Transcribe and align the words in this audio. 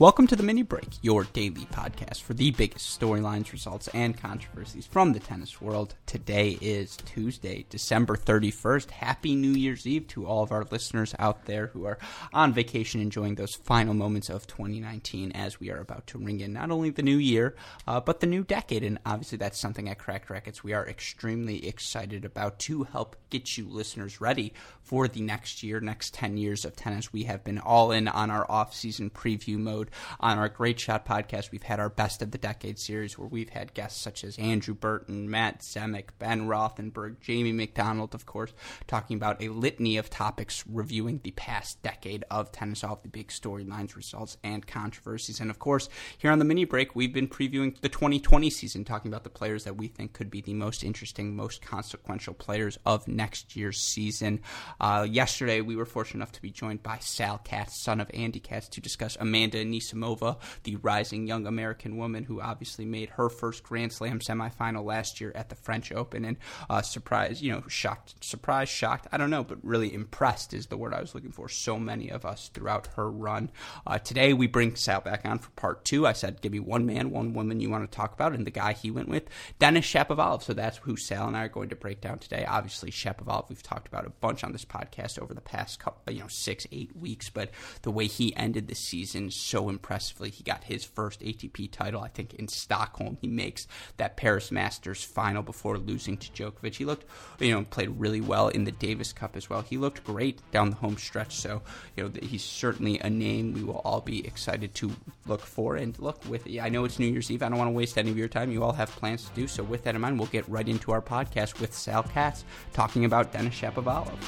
Welcome 0.00 0.28
to 0.28 0.36
the 0.36 0.44
Mini 0.44 0.62
Break, 0.62 0.90
your 1.02 1.24
daily 1.24 1.66
podcast 1.72 2.22
for 2.22 2.32
the 2.32 2.52
biggest 2.52 3.00
storylines, 3.00 3.50
results, 3.50 3.88
and 3.88 4.16
controversies 4.16 4.86
from 4.86 5.12
the 5.12 5.18
tennis 5.18 5.60
world. 5.60 5.96
Today 6.06 6.56
is 6.60 6.96
Tuesday, 6.98 7.66
December 7.68 8.14
31st. 8.14 8.92
Happy 8.92 9.34
New 9.34 9.50
Year's 9.50 9.88
Eve 9.88 10.06
to 10.06 10.24
all 10.24 10.44
of 10.44 10.52
our 10.52 10.64
listeners 10.70 11.16
out 11.18 11.46
there 11.46 11.66
who 11.66 11.84
are 11.84 11.98
on 12.32 12.52
vacation 12.52 13.00
enjoying 13.00 13.34
those 13.34 13.56
final 13.56 13.92
moments 13.92 14.30
of 14.30 14.46
2019 14.46 15.32
as 15.32 15.58
we 15.58 15.68
are 15.68 15.80
about 15.80 16.06
to 16.06 16.18
ring 16.18 16.38
in 16.38 16.52
not 16.52 16.70
only 16.70 16.90
the 16.90 17.02
new 17.02 17.16
year, 17.16 17.56
uh, 17.88 17.98
but 17.98 18.20
the 18.20 18.26
new 18.28 18.44
decade. 18.44 18.84
And 18.84 19.00
obviously, 19.04 19.38
that's 19.38 19.58
something 19.58 19.88
at 19.88 19.98
Cracked 19.98 20.30
Racquets 20.30 20.62
we 20.62 20.74
are 20.74 20.86
extremely 20.86 21.66
excited 21.66 22.24
about 22.24 22.60
to 22.60 22.84
help 22.84 23.16
get 23.30 23.58
you 23.58 23.68
listeners 23.68 24.20
ready 24.20 24.52
for 24.88 25.06
the 25.06 25.20
next 25.20 25.62
year, 25.62 25.80
next 25.80 26.14
10 26.14 26.38
years 26.38 26.64
of 26.64 26.74
tennis. 26.74 27.12
We 27.12 27.24
have 27.24 27.44
been 27.44 27.58
all 27.58 27.92
in 27.92 28.08
on 28.08 28.30
our 28.30 28.50
off 28.50 28.74
season 28.74 29.10
preview 29.10 29.58
mode 29.58 29.90
on 30.18 30.38
our 30.38 30.48
Great 30.48 30.80
Shot 30.80 31.04
podcast, 31.04 31.52
we've 31.52 31.62
had 31.62 31.78
our 31.78 31.90
Best 31.90 32.22
of 32.22 32.30
the 32.30 32.38
Decade 32.38 32.78
series 32.78 33.18
where 33.18 33.28
we've 33.28 33.50
had 33.50 33.74
guests 33.74 34.00
such 34.00 34.24
as 34.24 34.38
Andrew 34.38 34.74
Burton, 34.74 35.30
Matt 35.30 35.60
Zemek, 35.60 36.08
Ben 36.18 36.48
Rothenberg, 36.48 37.20
Jamie 37.20 37.52
McDonald, 37.52 38.14
of 38.14 38.24
course, 38.24 38.54
talking 38.86 39.18
about 39.18 39.42
a 39.42 39.50
litany 39.50 39.98
of 39.98 40.08
topics 40.08 40.64
reviewing 40.66 41.20
the 41.22 41.32
past 41.32 41.82
decade 41.82 42.24
of 42.30 42.50
tennis, 42.50 42.82
all 42.82 42.94
of 42.94 43.02
the 43.02 43.08
big 43.08 43.28
storylines, 43.28 43.94
results, 43.94 44.38
and 44.42 44.66
controversies. 44.66 45.38
And 45.38 45.50
of 45.50 45.58
course, 45.58 45.90
here 46.16 46.30
on 46.30 46.38
the 46.38 46.46
mini 46.46 46.64
break, 46.64 46.96
we've 46.96 47.12
been 47.12 47.28
previewing 47.28 47.78
the 47.82 47.90
2020 47.90 48.48
season, 48.48 48.84
talking 48.86 49.10
about 49.10 49.24
the 49.24 49.30
players 49.30 49.64
that 49.64 49.76
we 49.76 49.88
think 49.88 50.14
could 50.14 50.30
be 50.30 50.40
the 50.40 50.54
most 50.54 50.82
interesting, 50.82 51.36
most 51.36 51.60
consequential 51.60 52.32
players 52.32 52.78
of 52.86 53.06
next 53.06 53.54
year's 53.54 53.78
season. 53.78 54.40
Uh, 54.80 55.06
yesterday, 55.08 55.60
we 55.60 55.76
were 55.76 55.84
fortunate 55.84 56.18
enough 56.18 56.32
to 56.32 56.42
be 56.42 56.50
joined 56.50 56.82
by 56.82 56.98
Sal 57.00 57.38
Katz, 57.38 57.82
son 57.82 58.00
of 58.00 58.10
Andy 58.14 58.40
Katz, 58.40 58.68
to 58.68 58.80
discuss 58.80 59.16
Amanda 59.20 59.62
Anisimova, 59.64 60.38
the 60.62 60.76
rising 60.76 61.26
young 61.26 61.46
American 61.46 61.96
woman 61.96 62.24
who 62.24 62.40
obviously 62.40 62.84
made 62.84 63.10
her 63.10 63.28
first 63.28 63.62
Grand 63.62 63.92
Slam 63.92 64.20
semifinal 64.20 64.84
last 64.84 65.20
year 65.20 65.32
at 65.34 65.48
the 65.48 65.54
French 65.54 65.92
Open, 65.92 66.24
and 66.24 66.36
uh, 66.70 66.82
surprised, 66.82 67.42
you 67.42 67.52
know, 67.52 67.62
shocked, 67.68 68.14
surprised, 68.24 68.70
shocked, 68.70 69.08
I 69.10 69.16
don't 69.16 69.30
know, 69.30 69.44
but 69.44 69.58
really 69.62 69.92
impressed 69.92 70.54
is 70.54 70.66
the 70.66 70.76
word 70.76 70.94
I 70.94 71.00
was 71.00 71.14
looking 71.14 71.32
for. 71.32 71.48
So 71.48 71.78
many 71.78 72.10
of 72.10 72.24
us 72.24 72.50
throughout 72.54 72.88
her 72.96 73.10
run. 73.10 73.50
Uh, 73.86 73.98
today 73.98 74.32
we 74.32 74.46
bring 74.46 74.76
Sal 74.76 75.00
back 75.00 75.22
on 75.24 75.38
for 75.38 75.50
part 75.50 75.84
two. 75.84 76.06
I 76.06 76.12
said, 76.12 76.40
give 76.40 76.52
me 76.52 76.60
one 76.60 76.86
man, 76.86 77.10
one 77.10 77.34
woman 77.34 77.60
you 77.60 77.70
want 77.70 77.90
to 77.90 77.96
talk 77.96 78.12
about, 78.12 78.32
and 78.32 78.46
the 78.46 78.50
guy 78.50 78.74
he 78.74 78.90
went 78.90 79.08
with, 79.08 79.24
Denis 79.58 79.86
Shapovalov. 79.86 80.42
So 80.42 80.52
that's 80.52 80.78
who 80.78 80.96
Sal 80.96 81.26
and 81.26 81.36
I 81.36 81.44
are 81.44 81.48
going 81.48 81.70
to 81.70 81.76
break 81.76 82.00
down 82.00 82.18
today. 82.18 82.44
Obviously, 82.46 82.90
Shapovalov, 82.90 83.48
we've 83.48 83.62
talked 83.62 83.88
about 83.88 84.06
a 84.06 84.10
bunch 84.10 84.44
on 84.44 84.52
this 84.52 84.64
podcast 84.68 85.18
over 85.18 85.34
the 85.34 85.40
past 85.40 85.78
couple, 85.78 86.12
you 86.12 86.20
know, 86.20 86.28
six, 86.28 86.66
eight 86.72 86.96
weeks, 86.96 87.30
but 87.30 87.50
the 87.82 87.90
way 87.90 88.06
he 88.06 88.34
ended 88.36 88.68
the 88.68 88.74
season 88.74 89.30
so 89.30 89.68
impressively. 89.68 90.30
He 90.30 90.42
got 90.42 90.64
his 90.64 90.84
first 90.84 91.20
ATP 91.20 91.70
title, 91.70 92.02
I 92.02 92.08
think, 92.08 92.34
in 92.34 92.48
Stockholm. 92.48 93.18
He 93.20 93.28
makes 93.28 93.66
that 93.96 94.16
Paris 94.16 94.50
Masters 94.50 95.02
final 95.02 95.42
before 95.42 95.78
losing 95.78 96.16
to 96.16 96.30
Djokovic. 96.30 96.74
He 96.74 96.84
looked, 96.84 97.06
you 97.40 97.52
know, 97.52 97.64
played 97.64 97.90
really 97.98 98.20
well 98.20 98.48
in 98.48 98.64
the 98.64 98.72
Davis 98.72 99.12
Cup 99.12 99.36
as 99.36 99.48
well. 99.48 99.62
He 99.62 99.76
looked 99.76 100.04
great 100.04 100.40
down 100.50 100.70
the 100.70 100.76
home 100.76 100.96
stretch. 100.96 101.36
So, 101.36 101.62
you 101.96 102.04
know, 102.04 102.10
he's 102.22 102.44
certainly 102.44 102.98
a 102.98 103.10
name 103.10 103.52
we 103.52 103.62
will 103.62 103.82
all 103.84 104.00
be 104.00 104.26
excited 104.26 104.74
to 104.76 104.92
look 105.26 105.40
for. 105.40 105.76
And 105.76 105.98
look, 105.98 106.24
with 106.28 106.46
I 106.60 106.68
know 106.68 106.84
it's 106.84 106.98
New 106.98 107.06
Year's 107.06 107.30
Eve. 107.30 107.42
I 107.42 107.48
don't 107.48 107.58
want 107.58 107.68
to 107.68 107.72
waste 107.72 107.98
any 107.98 108.10
of 108.10 108.18
your 108.18 108.28
time. 108.28 108.50
You 108.50 108.62
all 108.62 108.72
have 108.72 108.90
plans 108.90 109.28
to 109.28 109.34
do. 109.34 109.46
So, 109.46 109.62
with 109.62 109.84
that 109.84 109.94
in 109.94 110.00
mind, 110.00 110.18
we'll 110.18 110.28
get 110.28 110.48
right 110.48 110.68
into 110.68 110.92
our 110.92 111.02
podcast 111.02 111.60
with 111.60 111.74
Sal 111.74 112.02
Katz 112.02 112.44
talking 112.72 113.04
about 113.04 113.32
Denis 113.32 113.54
Shapovalov. 113.54 114.18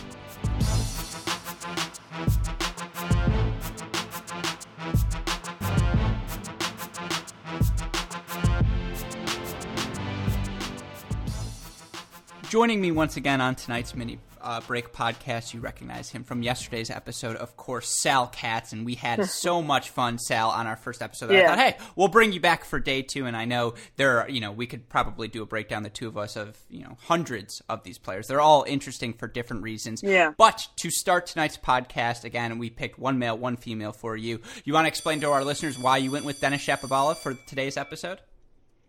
Joining 12.50 12.80
me 12.80 12.90
once 12.90 13.16
again 13.16 13.40
on 13.40 13.54
tonight's 13.54 13.94
mini 13.94 14.18
uh, 14.42 14.60
break 14.60 14.92
podcast, 14.92 15.54
you 15.54 15.60
recognize 15.60 16.10
him 16.10 16.24
from 16.24 16.42
yesterday's 16.42 16.90
episode, 16.90 17.36
of 17.36 17.56
course, 17.56 17.88
Sal 17.88 18.26
Katz, 18.28 18.72
and 18.72 18.84
we 18.84 18.94
had 18.94 19.24
so 19.28 19.62
much 19.62 19.90
fun, 19.90 20.18
Sal, 20.18 20.50
on 20.50 20.66
our 20.66 20.76
first 20.76 21.02
episode. 21.02 21.30
Yeah. 21.30 21.42
I 21.42 21.46
thought, 21.46 21.58
hey, 21.58 21.76
we'll 21.96 22.08
bring 22.08 22.32
you 22.32 22.40
back 22.40 22.64
for 22.64 22.78
day 22.78 23.02
two, 23.02 23.26
and 23.26 23.36
I 23.36 23.44
know 23.44 23.74
there, 23.96 24.22
are, 24.22 24.28
you 24.28 24.40
know, 24.40 24.52
we 24.52 24.66
could 24.66 24.88
probably 24.88 25.28
do 25.28 25.42
a 25.42 25.46
breakdown, 25.46 25.82
the 25.82 25.90
two 25.90 26.08
of 26.08 26.16
us, 26.16 26.36
of 26.36 26.58
you 26.68 26.82
know 26.82 26.96
hundreds 27.02 27.62
of 27.68 27.82
these 27.82 27.98
players. 27.98 28.26
They're 28.26 28.40
all 28.40 28.64
interesting 28.66 29.12
for 29.12 29.28
different 29.28 29.62
reasons. 29.62 30.02
Yeah. 30.02 30.32
But 30.36 30.66
to 30.76 30.90
start 30.90 31.26
tonight's 31.26 31.58
podcast, 31.58 32.24
again, 32.24 32.58
we 32.58 32.70
picked 32.70 32.98
one 32.98 33.18
male, 33.18 33.36
one 33.36 33.56
female 33.56 33.92
for 33.92 34.16
you. 34.16 34.40
You 34.64 34.72
want 34.72 34.84
to 34.84 34.88
explain 34.88 35.20
to 35.20 35.30
our 35.30 35.44
listeners 35.44 35.78
why 35.78 35.98
you 35.98 36.10
went 36.10 36.24
with 36.24 36.40
Denis 36.40 36.64
Shapovalov 36.64 37.16
for 37.16 37.34
today's 37.34 37.76
episode? 37.76 38.20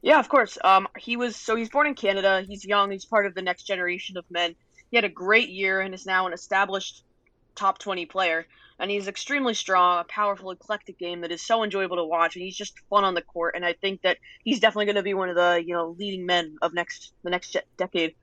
Yeah, 0.01 0.19
of 0.19 0.29
course. 0.29 0.57
Um, 0.63 0.87
he 0.97 1.15
was 1.15 1.35
so 1.35 1.55
he's 1.55 1.69
born 1.69 1.87
in 1.87 1.95
Canada. 1.95 2.43
He's 2.47 2.65
young. 2.65 2.91
He's 2.91 3.05
part 3.05 3.25
of 3.25 3.35
the 3.35 3.41
next 3.41 3.63
generation 3.63 4.17
of 4.17 4.25
men. 4.31 4.55
He 4.91 4.97
had 4.97 5.05
a 5.05 5.09
great 5.09 5.49
year 5.49 5.81
and 5.81 5.93
is 5.93 6.05
now 6.05 6.27
an 6.27 6.33
established 6.33 7.03
top 7.55 7.79
20 7.79 8.05
player. 8.05 8.45
And 8.77 8.89
he's 8.89 9.07
extremely 9.07 9.53
strong, 9.53 9.99
a 9.99 10.03
powerful, 10.03 10.51
eclectic 10.51 10.97
game 10.97 11.21
that 11.21 11.31
is 11.31 11.45
so 11.45 11.63
enjoyable 11.63 11.97
to 11.97 12.03
watch, 12.03 12.35
and 12.35 12.43
he's 12.43 12.57
just 12.57 12.79
fun 12.89 13.03
on 13.03 13.13
the 13.13 13.21
court. 13.21 13.53
And 13.55 13.63
I 13.63 13.73
think 13.73 14.01
that 14.01 14.17
he's 14.43 14.59
definitely 14.59 14.85
going 14.85 14.95
to 14.95 15.03
be 15.03 15.13
one 15.13 15.29
of 15.29 15.35
the 15.35 15.63
you 15.63 15.73
know 15.73 15.95
leading 15.99 16.25
men 16.25 16.57
of 16.61 16.73
next 16.73 17.13
the 17.23 17.29
next 17.29 17.55
decade. 17.77 18.15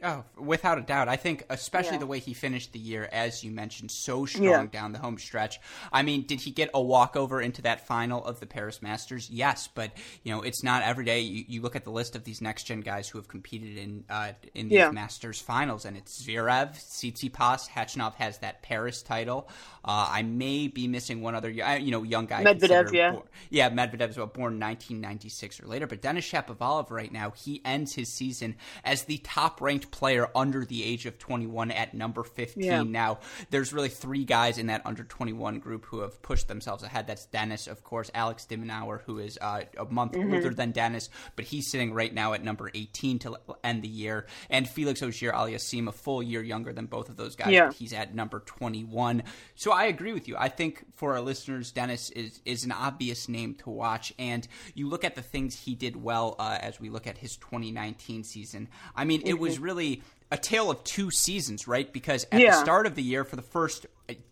Oh, 0.00 0.24
without 0.36 0.78
a 0.78 0.82
doubt. 0.82 1.08
I 1.08 1.16
think 1.16 1.44
especially 1.50 1.94
yeah. 1.94 1.98
the 1.98 2.06
way 2.06 2.20
he 2.20 2.32
finished 2.32 2.72
the 2.72 2.78
year, 2.78 3.08
as 3.10 3.42
you 3.42 3.50
mentioned, 3.50 3.90
so 3.90 4.26
strong 4.26 4.44
yeah. 4.44 4.66
down 4.66 4.92
the 4.92 5.00
home 5.00 5.18
stretch. 5.18 5.58
I 5.92 6.02
mean, 6.02 6.24
did 6.24 6.40
he 6.40 6.52
get 6.52 6.70
a 6.72 6.80
walkover 6.80 7.40
into 7.40 7.62
that 7.62 7.84
final 7.84 8.24
of 8.24 8.38
the 8.38 8.46
Paris 8.46 8.80
Masters? 8.80 9.28
Yes, 9.28 9.68
but 9.74 9.90
you 10.22 10.32
know, 10.32 10.42
it's 10.42 10.62
not 10.62 10.84
every 10.84 11.04
day. 11.04 11.20
You, 11.20 11.44
you 11.48 11.62
look 11.62 11.74
at 11.74 11.82
the 11.82 11.90
list 11.90 12.14
of 12.14 12.22
these 12.22 12.40
next 12.40 12.64
gen 12.64 12.80
guys 12.80 13.08
who 13.08 13.18
have 13.18 13.26
competed 13.26 13.76
in 13.76 14.04
uh, 14.08 14.32
in 14.54 14.68
these 14.68 14.78
yeah. 14.78 14.92
Masters 14.92 15.40
finals, 15.40 15.84
and 15.84 15.96
it's 15.96 16.22
Zverev, 16.22 16.76
Tsitsipas, 16.76 17.68
Khachanov 17.68 18.14
has 18.14 18.38
that 18.38 18.62
Paris 18.62 19.02
title. 19.02 19.48
Uh, 19.84 20.06
I 20.10 20.22
may 20.22 20.68
be 20.68 20.86
missing 20.86 21.22
one 21.22 21.34
other, 21.34 21.50
you 21.50 21.90
know, 21.90 22.04
young 22.04 22.26
guy. 22.26 22.44
Medvedev, 22.44 22.92
yeah, 22.92 23.12
born, 23.12 23.22
yeah, 23.50 23.70
Medvedev 23.70 24.10
is 24.10 24.16
born 24.16 24.60
1996 24.60 25.60
or 25.60 25.66
later. 25.66 25.88
But 25.88 26.02
Denis 26.02 26.30
Shapovalov, 26.30 26.90
right 26.90 27.10
now, 27.10 27.30
he 27.30 27.60
ends 27.64 27.94
his 27.94 28.12
season 28.14 28.54
as 28.84 29.04
the 29.04 29.18
top 29.18 29.60
ranked 29.60 29.87
player 29.90 30.28
under 30.34 30.64
the 30.64 30.84
age 30.84 31.06
of 31.06 31.18
21 31.18 31.70
at 31.70 31.94
number 31.94 32.22
15. 32.22 32.62
Yeah. 32.62 32.82
Now, 32.82 33.18
there's 33.50 33.72
really 33.72 33.88
three 33.88 34.24
guys 34.24 34.58
in 34.58 34.66
that 34.66 34.82
under 34.84 35.04
21 35.04 35.58
group 35.58 35.84
who 35.86 36.00
have 36.00 36.20
pushed 36.22 36.48
themselves 36.48 36.82
ahead. 36.82 37.06
That's 37.06 37.26
Dennis, 37.26 37.66
of 37.66 37.84
course, 37.84 38.10
Alex 38.14 38.44
de 38.44 38.56
Minaur, 38.56 39.02
who 39.02 39.18
is 39.18 39.38
uh, 39.40 39.62
a 39.78 39.84
month 39.86 40.12
mm-hmm. 40.12 40.34
older 40.34 40.50
than 40.50 40.72
Dennis, 40.72 41.10
but 41.36 41.44
he's 41.44 41.70
sitting 41.70 41.92
right 41.92 42.12
now 42.12 42.32
at 42.32 42.42
number 42.42 42.70
18 42.74 43.18
to 43.20 43.36
end 43.64 43.82
the 43.82 43.88
year. 43.88 44.26
And 44.50 44.68
Felix 44.68 45.02
Auger 45.02 45.32
Aliassime, 45.32 45.88
a 45.88 45.92
full 45.92 46.22
year 46.22 46.42
younger 46.42 46.72
than 46.72 46.86
both 46.86 47.08
of 47.08 47.16
those 47.16 47.36
guys, 47.36 47.52
yeah. 47.52 47.72
he's 47.72 47.92
at 47.92 48.14
number 48.14 48.40
21. 48.40 49.22
So 49.54 49.72
I 49.72 49.84
agree 49.84 50.12
with 50.12 50.28
you. 50.28 50.36
I 50.36 50.48
think 50.48 50.84
for 50.94 51.14
our 51.14 51.20
listeners, 51.20 51.72
Dennis 51.72 52.10
is, 52.10 52.40
is 52.44 52.64
an 52.64 52.72
obvious 52.72 53.28
name 53.28 53.54
to 53.56 53.70
watch. 53.70 54.12
And 54.18 54.46
you 54.74 54.88
look 54.88 55.04
at 55.04 55.14
the 55.14 55.22
things 55.22 55.58
he 55.58 55.74
did 55.74 55.96
well 55.96 56.36
uh, 56.38 56.58
as 56.60 56.80
we 56.80 56.90
look 56.90 57.06
at 57.06 57.18
his 57.18 57.36
2019 57.36 58.24
season. 58.24 58.68
I 58.94 59.04
mean, 59.04 59.20
mm-hmm. 59.20 59.28
it 59.28 59.38
was 59.38 59.54
mm-hmm. 59.54 59.64
really 59.64 59.77
really 59.78 60.02
a 60.30 60.36
tale 60.36 60.70
of 60.70 60.84
two 60.84 61.10
seasons, 61.10 61.66
right? 61.66 61.90
Because 61.90 62.26
at 62.30 62.40
yeah. 62.40 62.50
the 62.50 62.60
start 62.60 62.86
of 62.86 62.94
the 62.94 63.02
year, 63.02 63.24
for 63.24 63.36
the 63.36 63.42
first 63.42 63.86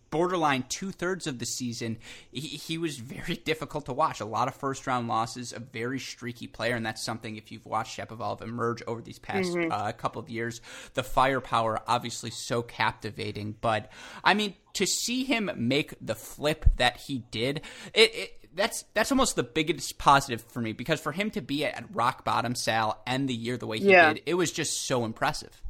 borderline 0.09 0.63
two 0.69 0.91
thirds 0.91 1.27
of 1.27 1.39
the 1.39 1.45
season, 1.45 1.97
he, 2.31 2.39
he, 2.41 2.77
was 2.77 2.97
very 2.97 3.35
difficult 3.45 3.85
to 3.85 3.93
watch. 3.93 4.19
A 4.19 4.25
lot 4.25 4.47
of 4.47 4.55
first 4.55 4.87
round 4.87 5.07
losses, 5.07 5.53
a 5.53 5.59
very 5.59 5.99
streaky 5.99 6.47
player, 6.47 6.75
and 6.75 6.85
that's 6.85 7.03
something 7.03 7.35
if 7.35 7.51
you've 7.51 7.65
watched 7.65 7.97
Shapovalov 7.97 8.41
emerge 8.41 8.81
over 8.87 9.01
these 9.01 9.19
past 9.19 9.49
mm-hmm. 9.49 9.71
uh, 9.71 9.91
couple 9.93 10.21
of 10.21 10.29
years, 10.29 10.61
the 10.93 11.03
firepower 11.03 11.81
obviously 11.87 12.29
so 12.29 12.61
captivating. 12.61 13.55
But 13.59 13.91
I 14.23 14.33
mean, 14.33 14.53
to 14.73 14.85
see 14.85 15.23
him 15.23 15.49
make 15.55 15.93
the 15.99 16.15
flip 16.15 16.65
that 16.77 16.97
he 16.97 17.23
did, 17.31 17.61
it, 17.93 18.15
it 18.15 18.36
that's 18.55 18.85
that's 18.93 19.11
almost 19.11 19.35
the 19.35 19.43
biggest 19.43 19.97
positive 19.97 20.41
for 20.41 20.61
me 20.61 20.73
because 20.73 20.99
for 20.99 21.11
him 21.11 21.29
to 21.31 21.41
be 21.41 21.65
at 21.65 21.83
rock 21.93 22.25
bottom, 22.25 22.55
Sal, 22.55 23.01
end 23.05 23.29
the 23.29 23.33
year 23.33 23.57
the 23.57 23.67
way 23.67 23.79
he 23.79 23.91
yeah. 23.91 24.13
did, 24.13 24.23
it 24.25 24.33
was 24.33 24.51
just 24.51 24.85
so 24.85 25.05
impressive. 25.05 25.61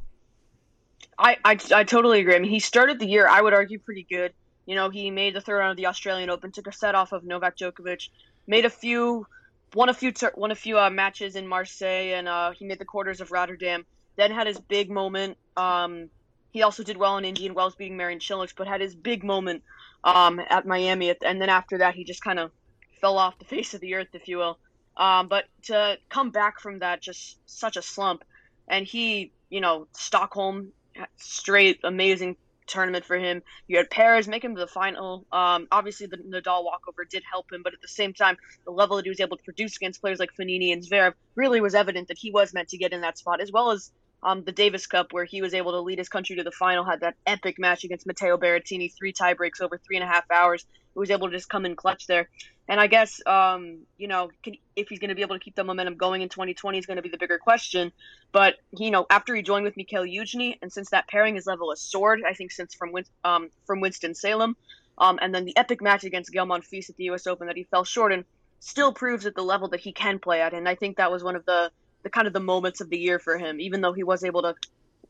I, 1.18 1.36
I, 1.44 1.58
I 1.74 1.84
totally 1.84 2.20
agree. 2.20 2.36
I 2.36 2.38
mean, 2.38 2.50
he 2.50 2.60
started 2.60 3.00
the 3.00 3.06
year, 3.06 3.26
I 3.26 3.42
would 3.42 3.52
argue, 3.52 3.78
pretty 3.78 4.06
good. 4.08 4.32
You 4.66 4.76
know, 4.76 4.88
he 4.88 5.10
made 5.10 5.34
the 5.34 5.40
third 5.40 5.58
round 5.58 5.72
of 5.72 5.76
the 5.76 5.86
Australian 5.86 6.30
Open, 6.30 6.52
took 6.52 6.68
a 6.68 6.72
set 6.72 6.94
off 6.94 7.12
of 7.12 7.24
Novak 7.24 7.56
Djokovic, 7.56 8.08
made 8.46 8.64
a 8.64 8.70
few, 8.70 9.26
won 9.74 9.88
a 9.88 9.94
few, 9.94 10.12
won 10.36 10.52
a 10.52 10.54
few 10.54 10.78
uh, 10.78 10.90
matches 10.90 11.34
in 11.34 11.46
Marseille, 11.46 12.14
and 12.14 12.28
uh, 12.28 12.52
he 12.52 12.64
made 12.64 12.78
the 12.78 12.84
quarters 12.84 13.20
of 13.20 13.32
Rotterdam. 13.32 13.84
Then 14.16 14.30
had 14.30 14.46
his 14.46 14.60
big 14.60 14.90
moment. 14.90 15.38
Um, 15.56 16.10
he 16.52 16.62
also 16.62 16.82
did 16.82 16.96
well 16.96 17.18
in 17.18 17.24
Indian 17.24 17.54
Wells, 17.54 17.74
beating 17.74 17.96
Marin 17.96 18.18
Cilic, 18.18 18.54
but 18.56 18.68
had 18.68 18.80
his 18.80 18.94
big 18.94 19.24
moment 19.24 19.62
um, 20.04 20.40
at 20.50 20.66
Miami, 20.66 21.14
and 21.24 21.40
then 21.40 21.48
after 21.48 21.78
that, 21.78 21.94
he 21.94 22.04
just 22.04 22.22
kind 22.22 22.38
of 22.38 22.50
fell 23.00 23.18
off 23.18 23.38
the 23.38 23.44
face 23.56 23.74
of 23.74 23.80
the 23.80 23.94
earth, 23.94 24.08
if 24.12 24.28
you 24.28 24.38
will. 24.38 24.58
Um, 24.96 25.28
but 25.28 25.44
to 25.64 25.96
come 26.08 26.30
back 26.30 26.60
from 26.60 26.80
that, 26.80 27.00
just 27.00 27.38
such 27.46 27.76
a 27.76 27.82
slump, 27.82 28.24
and 28.66 28.84
he, 28.84 29.32
you 29.48 29.60
know, 29.60 29.86
Stockholm, 29.92 30.72
straight 31.16 31.80
amazing 31.84 32.36
tournament 32.68 33.04
for 33.04 33.16
him. 33.16 33.42
You 33.66 33.78
had 33.78 33.90
Paris 33.90 34.28
make 34.28 34.44
him 34.44 34.54
to 34.54 34.60
the 34.60 34.66
final. 34.66 35.24
Um, 35.32 35.66
obviously, 35.72 36.06
the 36.06 36.18
Nadal 36.18 36.64
walkover 36.64 37.04
did 37.04 37.22
help 37.28 37.52
him, 37.52 37.62
but 37.62 37.74
at 37.74 37.80
the 37.80 37.88
same 37.88 38.12
time, 38.12 38.36
the 38.64 38.70
level 38.70 38.96
that 38.96 39.04
he 39.04 39.08
was 39.08 39.20
able 39.20 39.36
to 39.36 39.42
produce 39.42 39.76
against 39.76 40.00
players 40.00 40.18
like 40.18 40.30
Fognini 40.38 40.72
and 40.72 40.82
Zverev 40.82 41.14
really 41.34 41.60
was 41.60 41.74
evident 41.74 42.08
that 42.08 42.18
he 42.18 42.30
was 42.30 42.54
meant 42.54 42.68
to 42.68 42.78
get 42.78 42.92
in 42.92 43.00
that 43.00 43.18
spot, 43.18 43.40
as 43.40 43.50
well 43.50 43.70
as 43.70 43.90
um, 44.22 44.44
the 44.44 44.52
Davis 44.52 44.86
Cup, 44.86 45.12
where 45.12 45.24
he 45.24 45.42
was 45.42 45.54
able 45.54 45.72
to 45.72 45.80
lead 45.80 45.98
his 45.98 46.08
country 46.08 46.36
to 46.36 46.44
the 46.44 46.50
final, 46.50 46.84
had 46.84 47.00
that 47.00 47.16
epic 47.26 47.58
match 47.58 47.84
against 47.84 48.06
Matteo 48.06 48.36
Berrettini, 48.36 48.92
three 48.94 49.12
tiebreaks 49.12 49.60
over 49.60 49.78
three 49.78 49.96
and 49.96 50.04
a 50.04 50.08
half 50.08 50.30
hours. 50.30 50.64
He 50.94 50.98
was 50.98 51.10
able 51.10 51.30
to 51.30 51.36
just 51.36 51.48
come 51.48 51.64
in 51.64 51.76
clutch 51.76 52.06
there. 52.06 52.28
And 52.68 52.78
I 52.78 52.86
guess, 52.86 53.20
um, 53.26 53.86
you 53.96 54.08
know, 54.08 54.30
can, 54.42 54.54
if 54.76 54.88
he's 54.88 54.98
going 54.98 55.08
to 55.08 55.14
be 55.14 55.22
able 55.22 55.36
to 55.36 55.42
keep 55.42 55.54
the 55.54 55.64
momentum 55.64 55.96
going 55.96 56.22
in 56.22 56.28
2020 56.28 56.78
is 56.78 56.86
going 56.86 56.96
to 56.96 57.02
be 57.02 57.08
the 57.08 57.16
bigger 57.16 57.38
question. 57.38 57.92
But, 58.30 58.56
you 58.76 58.90
know, 58.90 59.06
after 59.08 59.34
he 59.34 59.42
joined 59.42 59.64
with 59.64 59.76
Mikhail 59.76 60.04
Youzhny, 60.04 60.58
and 60.60 60.72
since 60.72 60.90
that 60.90 61.08
pairing 61.08 61.34
his 61.34 61.46
level 61.46 61.70
has 61.70 61.80
soared, 61.80 62.22
I 62.28 62.34
think 62.34 62.52
since 62.52 62.74
from, 62.74 62.92
um, 63.24 63.48
from 63.66 63.80
Winston-Salem, 63.80 64.56
um, 64.98 65.18
and 65.22 65.34
then 65.34 65.44
the 65.44 65.56
epic 65.56 65.80
match 65.80 66.04
against 66.04 66.32
Gael 66.32 66.46
Monfils 66.46 66.90
at 66.90 66.96
the 66.96 67.04
U.S. 67.04 67.26
Open 67.26 67.46
that 67.46 67.56
he 67.56 67.64
fell 67.64 67.84
short 67.84 68.12
in, 68.12 68.24
still 68.60 68.92
proves 68.92 69.24
at 69.24 69.34
the 69.34 69.42
level 69.42 69.68
that 69.68 69.80
he 69.80 69.92
can 69.92 70.18
play 70.18 70.42
at. 70.42 70.52
And 70.52 70.68
I 70.68 70.74
think 70.74 70.98
that 70.98 71.10
was 71.10 71.24
one 71.24 71.36
of 71.36 71.46
the– 71.46 71.70
the 72.02 72.10
kind 72.10 72.26
of 72.26 72.32
the 72.32 72.40
moments 72.40 72.80
of 72.80 72.90
the 72.90 72.98
year 72.98 73.18
for 73.18 73.38
him, 73.38 73.60
even 73.60 73.80
though 73.80 73.92
he 73.92 74.04
was 74.04 74.24
able 74.24 74.42
to 74.42 74.54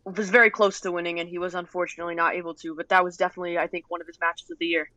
was 0.04 0.30
very 0.30 0.50
close 0.50 0.80
to 0.80 0.90
winning 0.90 1.20
and 1.20 1.28
he 1.28 1.38
was 1.38 1.54
unfortunately 1.54 2.14
not 2.14 2.34
able 2.34 2.54
to. 2.54 2.74
But 2.74 2.88
that 2.88 3.04
was 3.04 3.16
definitely, 3.16 3.58
I 3.58 3.66
think, 3.66 3.84
one 3.88 4.00
of 4.00 4.06
his 4.06 4.18
matches 4.18 4.50
of 4.50 4.58
the 4.58 4.66
year. 4.66 4.90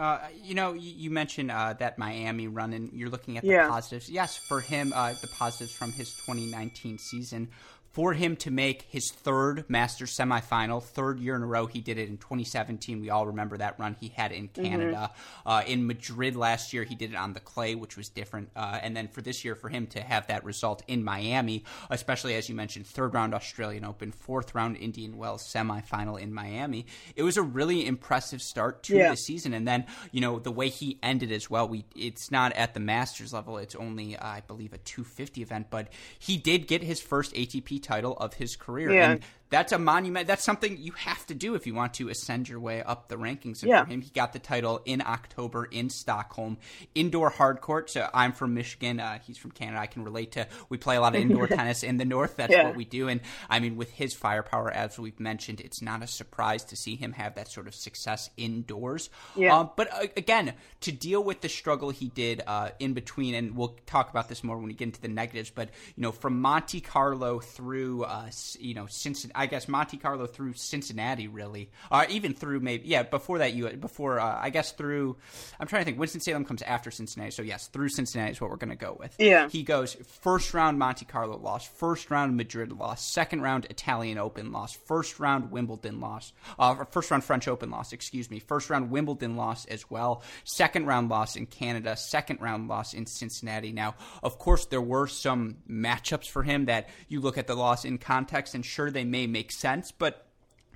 Uh, 0.00 0.18
you 0.42 0.54
know, 0.54 0.72
you, 0.72 1.10
mentioned 1.10 1.50
uh, 1.50 1.74
that 1.74 1.98
Miami 1.98 2.48
run, 2.48 2.72
and 2.72 2.90
you're 2.94 3.10
looking 3.10 3.36
at 3.36 3.42
the 3.42 3.50
yeah. 3.50 3.68
positives. 3.68 4.08
Yes, 4.08 4.34
for 4.34 4.62
him, 4.62 4.94
uh, 4.96 5.12
the 5.20 5.26
positives 5.26 5.72
from 5.72 5.92
his 5.92 6.14
2019 6.14 6.96
season 6.96 7.50
for 7.90 8.12
him 8.12 8.36
to 8.36 8.50
make 8.50 8.82
his 8.82 9.10
third 9.10 9.64
Masters 9.68 10.16
semifinal, 10.16 10.82
third 10.82 11.18
year 11.18 11.34
in 11.34 11.42
a 11.42 11.46
row. 11.46 11.66
He 11.66 11.80
did 11.80 11.98
it 11.98 12.08
in 12.08 12.18
2017. 12.18 13.00
We 13.00 13.10
all 13.10 13.26
remember 13.26 13.56
that 13.56 13.78
run 13.80 13.96
he 13.98 14.08
had 14.08 14.30
in 14.30 14.48
mm-hmm. 14.48 14.64
Canada. 14.64 15.10
Mm-hmm. 15.12 15.48
Uh, 15.48 15.62
in 15.66 15.86
Madrid 15.86 16.36
last 16.36 16.72
year, 16.72 16.84
he 16.84 16.94
did 16.94 17.10
it 17.10 17.16
on 17.16 17.32
the 17.32 17.40
clay, 17.40 17.74
which 17.74 17.96
was 17.96 18.08
different. 18.08 18.50
Uh, 18.54 18.78
and 18.80 18.96
then 18.96 19.08
for 19.08 19.22
this 19.22 19.44
year, 19.44 19.56
for 19.56 19.68
him 19.68 19.88
to 19.88 20.00
have 20.00 20.28
that 20.28 20.44
result 20.44 20.82
in 20.86 21.02
Miami, 21.02 21.64
especially 21.90 22.36
as 22.36 22.48
you 22.48 22.54
mentioned, 22.54 22.86
third 22.86 23.12
round 23.12 23.34
Australian 23.34 23.84
Open, 23.84 24.12
fourth 24.12 24.54
round 24.54 24.76
Indian 24.76 25.16
Wells 25.16 25.42
semifinal 25.52 26.20
in 26.20 26.32
Miami, 26.32 26.86
it 27.16 27.24
was 27.24 27.36
a 27.36 27.42
really 27.42 27.86
impressive 27.86 28.40
start 28.40 28.84
to 28.84 28.96
yeah. 28.96 29.10
the 29.10 29.16
season. 29.16 29.52
And 29.52 29.66
then, 29.66 29.84
you 30.12 30.20
know, 30.20 30.38
the 30.38 30.52
way 30.52 30.68
he 30.68 31.00
ended 31.02 31.32
as 31.32 31.50
well, 31.50 31.66
we 31.66 31.84
it's 31.96 32.30
not 32.30 32.52
at 32.52 32.72
the 32.72 32.80
Masters 32.80 33.32
level, 33.32 33.58
it's 33.58 33.74
only, 33.74 34.16
uh, 34.16 34.24
I 34.24 34.42
believe, 34.46 34.72
a 34.72 34.78
250 34.78 35.42
event, 35.42 35.66
but 35.70 35.88
he 36.20 36.36
did 36.36 36.68
get 36.68 36.82
his 36.82 37.00
first 37.00 37.34
ATP 37.34 37.79
title 37.80 38.16
of 38.16 38.34
his 38.34 38.56
career. 38.56 38.92
Yeah. 38.92 39.10
And 39.12 39.22
that's 39.50 39.72
a 39.72 39.78
monument. 39.78 40.28
That's 40.28 40.44
something 40.44 40.78
you 40.78 40.92
have 40.92 41.26
to 41.26 41.34
do 41.34 41.56
if 41.56 41.66
you 41.66 41.74
want 41.74 41.94
to 41.94 42.08
ascend 42.08 42.48
your 42.48 42.60
way 42.60 42.82
up 42.82 43.08
the 43.08 43.16
rankings. 43.16 43.62
And 43.62 43.70
yeah. 43.70 43.84
for 43.84 43.90
him, 43.90 44.00
he 44.00 44.10
got 44.10 44.32
the 44.32 44.38
title 44.38 44.80
in 44.84 45.02
October 45.02 45.64
in 45.64 45.90
Stockholm, 45.90 46.56
indoor 46.94 47.30
hard 47.30 47.60
court. 47.60 47.90
So 47.90 48.08
I'm 48.14 48.32
from 48.32 48.54
Michigan. 48.54 49.00
Uh, 49.00 49.18
he's 49.26 49.36
from 49.36 49.50
Canada. 49.50 49.80
I 49.80 49.86
can 49.86 50.04
relate 50.04 50.32
to. 50.32 50.46
We 50.68 50.78
play 50.78 50.96
a 50.96 51.00
lot 51.00 51.16
of 51.16 51.20
indoor 51.20 51.46
tennis 51.48 51.82
in 51.82 51.96
the 51.96 52.04
north. 52.04 52.36
That's 52.36 52.52
yeah. 52.52 52.64
what 52.64 52.76
we 52.76 52.84
do. 52.84 53.08
And 53.08 53.20
I 53.48 53.58
mean, 53.58 53.76
with 53.76 53.90
his 53.90 54.14
firepower, 54.14 54.70
as 54.70 54.98
we've 54.98 55.18
mentioned, 55.18 55.60
it's 55.60 55.82
not 55.82 56.02
a 56.02 56.06
surprise 56.06 56.62
to 56.66 56.76
see 56.76 56.94
him 56.94 57.12
have 57.12 57.34
that 57.34 57.50
sort 57.50 57.66
of 57.66 57.74
success 57.74 58.30
indoors. 58.36 59.10
Yeah. 59.34 59.58
Um, 59.58 59.70
but 59.74 59.92
uh, 59.92 60.06
again, 60.16 60.54
to 60.82 60.92
deal 60.92 61.24
with 61.24 61.40
the 61.40 61.48
struggle 61.48 61.90
he 61.90 62.08
did 62.08 62.40
uh, 62.46 62.70
in 62.78 62.92
between, 62.92 63.34
and 63.34 63.56
we'll 63.56 63.76
talk 63.86 64.10
about 64.10 64.28
this 64.28 64.44
more 64.44 64.56
when 64.56 64.66
we 64.66 64.74
get 64.74 64.84
into 64.84 65.00
the 65.00 65.08
negatives. 65.08 65.50
But 65.50 65.70
you 65.96 66.02
know, 66.04 66.12
from 66.12 66.40
Monte 66.40 66.80
Carlo 66.82 67.40
through 67.40 68.04
uh, 68.04 68.30
you 68.60 68.74
know 68.74 68.86
Cincinnati 68.86 69.39
I 69.40 69.46
guess 69.46 69.68
Monte 69.68 69.96
Carlo 69.96 70.26
through 70.26 70.52
Cincinnati, 70.52 71.26
really, 71.26 71.70
or 71.90 72.02
uh, 72.02 72.06
even 72.10 72.34
through 72.34 72.60
maybe 72.60 72.86
yeah 72.86 73.04
before 73.04 73.38
that 73.38 73.54
you 73.54 73.70
before 73.70 74.20
uh, 74.20 74.38
I 74.38 74.50
guess 74.50 74.72
through 74.72 75.16
I'm 75.58 75.66
trying 75.66 75.80
to 75.80 75.84
think 75.86 75.98
Winston 75.98 76.20
Salem 76.20 76.44
comes 76.44 76.60
after 76.60 76.90
Cincinnati, 76.90 77.30
so 77.30 77.40
yes, 77.40 77.68
through 77.68 77.88
Cincinnati 77.88 78.32
is 78.32 78.40
what 78.40 78.50
we're 78.50 78.56
going 78.56 78.68
to 78.68 78.76
go 78.76 78.94
with. 79.00 79.14
Yeah, 79.18 79.48
he 79.48 79.62
goes 79.62 79.94
first 80.20 80.52
round 80.52 80.78
Monte 80.78 81.06
Carlo 81.06 81.38
loss, 81.38 81.66
first 81.66 82.10
round 82.10 82.36
Madrid 82.36 82.70
loss, 82.70 83.02
second 83.02 83.40
round 83.40 83.64
Italian 83.70 84.18
Open 84.18 84.52
loss, 84.52 84.74
first 84.74 85.18
round 85.18 85.50
Wimbledon 85.50 86.00
loss, 86.00 86.34
uh, 86.58 86.84
first 86.90 87.10
round 87.10 87.24
French 87.24 87.48
Open 87.48 87.70
loss, 87.70 87.94
excuse 87.94 88.30
me, 88.30 88.40
first 88.40 88.68
round 88.68 88.90
Wimbledon 88.90 89.36
loss 89.36 89.64
as 89.64 89.90
well, 89.90 90.22
second 90.44 90.84
round 90.84 91.08
loss 91.08 91.36
in 91.36 91.46
Canada, 91.46 91.96
second 91.96 92.42
round 92.42 92.68
loss 92.68 92.92
in 92.92 93.06
Cincinnati. 93.06 93.72
Now, 93.72 93.94
of 94.22 94.38
course, 94.38 94.66
there 94.66 94.82
were 94.82 95.06
some 95.06 95.56
matchups 95.66 96.28
for 96.28 96.42
him 96.42 96.66
that 96.66 96.90
you 97.08 97.20
look 97.20 97.38
at 97.38 97.46
the 97.46 97.54
loss 97.54 97.86
in 97.86 97.96
context, 97.96 98.54
and 98.54 98.66
sure 98.66 98.90
they 98.90 99.04
may 99.04 99.29
make 99.30 99.52
sense, 99.52 99.92
but 99.92 100.26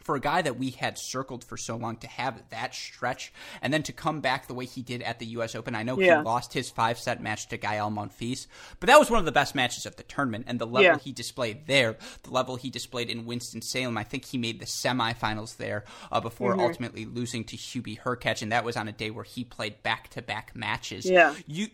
for 0.04 0.14
a 0.14 0.20
guy 0.20 0.42
that 0.42 0.58
we 0.58 0.70
had 0.70 0.98
circled 0.98 1.42
for 1.42 1.56
so 1.56 1.76
long 1.76 1.96
to 1.96 2.06
have 2.06 2.42
that 2.50 2.74
stretch 2.74 3.32
and 3.62 3.72
then 3.72 3.82
to 3.82 3.92
come 3.92 4.20
back 4.20 4.46
the 4.46 4.54
way 4.54 4.66
he 4.66 4.82
did 4.82 5.02
at 5.02 5.18
the 5.18 5.26
U.S. 5.26 5.54
Open. 5.54 5.74
I 5.74 5.82
know 5.82 5.98
yeah. 5.98 6.18
he 6.18 6.24
lost 6.24 6.52
his 6.52 6.70
five 6.70 6.98
set 6.98 7.22
match 7.22 7.48
to 7.48 7.56
Gael 7.56 7.90
Monfils, 7.90 8.46
but 8.80 8.88
that 8.88 8.98
was 8.98 9.10
one 9.10 9.18
of 9.18 9.24
the 9.24 9.32
best 9.32 9.54
matches 9.54 9.86
of 9.86 9.96
the 9.96 10.02
tournament. 10.02 10.44
And 10.46 10.58
the 10.58 10.66
level 10.66 10.82
yeah. 10.82 10.98
he 10.98 11.12
displayed 11.12 11.66
there, 11.66 11.96
the 12.22 12.30
level 12.30 12.56
he 12.56 12.68
displayed 12.68 13.08
in 13.08 13.24
Winston 13.24 13.62
Salem, 13.62 13.96
I 13.96 14.04
think 14.04 14.26
he 14.26 14.36
made 14.36 14.60
the 14.60 14.66
semifinals 14.66 15.56
there 15.56 15.84
uh, 16.12 16.20
before 16.20 16.52
mm-hmm. 16.52 16.60
ultimately 16.60 17.06
losing 17.06 17.44
to 17.44 17.56
Hubie 17.56 17.98
Hurkacz, 17.98 18.42
and 18.42 18.52
that 18.52 18.64
was 18.64 18.76
on 18.76 18.88
a 18.88 18.92
day 18.92 19.10
where 19.10 19.24
he 19.24 19.42
played 19.42 19.82
back 19.82 20.10
to 20.10 20.22
back 20.22 20.54
matches. 20.54 21.08
Yeah, 21.08 21.34
you 21.46 21.68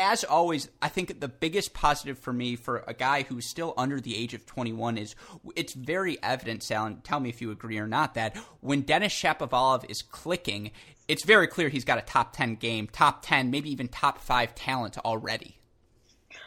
as 0.00 0.24
always, 0.24 0.68
I 0.80 0.88
think 0.88 1.20
the 1.20 1.28
biggest 1.28 1.74
positive 1.74 2.18
for 2.18 2.32
me 2.32 2.56
for 2.56 2.82
a 2.88 2.94
guy 2.94 3.22
who's 3.22 3.48
still 3.48 3.74
under 3.76 4.00
the 4.00 4.16
age 4.16 4.34
of 4.34 4.46
21 4.46 4.98
is 4.98 5.14
it's 5.54 5.74
very 5.74 6.20
evident, 6.22 6.62
Sal, 6.62 6.86
and 6.86 7.04
tell 7.04 7.20
me 7.20 7.28
if 7.28 7.40
you 7.40 7.50
agree 7.50 7.78
or 7.78 7.86
not, 7.86 8.14
that 8.14 8.36
when 8.60 8.80
Denis 8.80 9.12
Shapovalov 9.12 9.88
is 9.88 10.02
clicking, 10.02 10.70
it's 11.06 11.24
very 11.24 11.46
clear 11.46 11.68
he's 11.68 11.84
got 11.84 11.98
a 11.98 12.02
top 12.02 12.32
10 12.34 12.56
game, 12.56 12.88
top 12.90 13.24
10, 13.24 13.50
maybe 13.50 13.70
even 13.70 13.88
top 13.88 14.18
5 14.18 14.54
talent 14.54 14.98
already. 14.98 15.58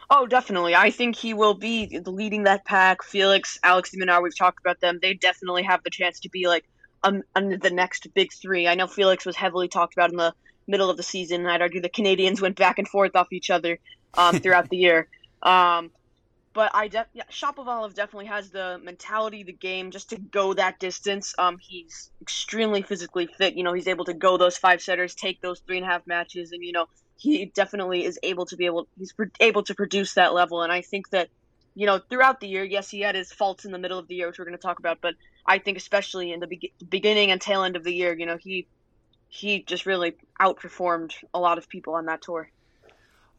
Oh, 0.10 0.26
definitely. 0.26 0.76
I 0.76 0.90
think 0.90 1.16
he 1.16 1.34
will 1.34 1.54
be 1.54 2.02
leading 2.06 2.44
that 2.44 2.66
pack. 2.66 3.04
Felix, 3.04 3.60
Alex 3.64 3.92
de 3.92 3.98
Minaur, 3.98 4.22
we've 4.22 4.38
talked 4.38 4.60
about 4.60 4.80
them. 4.80 5.00
They 5.02 5.14
definitely 5.14 5.64
have 5.64 5.84
the 5.84 5.90
chance 5.90 6.20
to 6.22 6.30
be 6.30 6.48
like 6.48 6.66
um, 7.04 7.24
the 7.36 7.72
next 7.72 8.14
big 8.14 8.32
three. 8.34 8.68
I 8.68 8.76
know 8.76 8.88
Felix 8.88 9.26
was 9.26 9.36
heavily 9.36 9.68
talked 9.68 9.94
about 9.94 10.12
in 10.12 10.18
the 10.18 10.34
middle 10.68 10.90
of 10.90 10.98
the 10.98 11.04
season. 11.04 11.46
I'd 11.46 11.62
argue 11.62 11.82
the 11.82 11.90
Canadians 11.90 12.42
went 12.42 12.56
back 12.56 12.80
and 12.80 12.88
forth 12.88 13.16
off 13.16 13.32
each 13.32 13.50
other 13.50 13.80
um, 14.16 14.40
throughout 14.40 14.70
the 14.70 14.78
year. 14.78 15.08
Um, 15.44 15.92
but 16.54 16.72
I 16.74 16.88
def- 16.88 17.08
yeah, 17.14 17.24
Shapovalov 17.32 17.96
definitely 17.96 18.28
has 18.28 18.52
the 18.52 18.80
mentality, 18.84 19.44
the 19.44 19.54
game, 19.54 19.92
just 19.92 20.12
to 20.12 20.18
go 20.18 20.54
that 20.54 20.80
distance. 20.80 21.34
Um, 21.40 21.58
he's 21.60 22.12
extremely 22.22 22.84
physically 22.84 23.28
fit. 23.28 23.56
You 23.56 23.64
know, 23.64 23.74
he's 23.74 23.88
able 23.88 24.06
to 24.06 24.14
go 24.14 24.38
those 24.38 24.58
five 24.58 24.82
setters, 24.82 25.16
take 25.16 25.42
those 25.42 25.62
three 25.66 25.78
and 25.78 25.86
a 25.86 25.90
half 25.90 26.06
matches, 26.06 26.52
and 26.52 26.64
you 26.64 26.72
know, 26.72 26.86
he 27.18 27.46
definitely 27.56 28.06
is 28.06 28.20
able 28.22 28.46
to 28.46 28.56
be 28.56 28.68
able. 28.68 28.88
He's 28.98 29.14
pro- 29.14 29.26
able 29.40 29.64
to 29.64 29.74
produce 29.74 30.14
that 30.14 30.34
level, 30.34 30.62
and 30.62 30.72
I 30.72 30.82
think 30.82 31.10
that, 31.10 31.30
you 31.74 31.88
know, 31.88 32.00
throughout 32.10 32.40
the 32.40 32.48
year, 32.48 32.64
yes, 32.64 32.90
he 32.90 33.02
had 33.02 33.16
his 33.16 33.32
faults 33.32 33.66
in 33.66 33.72
the 33.72 33.80
middle 33.80 33.98
of 33.98 34.08
the 34.08 34.16
year, 34.16 34.28
which 34.28 34.38
we're 34.38 34.46
going 34.46 34.58
to 34.58 34.62
talk 34.62 34.78
about, 34.78 35.00
but 35.02 35.16
I 35.48 35.58
think 35.58 35.78
especially 35.78 36.32
in 36.32 36.40
the 36.40 36.48
be- 36.48 36.74
beginning 36.88 37.32
and 37.32 37.42
tail 37.42 37.64
end 37.64 37.76
of 37.76 37.84
the 37.84 37.94
year, 37.94 38.16
you 38.16 38.28
know, 38.28 38.38
he 38.40 38.68
he 39.34 39.64
just 39.64 39.88
really 39.88 40.14
outperformed 40.40 41.12
a 41.34 41.40
lot 41.40 41.58
of 41.58 41.68
people 41.68 41.96
on 41.96 42.06
that 42.06 42.22
tour. 42.22 42.48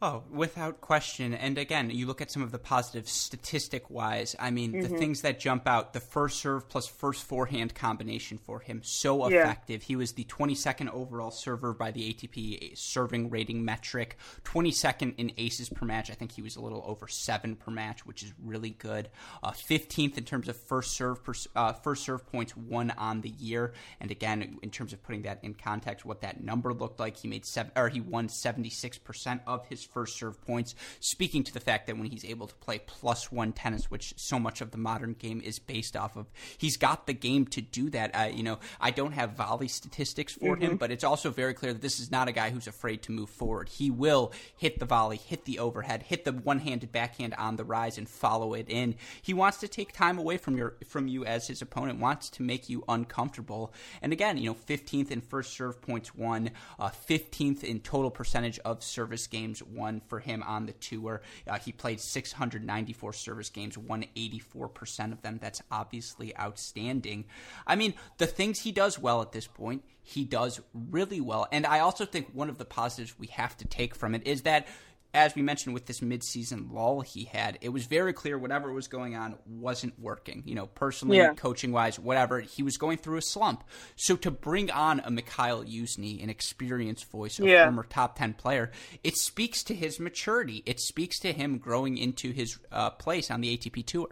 Oh, 0.01 0.23
without 0.29 0.81
question. 0.81 1.33
And 1.33 1.57
again, 1.57 1.89
you 1.89 2.05
look 2.05 2.21
at 2.21 2.29
some 2.29 2.41
of 2.43 2.51
the 2.51 2.59
positives 2.59 3.13
statistic 3.13 3.89
wise. 3.89 4.35
I 4.37 4.51
mean, 4.51 4.73
mm-hmm. 4.73 4.81
the 4.81 4.97
things 4.97 5.21
that 5.21 5.39
jump 5.39 5.67
out 5.67 5.93
the 5.93 6.01
first 6.01 6.39
serve 6.39 6.67
plus 6.67 6.85
first 6.85 7.23
forehand 7.23 7.73
combination 7.75 8.37
for 8.37 8.59
him, 8.59 8.81
so 8.83 9.25
effective. 9.25 9.83
Yeah. 9.83 9.87
He 9.87 9.95
was 9.95 10.11
the 10.11 10.25
22nd 10.25 10.93
overall 10.93 11.31
server 11.31 11.73
by 11.73 11.91
the 11.91 12.13
ATP 12.13 12.77
serving 12.77 13.29
rating 13.29 13.63
metric, 13.63 14.17
22nd 14.43 15.15
in 15.17 15.31
aces 15.37 15.69
per 15.69 15.85
match. 15.85 16.11
I 16.11 16.13
think 16.13 16.33
he 16.33 16.41
was 16.41 16.57
a 16.57 16.61
little 16.61 16.83
over 16.85 17.07
seven 17.07 17.55
per 17.55 17.71
match, 17.71 18.05
which 18.05 18.21
is 18.21 18.33
really 18.43 18.71
good. 18.71 19.09
Uh, 19.41 19.51
15th 19.51 20.17
in 20.17 20.25
terms 20.25 20.49
of 20.49 20.57
first 20.57 20.91
serve 20.91 21.23
per, 21.23 21.33
uh, 21.55 21.71
first 21.71 22.03
serve 22.03 22.27
points 22.27 22.55
won 22.57 22.91
on 22.91 23.21
the 23.21 23.29
year. 23.29 23.71
And 24.01 24.11
again, 24.11 24.59
in 24.61 24.71
terms 24.71 24.91
of 24.91 25.01
putting 25.03 25.21
that 25.21 25.39
in 25.41 25.53
context, 25.53 26.05
what 26.05 26.19
that 26.19 26.43
number 26.43 26.73
looked 26.73 26.99
like, 26.99 27.15
he 27.15 27.29
made 27.29 27.45
seven 27.45 27.71
or 27.77 27.87
he 27.87 28.01
won 28.01 28.27
76% 28.27 29.39
of 29.47 29.65
his 29.67 29.84
first 29.85 30.17
serve 30.17 30.41
points, 30.41 30.75
speaking 30.99 31.43
to 31.43 31.53
the 31.53 31.59
fact 31.59 31.87
that 31.87 31.97
when 31.97 32.07
he's 32.07 32.25
able 32.25 32.47
to 32.47 32.55
play 32.55 32.79
plus 32.85 33.31
one 33.31 33.53
tennis, 33.53 33.89
which 33.91 34.13
so 34.17 34.39
much 34.39 34.61
of 34.61 34.71
the 34.71 34.77
modern 34.77 35.13
game 35.13 35.41
is 35.41 35.59
based 35.59 35.95
off 35.95 36.15
of, 36.15 36.27
he's 36.57 36.77
got 36.77 37.07
the 37.07 37.13
game 37.13 37.45
to 37.47 37.61
do 37.61 37.89
that. 37.89 38.15
Uh, 38.15 38.29
you 38.31 38.43
know, 38.43 38.59
I 38.79 38.91
don't 38.91 39.13
have 39.13 39.31
volley 39.31 39.67
statistics 39.67 40.33
for 40.33 40.55
mm-hmm. 40.55 40.61
him, 40.61 40.77
but 40.77 40.91
it's 40.91 41.03
also 41.03 41.29
very 41.29 41.53
clear 41.53 41.73
that 41.73 41.81
this 41.81 41.99
is 41.99 42.11
not 42.11 42.27
a 42.27 42.31
guy 42.31 42.49
who's 42.49 42.67
afraid 42.67 43.03
to 43.03 43.11
move 43.11 43.29
forward. 43.29 43.69
He 43.69 43.89
will 43.89 44.31
hit 44.57 44.79
the 44.79 44.85
volley, 44.85 45.17
hit 45.17 45.45
the 45.45 45.59
overhead, 45.59 46.03
hit 46.03 46.25
the 46.25 46.33
one-handed 46.33 46.91
backhand 46.91 47.33
on 47.35 47.55
the 47.55 47.63
rise, 47.63 47.97
and 47.97 48.09
follow 48.09 48.53
it 48.53 48.69
in. 48.69 48.95
He 49.21 49.33
wants 49.33 49.57
to 49.59 49.67
take 49.67 49.91
time 49.91 50.17
away 50.17 50.37
from 50.37 50.57
your 50.57 50.75
from 50.87 51.07
you 51.07 51.25
as 51.25 51.47
his 51.47 51.61
opponent, 51.61 51.99
wants 51.99 52.29
to 52.31 52.43
make 52.43 52.69
you 52.69 52.83
uncomfortable. 52.87 53.73
And 54.01 54.13
again, 54.13 54.37
you 54.37 54.49
know, 54.49 54.55
15th 54.55 55.11
in 55.11 55.21
first 55.21 55.53
serve 55.53 55.81
points 55.81 56.15
won, 56.15 56.51
uh, 56.79 56.89
15th 56.89 57.63
in 57.63 57.79
total 57.79 58.11
percentage 58.11 58.59
of 58.59 58.83
service 58.83 59.27
games 59.27 59.61
won 59.75 60.01
for 60.07 60.19
him 60.19 60.43
on 60.43 60.65
the 60.65 60.73
tour. 60.73 61.21
Uh, 61.47 61.59
he 61.59 61.71
played 61.71 61.99
694 61.99 63.13
service 63.13 63.49
games, 63.49 63.77
won 63.77 64.05
84% 64.15 65.11
of 65.11 65.21
them. 65.21 65.39
That's 65.41 65.61
obviously 65.71 66.37
outstanding. 66.37 67.25
I 67.67 67.75
mean, 67.75 67.93
the 68.17 68.27
things 68.27 68.61
he 68.61 68.71
does 68.71 68.97
well 68.97 69.21
at 69.21 69.31
this 69.31 69.47
point, 69.47 69.83
he 70.01 70.23
does 70.23 70.61
really 70.73 71.21
well. 71.21 71.47
And 71.51 71.65
I 71.65 71.79
also 71.79 72.05
think 72.05 72.29
one 72.33 72.49
of 72.49 72.57
the 72.57 72.65
positives 72.65 73.17
we 73.19 73.27
have 73.27 73.57
to 73.57 73.65
take 73.65 73.95
from 73.95 74.15
it 74.15 74.25
is 74.25 74.43
that 74.43 74.67
as 75.15 75.33
we 75.33 75.41
mentioned 75.41 75.73
with 75.73 75.85
this 75.85 76.01
midseason 76.01 76.71
lull 76.71 77.01
he 77.01 77.23
had, 77.23 77.57
it 77.61 77.69
was 77.69 77.85
very 77.85 78.11
clear 78.11 78.37
whatever 78.37 78.71
was 78.73 78.87
going 78.87 79.15
on 79.15 79.35
wasn't 79.47 79.97
working. 79.97 80.43
You 80.45 80.55
know, 80.55 80.67
personally, 80.67 81.17
yeah. 81.17 81.33
coaching 81.33 81.71
wise, 81.71 81.97
whatever. 81.97 82.41
He 82.41 82.61
was 82.61 82.77
going 82.77 82.97
through 82.97 83.17
a 83.17 83.21
slump. 83.21 83.63
So 83.95 84.17
to 84.17 84.29
bring 84.29 84.69
on 84.69 84.99
a 84.99 85.09
Mikhail 85.09 85.63
Youzhny, 85.63 86.21
an 86.21 86.29
experienced 86.29 87.09
voice, 87.09 87.39
a 87.39 87.47
yeah. 87.47 87.63
former 87.63 87.83
top 87.83 88.17
10 88.17 88.33
player, 88.33 88.71
it 89.03 89.15
speaks 89.15 89.63
to 89.63 89.73
his 89.73 89.99
maturity. 89.99 90.61
It 90.65 90.81
speaks 90.81 91.17
to 91.19 91.31
him 91.31 91.57
growing 91.57 91.97
into 91.97 92.31
his 92.31 92.59
uh, 92.71 92.89
place 92.89 93.31
on 93.31 93.39
the 93.39 93.57
ATP 93.57 93.85
Tour. 93.85 94.09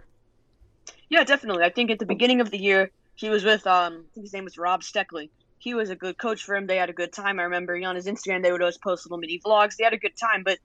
Yeah, 1.09 1.25
definitely. 1.25 1.63
I 1.63 1.69
think 1.69 1.91
at 1.91 1.99
the 1.99 2.05
beginning 2.05 2.39
of 2.39 2.49
the 2.49 2.57
year, 2.57 2.91
he 3.15 3.29
was 3.29 3.43
with, 3.43 3.67
um, 3.67 4.05
I 4.11 4.13
think 4.13 4.25
his 4.25 4.33
name 4.33 4.45
was 4.45 4.57
Rob 4.57 4.81
Steckley. 4.81 5.29
He 5.59 5.73
was 5.73 5.89
a 5.89 5.95
good 5.95 6.17
coach 6.17 6.43
for 6.43 6.55
him. 6.55 6.65
They 6.65 6.77
had 6.77 6.89
a 6.89 6.93
good 6.93 7.13
time. 7.13 7.39
I 7.39 7.43
remember 7.43 7.75
on 7.85 7.95
his 7.95 8.07
Instagram, 8.07 8.41
they 8.41 8.51
would 8.51 8.61
always 8.61 8.77
post 8.77 9.05
little 9.05 9.17
mini 9.17 9.39
vlogs. 9.39 9.75
They 9.75 9.83
had 9.83 9.93
a 9.93 9.97
good 9.97 10.17
time, 10.17 10.43
but 10.43 10.59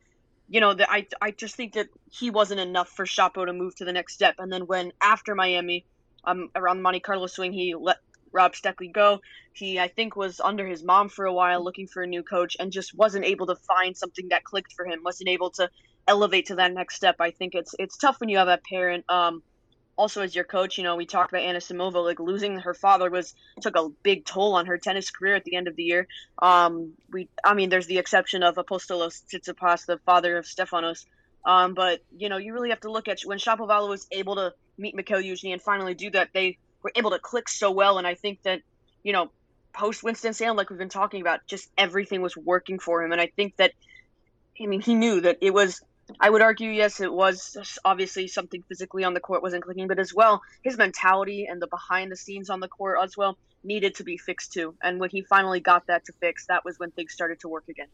you 0.49 0.61
know, 0.61 0.75
that 0.75 0.91
I 0.91 1.07
I 1.21 1.31
just 1.31 1.57
think 1.57 1.75
that 1.75 1.89
he 2.11 2.31
wasn't 2.31 2.61
enough 2.61 2.89
for 2.89 3.05
Shapo 3.05 3.47
to 3.47 3.53
move 3.53 3.75
to 3.77 3.85
the 3.85 3.93
next 3.93 4.15
step. 4.15 4.37
And 4.39 4.53
then 4.53 4.67
when 4.67 4.93
after 5.01 5.35
Miami, 5.35 5.87
um, 6.25 6.49
around 6.55 6.79
the 6.79 6.83
Monte 6.83 7.01
Carlo 7.01 7.27
swing, 7.27 7.53
he 7.53 7.75
let 7.79 7.99
Rob 8.33 8.55
Steckley 8.55 8.93
go. 8.93 9.21
He 9.53 9.79
I 9.79 9.89
think 9.89 10.17
was 10.17 10.41
under 10.41 10.67
his 10.67 10.83
mom 10.83 11.09
for 11.09 11.27
a 11.27 11.33
while, 11.33 11.63
looking 11.63 11.87
for 11.87 12.03
a 12.03 12.07
new 12.07 12.23
coach, 12.23 12.57
and 12.59 12.73
just 12.73 12.97
wasn't 12.97 13.25
able 13.25 13.47
to 13.47 13.57
find 13.57 13.97
something 13.97 14.29
that 14.31 14.45
clicked 14.45 14.73
for 14.73 14.87
him. 14.87 15.01
wasn't 15.05 15.29
able 15.29 15.51
to 15.53 15.69
elevate 16.07 16.47
to 16.47 16.55
that 16.57 16.73
next 16.73 16.97
step. 16.97 17.17
I 17.21 17.31
think 17.31 17.55
it's 17.55 17.75
it's 17.79 17.99
tough 17.99 18.19
when 18.21 18.31
you 18.31 18.39
have 18.39 18.49
a 18.49 18.59
parent. 18.69 19.05
Um, 19.09 19.43
also 19.99 20.23
as 20.23 20.35
your 20.35 20.45
coach, 20.45 20.79
you 20.79 20.85
know, 20.85 20.95
we 20.95 21.05
talked 21.05 21.33
about 21.33 21.43
Anisimova, 21.43 22.03
like 22.03 22.21
losing 22.21 22.61
her 22.61 22.73
father 22.73 23.11
was 23.11 23.35
took 23.61 23.77
a 23.77 23.89
big 24.05 24.25
toll 24.25 24.55
on 24.55 24.67
her 24.67 24.79
tennis 24.79 25.11
career 25.11 25.35
at 25.35 25.45
the 25.45 25.57
end 25.57 25.67
of 25.67 25.75
the 25.75 25.83
year. 25.83 26.07
Um, 26.41 26.93
we, 27.11 27.29
I 27.45 27.55
mean, 27.55 27.69
there's 27.69 27.87
the 27.87 27.99
exception 27.99 28.45
of 28.45 28.55
Apostolos 28.55 29.23
Tsitsipas, 29.27 29.87
the 29.87 29.99
father 30.07 30.39
of 30.39 30.45
Stefanos. 30.45 31.05
Um, 31.45 31.75
but 31.75 32.01
you 32.17 32.29
know, 32.29 32.37
you 32.37 32.55
really 32.55 32.71
have 32.71 32.81
to 32.81 32.93
look 32.93 33.09
at 33.09 33.23
when 33.23 33.39
Shapovalov 33.39 33.89
was 33.89 34.07
able 34.13 34.37
to 34.37 34.55
meet 34.79 34.95
Mikhail 34.95 35.21
Youzhny 35.21 35.53
and 35.53 35.61
finally 35.61 35.95
do 35.95 36.11
that. 36.11 36.31
They 36.33 36.59
were 36.83 36.93
able 36.95 37.11
to 37.11 37.19
click 37.19 37.49
so 37.49 37.73
well, 37.73 37.99
and 37.99 38.07
I 38.07 38.15
think 38.15 38.43
that 38.43 38.63
you 39.03 39.13
know, 39.13 39.31
post 39.73 40.03
Winston 40.03 40.33
Salem, 40.33 40.57
like 40.57 40.71
we've 40.71 40.79
been 40.79 40.89
talking 40.89 41.21
about, 41.21 41.41
just 41.47 41.69
everything 41.77 42.23
was 42.23 42.37
working 42.37 42.79
for 42.79 43.03
him, 43.03 43.11
and 43.11 43.21
I 43.21 43.27
think 43.27 43.57
that, 43.57 43.73
I 44.61 44.67
mean, 44.67 44.81
he 44.81 44.95
knew 44.95 45.21
that 45.23 45.39
it 45.41 45.53
was 45.53 45.81
I 46.21 46.31
would 46.31 46.43
argue, 46.43 46.71
yes, 46.71 47.01
it 47.01 47.13
was 47.13 47.57
obviously 47.85 48.29
something 48.29 48.63
physically 48.69 49.05
on 49.05 49.15
the 49.15 49.21
court 49.21 49.43
wasn't 49.43 49.65
clicking, 49.65 49.89
but 49.89 49.99
as 49.99 50.15
well, 50.15 50.41
his 50.63 50.79
mentality 50.79 51.47
and 51.49 51.61
the 51.61 51.69
behind 51.69 52.11
the 52.11 52.17
scenes 52.17 52.51
on 52.51 52.61
the 52.61 52.69
court 52.69 52.99
as 53.03 53.17
well 53.17 53.39
needed 53.65 53.95
to 53.97 54.05
be 54.05 54.17
fixed 54.19 54.53
too. 54.53 54.75
And 54.83 55.01
when 55.01 55.11
he 55.11 55.23
finally 55.23 55.61
got 55.61 55.87
that 55.89 56.05
to 56.07 56.13
fix, 56.21 56.47
that 56.47 56.65
was 56.65 56.77
when 56.79 56.91
things 56.93 57.13
started 57.13 57.41
to 57.41 57.49
work 57.49 57.65
again. 57.69 57.89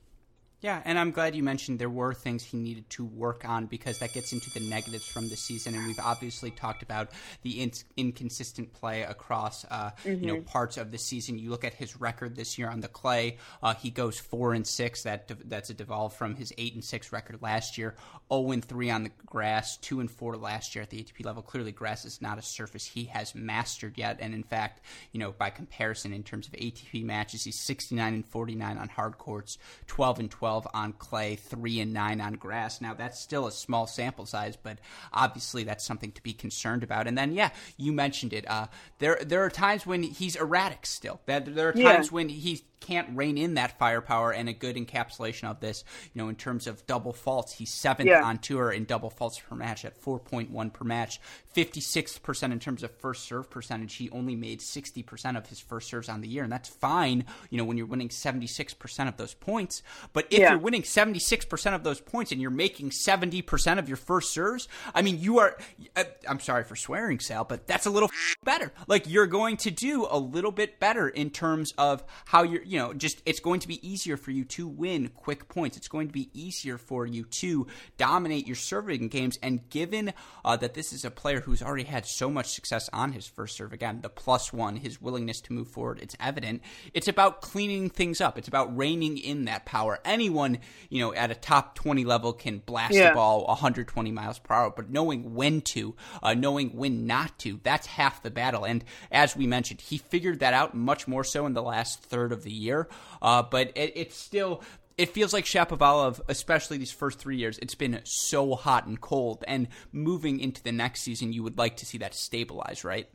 Yeah, 0.64 0.80
and 0.86 0.98
I'm 0.98 1.10
glad 1.10 1.36
you 1.36 1.42
mentioned 1.42 1.78
there 1.78 1.90
were 1.90 2.14
things 2.14 2.42
he 2.42 2.56
needed 2.56 2.88
to 2.88 3.04
work 3.04 3.46
on 3.46 3.66
because 3.66 3.98
that 3.98 4.14
gets 4.14 4.32
into 4.32 4.48
the 4.48 4.60
negatives 4.60 5.06
from 5.06 5.28
the 5.28 5.36
season, 5.36 5.74
and 5.74 5.86
we've 5.86 6.00
obviously 6.00 6.50
talked 6.50 6.82
about 6.82 7.10
the 7.42 7.60
in- 7.60 7.72
inconsistent 7.98 8.72
play 8.72 9.02
across 9.02 9.66
uh, 9.66 9.90
mm-hmm. 9.90 10.22
you 10.22 10.26
know 10.26 10.36
mm-hmm. 10.36 10.44
parts 10.44 10.78
of 10.78 10.90
the 10.90 10.96
season. 10.96 11.38
You 11.38 11.50
look 11.50 11.64
at 11.64 11.74
his 11.74 12.00
record 12.00 12.34
this 12.34 12.56
year 12.56 12.70
on 12.70 12.80
the 12.80 12.88
clay; 12.88 13.36
uh, 13.62 13.74
he 13.74 13.90
goes 13.90 14.18
four 14.18 14.54
and 14.54 14.66
six. 14.66 15.02
That 15.02 15.30
that's 15.50 15.68
a 15.68 15.74
devolve 15.74 16.14
from 16.14 16.34
his 16.34 16.50
eight 16.56 16.72
and 16.72 16.82
six 16.82 17.12
record 17.12 17.42
last 17.42 17.76
year. 17.76 17.90
Zero 17.90 17.94
oh 18.30 18.52
and 18.52 18.64
three 18.64 18.88
on 18.88 19.02
the 19.02 19.10
grass, 19.26 19.76
two 19.76 20.00
and 20.00 20.10
four 20.10 20.34
last 20.34 20.74
year 20.74 20.82
at 20.82 20.88
the 20.88 20.96
ATP 20.96 21.26
level. 21.26 21.42
Clearly, 21.42 21.72
grass 21.72 22.06
is 22.06 22.22
not 22.22 22.38
a 22.38 22.42
surface 22.42 22.86
he 22.86 23.04
has 23.04 23.34
mastered 23.34 23.98
yet, 23.98 24.16
and 24.18 24.32
in 24.32 24.42
fact, 24.42 24.80
you 25.12 25.20
know 25.20 25.32
by 25.32 25.50
comparison 25.50 26.14
in 26.14 26.22
terms 26.22 26.46
of 26.46 26.54
ATP 26.54 27.04
matches, 27.04 27.44
he's 27.44 27.60
69 27.60 28.14
and 28.14 28.26
49 28.26 28.78
on 28.78 28.88
hard 28.88 29.18
courts, 29.18 29.58
12 29.88 30.20
and 30.20 30.30
12 30.30 30.53
12 30.54 30.68
on 30.72 30.92
clay, 30.92 31.34
3 31.34 31.80
and 31.80 31.92
9 31.92 32.20
on 32.20 32.34
grass. 32.34 32.80
Now, 32.80 32.94
that's 32.94 33.18
still 33.18 33.46
a 33.46 33.52
small 33.52 33.86
sample 33.86 34.24
size, 34.24 34.56
but 34.56 34.78
obviously 35.12 35.64
that's 35.64 35.84
something 35.84 36.12
to 36.12 36.22
be 36.22 36.32
concerned 36.32 36.84
about. 36.84 37.08
And 37.08 37.18
then, 37.18 37.32
yeah, 37.32 37.50
you 37.76 37.92
mentioned 37.92 38.32
it. 38.32 38.48
Uh, 38.48 38.66
there, 38.98 39.18
there 39.20 39.44
are 39.44 39.50
times 39.50 39.84
when 39.84 40.04
he's 40.04 40.36
erratic 40.36 40.86
still. 40.86 41.20
There 41.26 41.68
are 41.68 41.72
times 41.72 42.06
yeah. 42.06 42.10
when 42.10 42.28
he 42.28 42.62
can't 42.84 43.16
rein 43.16 43.38
in 43.38 43.54
that 43.54 43.78
firepower 43.78 44.32
and 44.32 44.48
a 44.48 44.52
good 44.52 44.76
encapsulation 44.76 45.50
of 45.50 45.60
this, 45.60 45.84
you 46.12 46.22
know, 46.22 46.28
in 46.28 46.36
terms 46.36 46.66
of 46.66 46.86
double 46.86 47.12
faults. 47.12 47.54
He's 47.54 47.72
seventh 47.72 48.08
yeah. 48.08 48.22
on 48.22 48.38
tour 48.38 48.70
in 48.70 48.84
double 48.84 49.10
faults 49.10 49.40
per 49.40 49.54
match 49.56 49.84
at 49.84 50.00
4.1 50.00 50.72
per 50.72 50.84
match, 50.84 51.20
56% 51.54 52.52
in 52.52 52.58
terms 52.58 52.82
of 52.82 52.90
first 52.98 53.24
serve 53.24 53.50
percentage. 53.50 53.94
He 53.94 54.10
only 54.10 54.36
made 54.36 54.60
60% 54.60 55.36
of 55.36 55.48
his 55.48 55.60
first 55.60 55.88
serves 55.88 56.08
on 56.08 56.20
the 56.20 56.28
year, 56.28 56.42
and 56.42 56.52
that's 56.52 56.68
fine, 56.68 57.24
you 57.50 57.58
know, 57.58 57.64
when 57.64 57.76
you're 57.76 57.86
winning 57.86 58.08
76% 58.08 59.08
of 59.08 59.16
those 59.16 59.34
points. 59.34 59.82
But 60.12 60.26
if 60.30 60.40
yeah. 60.40 60.50
you're 60.50 60.58
winning 60.58 60.82
76% 60.82 61.74
of 61.74 61.84
those 61.84 62.00
points 62.00 62.32
and 62.32 62.40
you're 62.40 62.50
making 62.50 62.90
70% 62.90 63.78
of 63.78 63.88
your 63.88 63.96
first 63.96 64.32
serves, 64.32 64.68
I 64.94 65.02
mean, 65.02 65.18
you 65.18 65.38
are, 65.38 65.56
uh, 65.96 66.04
I'm 66.28 66.40
sorry 66.40 66.64
for 66.64 66.76
swearing, 66.76 67.20
Sal, 67.20 67.44
but 67.44 67.66
that's 67.66 67.86
a 67.86 67.90
little 67.90 68.10
better. 68.44 68.72
Like, 68.86 69.08
you're 69.08 69.26
going 69.26 69.56
to 69.58 69.70
do 69.70 70.06
a 70.10 70.18
little 70.18 70.52
bit 70.52 70.78
better 70.78 71.08
in 71.08 71.30
terms 71.30 71.72
of 71.78 72.04
how 72.26 72.42
you're, 72.42 72.62
you 72.74 72.80
know, 72.80 72.92
just 72.92 73.22
it's 73.24 73.38
going 73.38 73.60
to 73.60 73.68
be 73.68 73.88
easier 73.88 74.16
for 74.16 74.32
you 74.32 74.44
to 74.44 74.66
win 74.66 75.06
quick 75.14 75.46
points. 75.46 75.76
It's 75.76 75.86
going 75.86 76.08
to 76.08 76.12
be 76.12 76.28
easier 76.34 76.76
for 76.76 77.06
you 77.06 77.22
to 77.22 77.68
dominate 77.98 78.48
your 78.48 78.56
serving 78.56 79.06
games. 79.10 79.38
And 79.44 79.68
given 79.70 80.12
uh, 80.44 80.56
that 80.56 80.74
this 80.74 80.92
is 80.92 81.04
a 81.04 81.10
player 81.12 81.38
who's 81.40 81.62
already 81.62 81.84
had 81.84 82.04
so 82.04 82.28
much 82.28 82.46
success 82.46 82.90
on 82.92 83.12
his 83.12 83.28
first 83.28 83.56
serve, 83.56 83.72
again, 83.72 84.00
the 84.00 84.08
plus 84.08 84.52
one, 84.52 84.74
his 84.74 85.00
willingness 85.00 85.40
to 85.42 85.52
move 85.52 85.68
forward, 85.68 86.00
it's 86.02 86.16
evident. 86.18 86.62
It's 86.92 87.06
about 87.06 87.42
cleaning 87.42 87.90
things 87.90 88.20
up. 88.20 88.36
It's 88.38 88.48
about 88.48 88.76
reining 88.76 89.18
in 89.18 89.44
that 89.44 89.66
power. 89.66 90.00
Anyone, 90.04 90.58
you 90.88 90.98
know, 90.98 91.14
at 91.14 91.30
a 91.30 91.36
top 91.36 91.76
20 91.76 92.04
level 92.04 92.32
can 92.32 92.58
blast 92.58 92.94
yeah. 92.94 93.10
the 93.10 93.14
ball 93.14 93.46
120 93.46 94.10
miles 94.10 94.40
per 94.40 94.52
hour, 94.52 94.72
but 94.74 94.90
knowing 94.90 95.36
when 95.36 95.60
to, 95.60 95.94
uh, 96.24 96.34
knowing 96.34 96.70
when 96.70 97.06
not 97.06 97.38
to, 97.38 97.60
that's 97.62 97.86
half 97.86 98.20
the 98.24 98.32
battle. 98.32 98.64
And 98.64 98.84
as 99.12 99.36
we 99.36 99.46
mentioned, 99.46 99.80
he 99.80 99.96
figured 99.96 100.40
that 100.40 100.54
out 100.54 100.74
much 100.74 101.06
more 101.06 101.22
so 101.22 101.46
in 101.46 101.52
the 101.52 101.62
last 101.62 102.02
third 102.02 102.32
of 102.32 102.42
the 102.42 102.50
year 102.50 102.63
year. 102.64 102.88
Uh, 103.22 103.42
but 103.42 103.72
it, 103.76 103.92
it's 103.94 104.16
still 104.16 104.62
it 104.96 105.10
feels 105.10 105.32
like 105.32 105.44
Shapovalov, 105.44 106.20
especially 106.28 106.78
these 106.78 106.92
first 106.92 107.18
three 107.18 107.36
years, 107.36 107.58
it's 107.58 107.74
been 107.74 108.00
so 108.04 108.54
hot 108.54 108.86
and 108.86 109.00
cold. 109.00 109.44
And 109.48 109.68
moving 109.92 110.38
into 110.40 110.62
the 110.62 110.72
next 110.72 111.00
season, 111.02 111.32
you 111.32 111.42
would 111.42 111.58
like 111.58 111.76
to 111.78 111.86
see 111.86 111.98
that 111.98 112.14
stabilize, 112.14 112.84
right? 112.84 113.08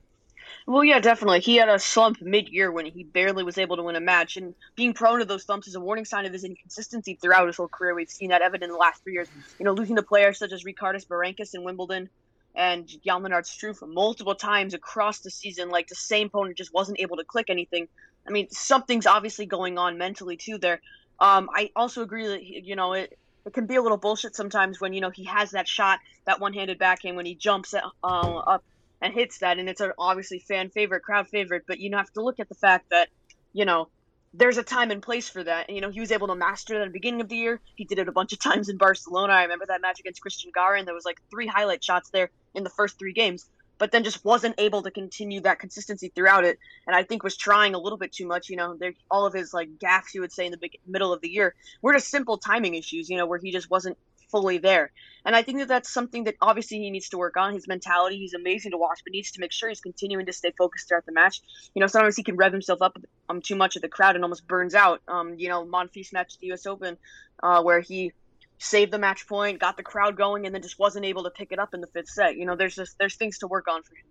Well, 0.66 0.84
yeah, 0.84 1.00
definitely. 1.00 1.40
He 1.40 1.56
had 1.56 1.70
a 1.70 1.80
slump 1.80 2.22
mid-year 2.22 2.72
when 2.72 2.86
he 2.86 3.04
barely 3.04 3.44
was 3.44 3.58
able 3.58 3.78
to 3.78 3.84
win 3.84 3.96
a 3.96 4.02
match, 4.02 4.36
and 4.36 4.56
being 4.76 4.94
prone 4.94 5.20
to 5.20 5.26
those 5.26 5.44
slumps 5.44 5.68
is 5.68 5.76
a 5.76 5.80
warning 5.80 6.06
sign 6.06 6.26
of 6.26 6.34
his 6.34 6.44
inconsistency 6.44 7.18
throughout 7.22 7.48
his 7.48 7.58
whole 7.58 7.68
career. 7.68 7.96
We've 7.96 8.10
seen 8.10 8.30
that 8.30 8.42
evident 8.42 8.70
in 8.70 8.74
the 8.74 8.78
last 8.78 9.04
three 9.04 9.14
years. 9.14 9.30
You 9.58 9.66
know, 9.66 9.74
losing 9.74 9.96
to 9.96 10.04
players 10.04 10.40
such 10.40 10.52
as 10.52 10.64
Ricardas 10.64 11.08
Berankis 11.08 11.54
in 11.54 11.64
Wimbledon 11.64 12.10
and 12.56 12.88
Jan 12.88 13.24
Lennard 13.24 13.46
Struff 13.46 13.88
multiple 13.88 14.36
times 14.36 14.74
across 14.74 15.20
the 15.20 15.32
season. 15.32 15.70
Like 15.70 15.88
the 15.88 15.96
same 15.96 16.28
opponent 16.28 16.58
just 16.58 16.74
wasn't 16.74 17.00
able 17.00 17.18
to 17.18 17.24
click 17.24 17.50
anything. 17.50 17.88
I 18.28 18.32
mean, 18.32 18.50
something's 18.52 19.08
obviously 19.08 19.46
going 19.46 19.78
on 19.78 19.98
mentally 19.98 20.38
too 20.38 20.58
there. 20.58 20.82
Um, 21.20 21.50
I 21.54 21.72
also 21.76 22.02
agree 22.02 22.28
that 22.28 22.44
you 22.44 22.76
know 22.76 22.94
it. 22.94 23.18
it 23.46 23.54
can 23.54 23.66
be 23.66 23.76
a 23.76 23.82
little 23.82 23.98
bullshit 23.98 24.36
sometimes 24.36 24.80
when 24.80 24.94
you 24.94 25.02
know 25.02 25.10
he 25.10 25.26
has 25.26 25.52
that 25.52 25.68
shot, 25.68 26.00
that 26.26 26.40
one-handed 26.40 26.80
backhand 26.80 27.18
when 27.18 27.26
he 27.26 27.36
jumps 27.36 27.74
uh, 27.74 27.82
up 28.04 28.64
and 29.02 29.14
hits 29.14 29.40
that, 29.40 29.58
and 29.58 29.70
it's 29.70 29.82
an 29.82 29.92
obviously 29.98 30.40
fan 30.40 30.70
favorite, 30.70 31.04
crowd 31.04 31.28
favorite. 31.28 31.64
But 31.68 31.80
you 31.80 31.96
have 31.96 32.12
to 32.14 32.22
look 32.22 32.40
at 32.40 32.50
the 32.50 32.56
fact 32.56 32.90
that 32.92 33.10
you 33.54 33.66
know 33.66 33.90
there's 34.34 34.58
a 34.58 34.64
time 34.64 34.92
and 34.92 35.02
place 35.02 35.28
for 35.28 35.44
that. 35.44 35.68
And, 35.68 35.76
you 35.76 35.82
know, 35.82 35.90
he 35.90 36.00
was 36.00 36.12
able 36.12 36.28
to 36.28 36.36
master 36.36 36.76
that 36.76 36.82
at 36.82 36.88
the 36.88 36.94
beginning 36.94 37.22
of 37.22 37.30
the 37.30 37.36
year. 37.36 37.60
He 37.76 37.86
did 37.86 38.00
it 38.00 38.08
a 38.08 38.12
bunch 38.12 38.34
of 38.34 38.40
times 38.44 38.70
in 38.70 38.78
Barcelona. 38.78 39.34
I 39.34 39.44
remember 39.44 39.66
that 39.68 39.82
match 39.82 40.00
against 40.00 40.22
Cristian 40.24 40.54
Garin. 40.54 40.86
There 40.86 40.94
was 40.94 41.06
like 41.06 41.20
three 41.32 41.48
highlight 41.48 41.84
shots 41.84 42.10
there 42.12 42.30
in 42.54 42.64
the 42.64 42.70
first 42.70 43.00
three 43.00 43.14
games, 43.14 43.50
but 43.80 43.92
then 43.92 44.04
just 44.04 44.24
wasn't 44.24 44.54
able 44.60 44.84
to 44.84 44.92
continue 44.92 45.42
that 45.42 45.60
consistency 45.60 46.12
throughout 46.14 46.46
it. 46.46 46.60
And 46.86 46.96
I 46.96 47.04
think 47.04 47.24
was 47.24 47.38
trying 47.38 47.74
a 47.74 47.80
little 47.80 47.98
bit 47.98 48.12
too 48.12 48.28
much. 48.28 48.50
You 48.50 48.58
know, 48.58 48.78
all 49.10 49.26
of 49.26 49.34
his 49.34 49.54
like 49.54 49.70
gaffes, 49.80 50.14
you 50.14 50.22
would 50.22 50.32
say, 50.32 50.46
in 50.46 50.52
the 50.52 50.58
big, 50.58 50.78
middle 50.86 51.12
of 51.12 51.22
the 51.22 51.30
year 51.30 51.56
were 51.82 51.94
just 51.94 52.10
simple 52.10 52.38
timing 52.38 52.76
issues. 52.76 53.10
You 53.10 53.18
know, 53.18 53.26
where 53.26 53.40
he 53.40 53.52
just 53.52 53.72
wasn't 53.72 53.98
fully 54.30 54.58
there. 54.60 54.92
And 55.26 55.36
I 55.36 55.42
think 55.42 55.60
that 55.60 55.68
that's 55.68 55.92
something 55.92 56.26
that 56.26 56.36
obviously 56.42 56.80
he 56.80 56.92
needs 56.92 57.10
to 57.10 57.18
work 57.18 57.36
on. 57.36 57.54
His 57.54 57.68
mentality, 57.68 58.18
he's 58.18 58.34
amazing 58.34 58.72
to 58.72 58.78
watch, 58.78 59.02
but 59.04 59.12
needs 59.12 59.32
to 59.32 59.40
make 59.40 59.52
sure 59.52 59.70
he's 59.70 59.82
continuing 59.82 60.26
to 60.28 60.34
stay 60.34 60.54
focused 60.58 60.88
throughout 60.88 61.06
the 61.06 61.12
match. 61.12 61.42
You 61.74 61.82
know, 61.82 61.88
sometimes 61.88 62.16
he 62.16 62.24
can 62.24 62.36
rev 62.36 62.52
himself 62.52 62.82
up 62.82 62.98
um, 63.28 63.42
too 63.42 63.56
much 63.56 63.76
at 63.76 63.82
the 63.82 63.90
crowd 63.90 64.16
and 64.16 64.24
almost 64.24 64.48
burns 64.48 64.76
out. 64.76 65.02
Um, 65.08 65.36
you 65.38 65.50
know, 65.50 65.66
Monfils 65.66 66.14
match 66.14 66.36
at 66.36 66.40
the 66.40 66.48
U.S. 66.48 66.66
Open, 66.66 66.98
uh, 67.42 67.62
where 67.64 67.80
he 67.80 68.14
saved 68.60 68.92
the 68.92 69.00
match 69.00 69.26
point, 69.28 69.60
got 69.60 69.78
the 69.78 69.84
crowd 69.84 70.16
going, 70.16 70.46
and 70.46 70.54
then 70.54 70.62
just 70.62 70.78
wasn't 70.78 71.06
able 71.06 71.24
to 71.24 71.32
pick 71.32 71.52
it 71.52 71.60
up 71.60 71.74
in 71.74 71.82
the 71.82 71.88
fifth 71.88 72.10
set. 72.10 72.38
You 72.38 72.46
know, 72.46 72.56
there's 72.56 72.76
just 72.76 72.98
there's 73.00 73.16
things 73.16 73.40
to 73.40 73.48
work 73.48 73.68
on 73.68 73.82
for 73.82 73.96
him. 73.96 74.06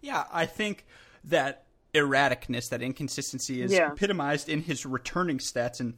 Yeah, 0.00 0.24
I 0.30 0.46
think 0.46 0.84
that 1.24 1.64
erraticness, 1.94 2.68
that 2.70 2.82
inconsistency, 2.82 3.62
is 3.62 3.72
yeah. 3.72 3.92
epitomized 3.92 4.48
in 4.48 4.62
his 4.62 4.84
returning 4.84 5.38
stats 5.38 5.80
and 5.80 5.94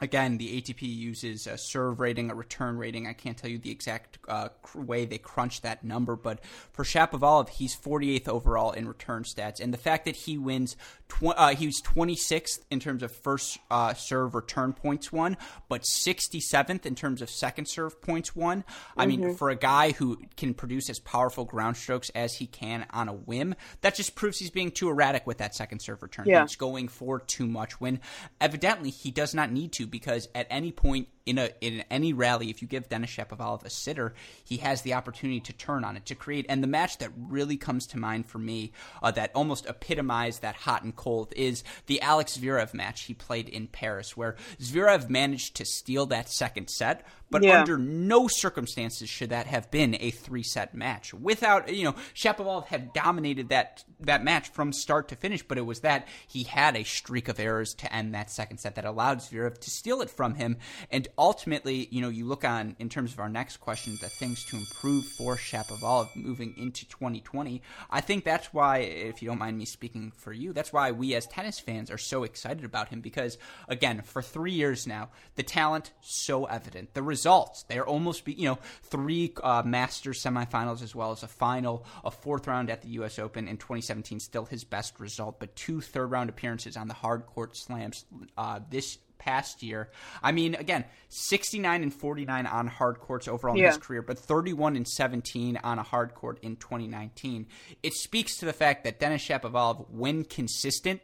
Again, 0.00 0.38
the 0.38 0.60
ATP 0.60 0.82
uses 0.82 1.46
a 1.46 1.56
serve 1.56 2.00
rating, 2.00 2.30
a 2.30 2.34
return 2.34 2.76
rating. 2.76 3.06
I 3.06 3.12
can't 3.12 3.36
tell 3.36 3.50
you 3.50 3.58
the 3.58 3.70
exact 3.70 4.18
uh, 4.28 4.48
way 4.74 5.04
they 5.04 5.18
crunch 5.18 5.62
that 5.62 5.84
number, 5.84 6.16
but 6.16 6.40
for 6.72 6.84
Shapovalov, 6.84 7.48
he's 7.48 7.76
48th 7.76 8.28
overall 8.28 8.72
in 8.72 8.88
return 8.88 9.22
stats, 9.22 9.60
and 9.60 9.72
the 9.72 9.78
fact 9.78 10.04
that 10.06 10.16
he 10.16 10.36
wins, 10.36 10.76
tw- 11.08 11.34
uh, 11.36 11.54
he 11.54 11.66
was 11.66 11.80
26th 11.82 12.60
in 12.70 12.80
terms 12.80 13.02
of 13.02 13.12
first 13.12 13.58
uh, 13.70 13.94
serve 13.94 14.34
return 14.34 14.72
points 14.72 15.12
won, 15.12 15.36
but 15.68 15.82
67th 15.82 16.84
in 16.84 16.94
terms 16.94 17.22
of 17.22 17.30
second 17.30 17.66
serve 17.66 18.00
points 18.02 18.34
won. 18.34 18.64
I 18.96 19.06
mm-hmm. 19.06 19.22
mean, 19.22 19.34
for 19.36 19.50
a 19.50 19.56
guy 19.56 19.92
who 19.92 20.20
can 20.36 20.54
produce 20.54 20.90
as 20.90 20.98
powerful 20.98 21.44
ground 21.44 21.76
strokes 21.76 22.10
as 22.10 22.34
he 22.34 22.46
can 22.46 22.86
on 22.90 23.08
a 23.08 23.12
whim, 23.14 23.54
that 23.82 23.94
just 23.94 24.16
proves 24.16 24.38
he's 24.38 24.50
being 24.50 24.70
too 24.70 24.88
erratic 24.88 25.26
with 25.26 25.38
that 25.38 25.54
second 25.54 25.80
serve 25.80 26.02
return. 26.02 26.26
Yeah. 26.26 26.42
He's 26.42 26.56
going 26.56 26.88
for 26.88 27.20
too 27.20 27.46
much 27.46 27.80
when 27.80 28.00
evidently 28.40 28.90
he 28.90 29.10
does 29.10 29.34
not 29.34 29.52
need 29.52 29.72
to 29.72 29.83
because 29.86 30.28
at 30.34 30.46
any 30.50 30.72
point 30.72 31.08
in 31.26 31.38
a 31.38 31.50
in 31.60 31.84
any 31.90 32.12
rally, 32.12 32.50
if 32.50 32.60
you 32.60 32.68
give 32.68 32.88
Denis 32.88 33.10
Shapovalov 33.10 33.64
a 33.64 33.70
sitter, 33.70 34.14
he 34.44 34.58
has 34.58 34.82
the 34.82 34.94
opportunity 34.94 35.40
to 35.40 35.52
turn 35.52 35.84
on 35.84 35.96
it 35.96 36.06
to 36.06 36.14
create. 36.14 36.46
And 36.48 36.62
the 36.62 36.68
match 36.68 36.98
that 36.98 37.10
really 37.16 37.56
comes 37.56 37.86
to 37.88 37.98
mind 37.98 38.26
for 38.26 38.38
me, 38.38 38.72
uh, 39.02 39.10
that 39.12 39.30
almost 39.34 39.66
epitomized 39.66 40.42
that 40.42 40.54
hot 40.54 40.82
and 40.82 40.94
cold, 40.94 41.32
is 41.34 41.64
the 41.86 42.00
Alex 42.02 42.36
Zverev 42.36 42.74
match 42.74 43.02
he 43.02 43.14
played 43.14 43.48
in 43.48 43.68
Paris, 43.68 44.16
where 44.16 44.36
Zverev 44.60 45.08
managed 45.08 45.56
to 45.56 45.64
steal 45.64 46.06
that 46.06 46.28
second 46.28 46.68
set, 46.68 47.06
but 47.30 47.42
yeah. 47.42 47.60
under 47.60 47.78
no 47.78 48.28
circumstances 48.28 49.08
should 49.08 49.30
that 49.30 49.46
have 49.46 49.70
been 49.70 49.96
a 50.00 50.10
three 50.10 50.42
set 50.42 50.74
match. 50.74 51.14
Without 51.14 51.74
you 51.74 51.84
know, 51.84 51.94
Shapovalov 52.14 52.66
had 52.66 52.92
dominated 52.92 53.48
that 53.48 53.82
that 54.00 54.22
match 54.22 54.50
from 54.50 54.72
start 54.72 55.08
to 55.08 55.16
finish, 55.16 55.42
but 55.42 55.56
it 55.56 55.64
was 55.64 55.80
that 55.80 56.06
he 56.28 56.42
had 56.42 56.76
a 56.76 56.84
streak 56.84 57.28
of 57.28 57.40
errors 57.40 57.72
to 57.74 57.92
end 57.92 58.14
that 58.14 58.30
second 58.30 58.58
set 58.58 58.74
that 58.74 58.84
allowed 58.84 59.18
Zverev 59.18 59.58
to 59.58 59.70
steal 59.70 60.02
it 60.02 60.10
from 60.10 60.34
him 60.34 60.58
and 60.90 61.08
ultimately, 61.18 61.88
you 61.90 62.00
know, 62.00 62.08
you 62.08 62.24
look 62.24 62.44
on 62.44 62.76
in 62.78 62.88
terms 62.88 63.12
of 63.12 63.20
our 63.20 63.28
next 63.28 63.58
question, 63.58 63.98
the 64.00 64.08
things 64.08 64.44
to 64.46 64.56
improve 64.56 65.04
for 65.04 65.36
Shapovalov 65.36 66.14
moving 66.16 66.54
into 66.56 66.88
2020. 66.88 67.62
I 67.90 68.00
think 68.00 68.24
that's 68.24 68.52
why, 68.52 68.78
if 68.78 69.22
you 69.22 69.28
don't 69.28 69.38
mind 69.38 69.58
me 69.58 69.64
speaking 69.64 70.12
for 70.16 70.32
you, 70.32 70.52
that's 70.52 70.72
why 70.72 70.92
we 70.92 71.14
as 71.14 71.26
tennis 71.26 71.58
fans 71.58 71.90
are 71.90 71.98
so 71.98 72.24
excited 72.24 72.64
about 72.64 72.88
him 72.88 73.00
because, 73.00 73.38
again, 73.68 74.02
for 74.02 74.22
three 74.22 74.52
years 74.52 74.86
now, 74.86 75.10
the 75.36 75.42
talent 75.42 75.92
so 76.00 76.44
evident, 76.44 76.94
the 76.94 77.02
results 77.02 77.64
they're 77.64 77.86
almost, 77.86 78.24
be, 78.24 78.32
you 78.32 78.48
know, 78.48 78.58
three 78.82 79.32
uh, 79.42 79.62
Masters 79.64 80.22
semifinals 80.22 80.82
as 80.82 80.94
well 80.94 81.12
as 81.12 81.22
a 81.22 81.28
final, 81.28 81.84
a 82.04 82.10
fourth 82.10 82.46
round 82.46 82.70
at 82.70 82.82
the 82.82 82.88
U.S. 82.90 83.18
Open 83.18 83.48
in 83.48 83.56
2017, 83.56 84.20
still 84.20 84.44
his 84.44 84.64
best 84.64 85.00
result, 85.00 85.38
but 85.40 85.54
two 85.56 85.80
third 85.80 86.10
round 86.10 86.30
appearances 86.30 86.76
on 86.76 86.88
the 86.88 86.94
hard 86.94 87.26
court 87.26 87.56
slams 87.56 88.04
uh, 88.36 88.60
this 88.70 88.98
past 89.24 89.62
year. 89.62 89.90
I 90.22 90.32
mean, 90.32 90.54
again, 90.54 90.84
69 91.08 91.82
and 91.82 91.92
49 91.92 92.46
on 92.46 92.66
hard 92.66 93.00
courts 93.00 93.26
overall 93.26 93.56
yeah. 93.56 93.64
in 93.64 93.68
his 93.70 93.78
career, 93.78 94.02
but 94.02 94.18
31 94.18 94.76
and 94.76 94.86
17 94.86 95.58
on 95.62 95.78
a 95.78 95.82
hard 95.82 96.14
court 96.14 96.38
in 96.42 96.56
2019. 96.56 97.46
It 97.82 97.94
speaks 97.94 98.36
to 98.38 98.44
the 98.44 98.52
fact 98.52 98.84
that 98.84 99.00
Denis 99.00 99.26
Shapovalov, 99.26 99.88
when 99.90 100.24
consistent, 100.24 101.00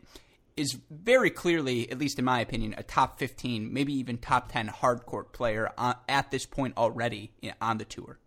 is 0.57 0.79
very 0.91 1.31
clearly, 1.31 1.91
at 1.91 1.99
least 1.99 2.19
in 2.19 2.25
my 2.25 2.41
opinion, 2.41 2.75
a 2.77 2.83
top 2.83 3.19
15, 3.19 3.73
maybe 3.73 3.95
even 3.95 4.19
top 4.19 4.53
10 4.53 4.69
hard 4.69 5.07
court 5.07 5.33
player 5.33 5.71
uh, 5.79 5.95
at 6.09 6.31
this 6.31 6.45
point 6.45 6.77
already 6.77 7.33
on 7.63 7.79
the 7.79 7.85
tour. 7.85 8.19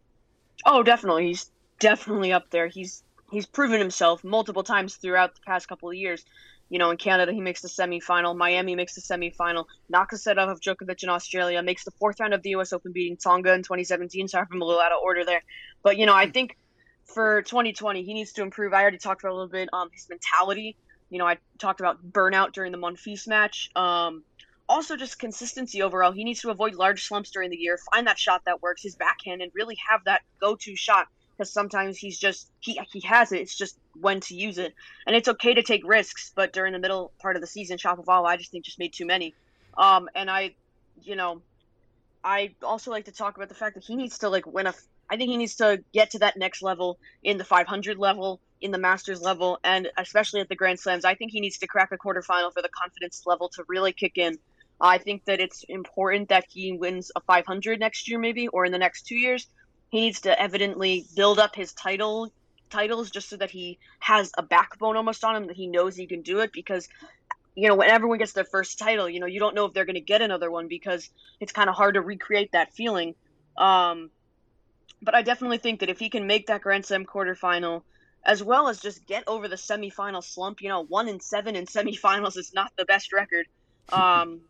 Oh, 0.66 0.82
definitely. 0.82 1.28
He's 1.28 1.52
definitely 1.80 2.34
up 2.34 2.50
there. 2.50 2.68
He's 2.68 3.04
he's 3.32 3.46
proven 3.46 3.80
himself 3.80 4.24
multiple 4.24 4.64
times 4.64 4.96
throughout 4.96 5.36
the 5.36 5.42
past 5.46 5.68
couple 5.68 5.90
of 5.90 5.96
years. 5.96 6.26
You 6.74 6.80
know, 6.80 6.90
in 6.90 6.98
Canada, 6.98 7.32
he 7.32 7.40
makes 7.40 7.62
the 7.62 7.68
semifinal. 7.68 8.36
Miami 8.36 8.74
makes 8.74 8.96
the 8.96 9.02
semifinal. 9.02 9.66
Knocks 9.90 10.24
set 10.24 10.40
off 10.40 10.50
of 10.50 10.60
Djokovic 10.60 11.04
in 11.04 11.10
Australia. 11.10 11.62
Makes 11.62 11.84
the 11.84 11.92
fourth 11.92 12.20
round 12.20 12.34
of 12.34 12.42
the 12.42 12.50
U.S. 12.50 12.74
Open, 12.74 12.92
beating 12.92 13.16
Tsonga 13.16 13.54
in 13.54 13.62
2017. 13.62 14.28
Sorry 14.28 14.48
I'm 14.52 14.60
a 14.60 14.66
little 14.66 14.82
out 14.82 14.92
of 14.92 14.98
order 15.04 15.24
there, 15.24 15.44
but 15.84 16.00
you 16.00 16.08
know, 16.08 16.16
I 16.16 16.32
think 16.32 16.58
for 17.06 17.44
2020, 17.44 18.02
he 18.02 18.16
needs 18.16 18.34
to 18.34 18.42
improve. 18.42 18.74
I 18.74 18.82
already 18.82 18.98
talked 18.98 19.24
about 19.24 19.34
a 19.34 19.36
little 19.36 19.50
bit 19.50 19.70
um 19.72 19.90
his 19.94 20.10
mentality. 20.10 20.76
You 21.12 21.20
know, 21.20 21.28
I 21.28 21.38
talked 21.60 21.80
about 21.80 22.12
burnout 22.12 22.54
during 22.54 22.72
the 22.72 22.80
Monfils 22.80 23.28
match. 23.28 23.70
Um, 23.76 24.24
also 24.68 24.96
just 24.96 25.20
consistency 25.20 25.84
overall. 25.84 26.12
He 26.12 26.24
needs 26.24 26.42
to 26.42 26.50
avoid 26.50 26.74
large 26.74 27.04
slumps 27.04 27.30
during 27.30 27.52
the 27.52 27.58
year, 27.58 27.78
find 27.94 28.08
that 28.08 28.18
shot 28.18 28.46
that 28.48 28.64
works, 28.64 28.82
his 28.82 28.96
backhand, 28.96 29.44
and 29.44 29.52
really 29.54 29.78
have 29.88 30.06
that 30.06 30.24
go-to 30.42 30.76
shot 30.76 31.06
because 31.38 31.52
sometimes 31.52 31.98
he's 31.98 32.18
just 32.18 32.48
he 32.60 32.80
he 32.92 33.02
has 33.02 33.32
it. 33.32 33.42
It's 33.42 33.58
just 33.58 33.78
when 34.00 34.20
to 34.22 34.36
use 34.36 34.58
it, 34.58 34.74
and 35.08 35.16
it's 35.16 35.28
okay 35.28 35.54
to 35.54 35.64
take 35.64 35.82
risks. 35.86 36.32
But 36.36 36.54
during 36.54 36.74
the 36.74 36.80
middle 36.80 37.12
part 37.22 37.36
of 37.36 37.42
the 37.42 37.48
season, 37.48 37.78
Shapovalov, 37.78 38.26
I 38.26 38.38
just 38.38 38.52
think 38.52 38.66
just 38.66 38.80
made 38.80 38.94
too 38.94 39.06
many. 39.06 39.34
Um, 39.78 40.10
and 40.16 40.30
I, 40.30 40.56
you 41.02 41.16
know, 41.16 41.42
I 42.24 42.56
also 42.62 42.92
like 42.92 43.06
to 43.06 43.12
talk 43.12 43.36
about 43.36 43.50
the 43.50 43.56
fact 43.56 43.76
that 43.76 43.84
he 43.84 43.96
needs 43.96 44.20
to 44.20 44.30
like 44.30 44.46
win 44.46 44.68
a. 44.68 44.74
I 45.10 45.18
think 45.18 45.30
he 45.30 45.38
needs 45.38 45.56
to 45.56 45.84
get 45.94 46.12
to 46.12 46.20
that 46.20 46.38
next 46.38 46.62
level 46.62 46.98
in 47.24 47.38
the 47.38 47.44
500 47.44 47.98
level, 47.98 48.40
in 48.62 48.72
the 48.72 48.78
Masters 48.78 49.22
level, 49.22 49.60
and 49.64 49.90
especially 49.98 50.40
at 50.40 50.50
the 50.50 50.56
Grand 50.56 50.80
Slams. 50.80 51.06
I 51.06 51.16
think 51.16 51.32
he 51.32 51.42
needs 51.42 51.58
to 51.60 51.68
crack 51.68 51.92
a 51.92 51.98
quarterfinal 51.98 52.54
for 52.54 52.62
the 52.62 52.70
confidence 52.70 53.24
level 53.26 53.50
to 53.50 53.64
really 53.68 53.92
kick 53.92 54.18
in. 54.18 54.38
I 54.80 54.98
think 54.98 55.26
that 55.26 55.40
it's 55.40 55.64
important 55.70 56.30
that 56.30 56.46
he 56.50 56.74
wins 56.74 57.12
a 57.16 57.22
500 57.22 57.80
next 57.80 58.10
year, 58.10 58.20
maybe, 58.20 58.48
or 58.48 58.66
in 58.66 58.72
the 58.72 58.78
next 58.78 59.06
two 59.06 59.16
years, 59.16 59.48
he 59.94 60.02
needs 60.02 60.22
to 60.22 60.42
evidently 60.42 61.06
build 61.16 61.38
up 61.38 61.56
his 61.56 61.72
title 61.72 62.34
titles 62.72 63.12
just 63.12 63.30
so 63.30 63.38
that 63.38 63.52
he 63.52 63.78
has 64.00 64.32
a 64.40 64.42
backbone 64.42 64.98
almost 64.98 65.24
on 65.24 65.36
him 65.36 65.46
that 65.46 65.56
he 65.56 65.68
knows 65.68 65.96
he 65.96 66.08
can 66.08 66.24
do 66.24 66.40
it 66.40 66.52
because 66.52 66.90
you 67.54 67.68
know 67.68 67.76
when 67.76 67.92
everyone 67.92 68.18
gets 68.18 68.34
their 68.34 68.44
first 68.44 68.80
title 68.80 69.08
you 69.08 69.20
know 69.20 69.28
you 69.28 69.40
don't 69.40 69.54
know 69.54 69.66
if 69.66 69.74
they're 69.74 69.86
going 69.86 69.94
to 69.94 70.02
get 70.02 70.24
another 70.24 70.50
one 70.50 70.68
because 70.68 71.12
it's 71.40 71.52
kind 71.52 71.70
of 71.70 71.76
hard 71.76 71.94
to 71.94 72.02
recreate 72.02 72.54
that 72.54 72.74
feeling. 72.74 73.14
Um, 73.56 74.10
but 75.00 75.14
i 75.14 75.22
definitely 75.22 75.60
think 75.60 75.82
that 75.82 75.90
if 75.90 76.00
he 76.00 76.10
can 76.10 76.26
make 76.26 76.48
that 76.48 76.62
grand 76.62 76.88
slam 76.88 77.06
quarterfinal 77.06 77.84
as 78.26 78.42
well 78.42 78.70
as 78.70 78.80
just 78.80 79.06
get 79.06 79.24
over 79.28 79.48
the 79.48 79.58
semifinal 79.58 80.24
slump 80.24 80.60
you 80.64 80.70
know 80.70 80.84
one 80.84 81.08
in 81.08 81.20
seven 81.20 81.56
in 81.56 81.66
semifinals 81.78 82.36
is 82.36 82.52
not 82.52 82.72
the 82.78 82.86
best 82.86 83.14
record. 83.14 83.46
Um, 83.92 84.42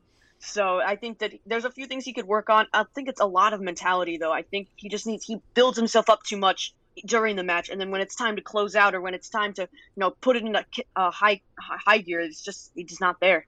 so 0.45 0.79
I 0.79 0.97
think 0.97 1.19
that 1.19 1.33
there's 1.45 1.65
a 1.65 1.71
few 1.71 1.87
things 1.87 2.03
he 2.03 2.13
could 2.13 2.27
work 2.27 2.49
on. 2.49 2.67
I 2.73 2.83
think 2.93 3.07
it's 3.07 3.21
a 3.21 3.25
lot 3.25 3.53
of 3.53 3.61
mentality, 3.61 4.17
though. 4.17 4.31
I 4.31 4.41
think 4.41 4.67
he 4.75 4.89
just 4.89 5.07
needs 5.07 5.25
he 5.25 5.37
builds 5.53 5.77
himself 5.77 6.09
up 6.09 6.23
too 6.23 6.37
much 6.37 6.73
during 7.05 7.35
the 7.35 7.43
match, 7.43 7.69
and 7.69 7.79
then 7.79 7.91
when 7.91 8.01
it's 8.01 8.15
time 8.15 8.35
to 8.35 8.41
close 8.41 8.75
out 8.75 8.93
or 8.93 9.01
when 9.01 9.13
it's 9.13 9.29
time 9.29 9.53
to 9.53 9.61
you 9.61 9.69
know 9.97 10.11
put 10.11 10.35
it 10.35 10.43
in 10.43 10.55
a, 10.55 10.65
a 10.95 11.11
high 11.11 11.41
high 11.57 11.99
gear, 11.99 12.19
it's 12.19 12.41
just 12.41 12.71
he's 12.75 12.99
not 12.99 13.19
there. 13.21 13.47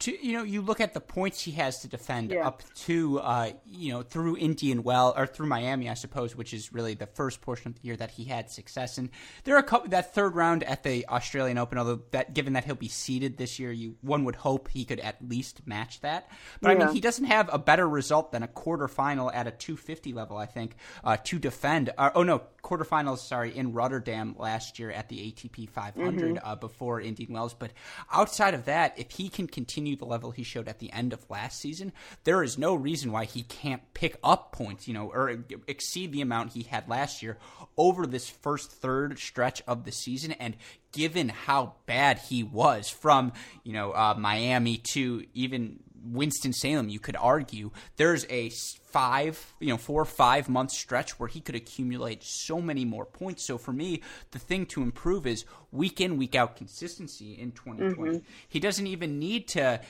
to 0.00 0.26
you 0.26 0.34
know 0.34 0.44
you 0.44 0.62
look 0.62 0.80
at 0.80 0.94
the 0.94 1.00
points 1.00 1.42
he 1.42 1.50
has 1.52 1.80
to 1.80 1.88
defend 1.88 2.30
Yeah. 2.30 2.46
up 2.46 2.62
to 2.86 3.18
uh, 3.18 3.50
you 3.66 3.92
know 3.92 4.02
through 4.02 4.36
Indian 4.36 4.84
well 4.84 5.12
or 5.16 5.26
through 5.26 5.46
Miami 5.48 5.90
I 5.90 5.94
suppose 5.94 6.36
which 6.36 6.54
is 6.54 6.72
really 6.72 6.94
the 6.94 7.06
first 7.06 7.40
portion 7.40 7.68
of 7.72 7.74
the 7.74 7.80
year 7.86 7.96
that 7.96 8.12
he 8.12 8.24
had 8.24 8.48
success 8.50 8.96
and 8.98 9.10
there 9.44 9.56
are 9.56 9.58
a 9.58 9.62
couple 9.64 9.88
that 9.90 10.14
third 10.14 10.36
round 10.36 10.62
at 10.62 10.84
the 10.84 11.04
Australian 11.08 11.58
Open 11.58 11.78
although 11.78 12.00
that 12.12 12.32
given 12.32 12.52
that 12.52 12.64
he'll 12.64 12.76
be 12.76 12.86
seeded 12.88 13.38
this 13.38 13.58
year 13.58 13.72
you 13.72 13.96
one 14.00 14.24
would 14.24 14.36
hope 14.36 14.68
he 14.68 14.84
could 14.84 15.00
at 15.00 15.16
least 15.28 15.66
match 15.66 16.00
that. 16.02 16.30
But 16.60 16.70
I 16.70 16.74
mean 16.76 16.88
he 16.94 17.00
doesn't 17.00 17.24
have 17.24 17.50
a 17.52 17.58
better 17.58 17.88
result 17.88 18.30
than 18.30 18.44
a 18.44 18.48
quarterfinal 18.48 19.34
at 19.34 19.48
a 19.48 19.50
250 19.50 20.12
level 20.12 20.36
I 20.36 20.46
think 20.46 20.76
uh, 21.02 21.16
to 21.24 21.38
defend 21.40 21.90
uh, 21.98 22.10
oh 22.14 22.22
no 22.22 22.42
quarterfinals 22.62 23.18
sorry 23.18 23.56
in 23.56 23.72
Rotterdam 23.72 24.36
last 24.38 24.78
year 24.78 24.90
at 24.92 25.08
the 25.08 25.32
ATP 25.32 25.68
500 25.70 26.38
uh, 26.42 26.54
before 26.56 27.00
Indian 27.00 27.32
Wells. 27.32 27.54
But 27.54 27.72
outside 28.12 28.54
of 28.54 28.66
that 28.66 28.96
if 28.96 29.10
he 29.10 29.28
can 29.28 29.48
continue 29.48 29.87
the 29.94 30.04
level 30.04 30.30
he 30.30 30.42
showed 30.42 30.68
at 30.68 30.78
the 30.78 30.92
end 30.92 31.12
of 31.12 31.28
last 31.30 31.60
season 31.60 31.92
there 32.24 32.42
is 32.42 32.58
no 32.58 32.74
reason 32.74 33.12
why 33.12 33.24
he 33.24 33.42
can't 33.42 33.82
pick 33.94 34.18
up 34.22 34.52
points 34.52 34.86
you 34.88 34.94
know 34.94 35.10
or 35.12 35.44
exceed 35.66 36.12
the 36.12 36.20
amount 36.20 36.52
he 36.52 36.62
had 36.62 36.88
last 36.88 37.22
year 37.22 37.38
over 37.76 38.06
this 38.06 38.28
first 38.28 38.70
third 38.70 39.18
stretch 39.18 39.62
of 39.66 39.84
the 39.84 39.92
season. 39.92 40.32
And 40.32 40.56
given 40.92 41.28
how 41.28 41.74
bad 41.86 42.18
he 42.18 42.42
was 42.42 42.88
from 42.88 43.32
you 43.64 43.72
know 43.72 43.92
uh, 43.92 44.14
Miami 44.18 44.78
to 44.92 45.24
even 45.34 45.80
Winston 46.04 46.52
Salem, 46.52 46.88
you 46.88 47.00
could 47.00 47.16
argue 47.16 47.70
there's 47.96 48.26
a 48.30 48.50
five, 48.90 49.54
you 49.60 49.68
know, 49.68 49.76
four 49.76 50.00
or 50.00 50.06
five 50.06 50.48
month 50.48 50.70
stretch 50.70 51.18
where 51.18 51.28
he 51.28 51.40
could 51.40 51.54
accumulate 51.54 52.22
so 52.24 52.60
many 52.60 52.84
more 52.84 53.04
points. 53.04 53.46
So 53.46 53.58
for 53.58 53.72
me, 53.72 54.02
the 54.30 54.38
thing 54.38 54.66
to 54.66 54.82
improve 54.82 55.26
is 55.26 55.44
week 55.72 56.00
in, 56.00 56.16
week 56.16 56.34
out 56.34 56.56
consistency 56.56 57.32
in 57.32 57.52
2020. 57.52 58.18
Mm-hmm. 58.18 58.26
He 58.48 58.60
doesn't 58.60 58.86
even 58.86 59.18
need 59.18 59.48
to. 59.48 59.80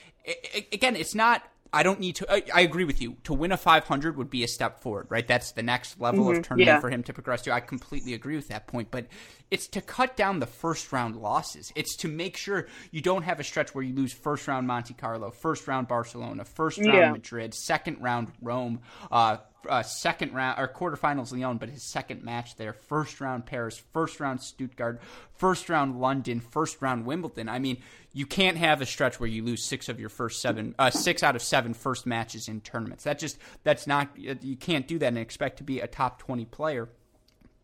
Again, 0.73 0.97
it's 0.97 1.14
not. 1.14 1.42
I 1.72 1.83
don't 1.83 2.00
need 2.00 2.16
to. 2.16 2.33
I, 2.33 2.42
I 2.54 2.61
agree 2.62 2.85
with 2.85 3.02
you. 3.02 3.16
To 3.24 3.35
win 3.35 3.52
a 3.52 3.57
500 3.57 4.16
would 4.16 4.31
be 4.31 4.42
a 4.42 4.48
step 4.48 4.81
forward, 4.83 5.07
right? 5.11 5.26
That's 5.26 5.52
the 5.52 5.62
next 5.62 6.00
level 6.00 6.31
of 6.31 6.42
tournament 6.42 6.66
Yeah. 6.66 6.81
for 6.81 6.88
him 6.90 7.02
to 7.04 7.12
progress 7.12 7.42
to. 7.42 7.52
I 7.52 7.61
completely 7.61 8.14
agree 8.14 8.37
with 8.37 8.48
that 8.48 8.66
point, 8.66 8.90
but 8.90 9.07
it's 9.50 9.68
to 9.68 9.81
cut 9.81 10.16
down 10.16 10.38
the 10.40 10.46
first 10.46 10.92
round 10.92 11.16
losses. 11.16 11.70
It's 11.76 11.96
to 11.98 12.09
make 12.09 12.37
sure 12.37 12.68
you 12.90 13.00
don't 13.02 13.22
have 13.22 13.38
a 13.40 13.44
stretch 13.44 13.74
where 13.74 13.85
you 13.85 13.94
lose 13.94 14.12
first 14.12 14.48
round 14.48 14.66
Monte 14.66 14.94
Carlo, 14.94 15.31
first 15.31 15.68
round 15.68 15.88
Barcelona, 15.88 16.44
first 16.44 16.78
round 16.78 16.92
Yeah. 16.94 17.12
Madrid, 17.12 17.52
second 17.54 18.00
round 18.00 18.33
Rome, 18.40 18.81
uh, 19.11 19.37
uh, 19.68 19.83
second 19.83 20.35
round 20.35 20.59
or 20.59 20.68
quarterfinals 20.68 21.33
Lyon, 21.33 21.59
but 21.59 21.68
his 21.68 21.83
second 21.83 22.22
match 22.22 22.57
there, 22.57 22.72
first 22.72 23.20
round 23.20 23.46
Paris, 23.46 23.83
first 23.92 24.20
round 24.20 24.40
Stuttgart, 24.40 25.00
first 25.33 25.68
round 25.68 26.00
London, 26.00 26.40
first 26.40 26.81
round 26.81 27.07
Wimbledon. 27.07 27.48
I 27.48 27.59
mean, 27.59 27.78
you 28.12 28.26
can't 28.26 28.57
have 28.57 28.81
a 28.81 28.87
stretch 28.87 29.20
where 29.20 29.28
you 29.28 29.44
lose 29.44 29.62
six 29.62 29.88
of 29.88 30.00
your 30.00 30.09
first 30.09 30.40
seven, 30.40 30.74
uh, 30.78 30.90
six 30.90 31.22
out 31.22 31.37
of 31.37 31.42
seven 31.42 31.74
first 31.74 32.07
matches 32.07 32.48
in 32.48 32.61
tournaments. 32.61 33.04
That 33.04 33.18
just 33.18 33.38
that's 33.62 33.87
not 33.87 34.09
you 34.16 34.57
can't 34.57 34.88
do 34.88 34.98
that 34.98 35.09
and 35.09 35.18
expect 35.18 35.59
to 35.59 35.64
be 35.64 35.81
a 35.81 35.87
top 35.87 36.18
twenty 36.18 36.44
player. 36.44 36.88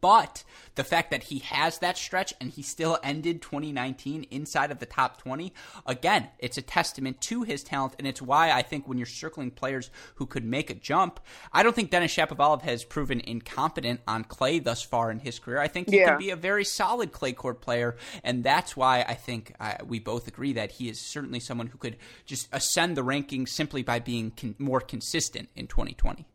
But 0.04 0.44
the 0.74 0.84
fact 0.84 1.10
that 1.12 1.22
he 1.22 1.38
has 1.38 1.78
that 1.78 1.96
stretch 1.96 2.34
and 2.38 2.50
he 2.50 2.60
still 2.60 2.98
ended 3.02 3.40
2019 3.40 4.24
inside 4.30 4.70
of 4.70 4.78
the 4.78 4.84
top 4.84 5.16
20, 5.22 5.50
again, 5.86 6.28
it's 6.38 6.58
a 6.58 6.62
testament 6.62 7.22
to 7.22 7.42
his 7.42 7.62
talent. 7.64 7.94
And 7.98 8.06
it's 8.06 8.20
why 8.20 8.50
I 8.50 8.60
think 8.60 8.86
when 8.86 8.98
you're 8.98 9.06
circling 9.06 9.50
players 9.50 9.88
who 10.16 10.26
could 10.26 10.44
make 10.44 10.68
a 10.68 10.74
jump, 10.74 11.20
I 11.54 11.62
don't 11.62 11.74
think 11.74 11.90
Denis 11.90 12.14
Shapovalov 12.14 12.60
has 12.62 12.84
proven 12.84 13.18
incompetent 13.20 14.00
on 14.06 14.24
clay 14.24 14.58
thus 14.58 14.82
far 14.82 15.10
in 15.10 15.20
his 15.20 15.38
career. 15.38 15.58
I 15.58 15.68
think 15.68 15.88
he 15.88 16.00
Yeah. 16.00 16.10
can 16.10 16.18
be 16.18 16.28
a 16.28 16.36
very 16.36 16.66
solid 16.66 17.10
clay 17.10 17.32
court 17.32 17.62
player. 17.62 17.96
And 18.22 18.44
that's 18.44 18.76
why 18.76 19.06
I 19.08 19.14
think 19.14 19.54
uh, 19.58 19.76
we 19.86 20.00
both 20.00 20.28
agree 20.28 20.52
that 20.52 20.72
he 20.72 20.90
is 20.90 21.00
certainly 21.00 21.40
someone 21.40 21.68
who 21.68 21.78
could 21.78 21.96
just 22.26 22.46
ascend 22.52 22.94
the 22.98 23.02
rankings 23.02 23.48
simply 23.48 23.82
by 23.82 24.00
being 24.00 24.32
con- 24.32 24.54
more 24.58 24.82
consistent 24.82 25.48
in 25.56 25.66
2020. 25.66 26.26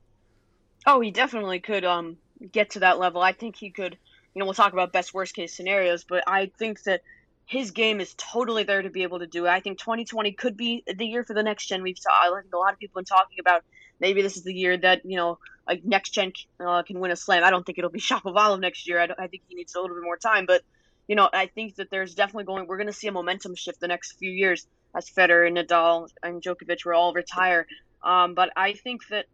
Oh, 0.88 1.01
he 1.01 1.12
definitely 1.12 1.60
could 1.60 1.86
um 1.86 2.17
get 2.52 2.71
to 2.71 2.80
that 2.80 2.99
level. 2.99 3.21
I 3.21 3.34
think 3.34 3.56
he 3.56 3.69
could. 3.69 3.97
You 4.34 4.39
know, 4.39 4.45
we'll 4.45 4.54
talk 4.54 4.73
about 4.73 4.93
best 4.93 5.13
worst 5.13 5.34
case 5.36 5.56
scenarios, 5.56 6.06
but 6.08 6.23
I 6.28 6.52
think 6.60 6.84
that 6.84 7.02
his 7.45 7.71
game 7.71 7.99
is 7.99 8.13
totally 8.15 8.63
there 8.63 8.82
to 8.82 8.91
be 8.91 9.02
able 9.02 9.19
to 9.19 9.28
do 9.28 9.47
it. 9.47 9.49
I 9.49 9.60
think 9.60 9.80
2020 9.80 10.34
could 10.34 10.56
be 10.56 10.84
the 10.86 11.06
year 11.06 11.23
for 11.23 11.34
the 11.34 11.41
next 11.41 11.65
gen. 11.65 11.82
We've 11.82 11.97
saw, 11.97 12.12
I 12.12 12.41
think 12.41 12.54
a 12.54 12.58
lot 12.58 12.73
of 12.73 12.80
people 12.80 12.99
have 12.99 13.06
been 13.06 13.17
talking 13.17 13.39
about 13.39 13.63
maybe 13.99 14.21
this 14.21 14.38
is 14.38 14.43
the 14.43 14.54
year 14.54 14.78
that 14.78 15.02
you 15.04 15.17
know 15.17 15.39
like 15.67 15.84
next 15.84 16.12
gen 16.12 16.32
uh, 16.60 16.84
can 16.84 16.99
win 16.99 17.12
a 17.12 17.15
slam. 17.15 17.43
I 17.43 17.49
don't 17.49 17.65
think 17.65 17.78
it'll 17.78 17.89
be 17.89 17.99
Shapovalov 18.10 18.60
next 18.60 18.88
year. 18.88 18.99
I, 18.99 19.23
I 19.23 19.28
think 19.28 19.43
he 19.47 19.56
needs 19.56 19.75
a 19.75 19.82
little 19.82 19.95
bit 19.95 20.04
more 20.04 20.17
time, 20.17 20.45
but 20.45 20.62
you 21.08 21.15
know 21.15 21.28
I 21.32 21.47
think 21.47 21.75
that 21.75 21.89
there's 21.89 22.13
definitely 22.13 22.45
going. 22.45 22.67
We're 22.67 22.78
going 22.78 22.88
to 22.88 22.93
see 22.93 23.08
a 23.08 23.12
momentum 23.12 23.56
shift 23.56 23.80
the 23.80 23.88
next 23.88 24.13
few 24.13 24.32
years 24.32 24.67
as 24.95 25.10
Federer 25.10 25.47
and 25.47 25.58
Nadal 25.58 26.10
and 26.21 26.41
Djokovic 26.41 26.86
will 26.86 26.93
all 26.93 27.13
retire. 27.13 27.67
Um, 28.04 28.34
but 28.34 28.52
I 28.56 28.73
think 28.73 29.08
that 29.10 29.25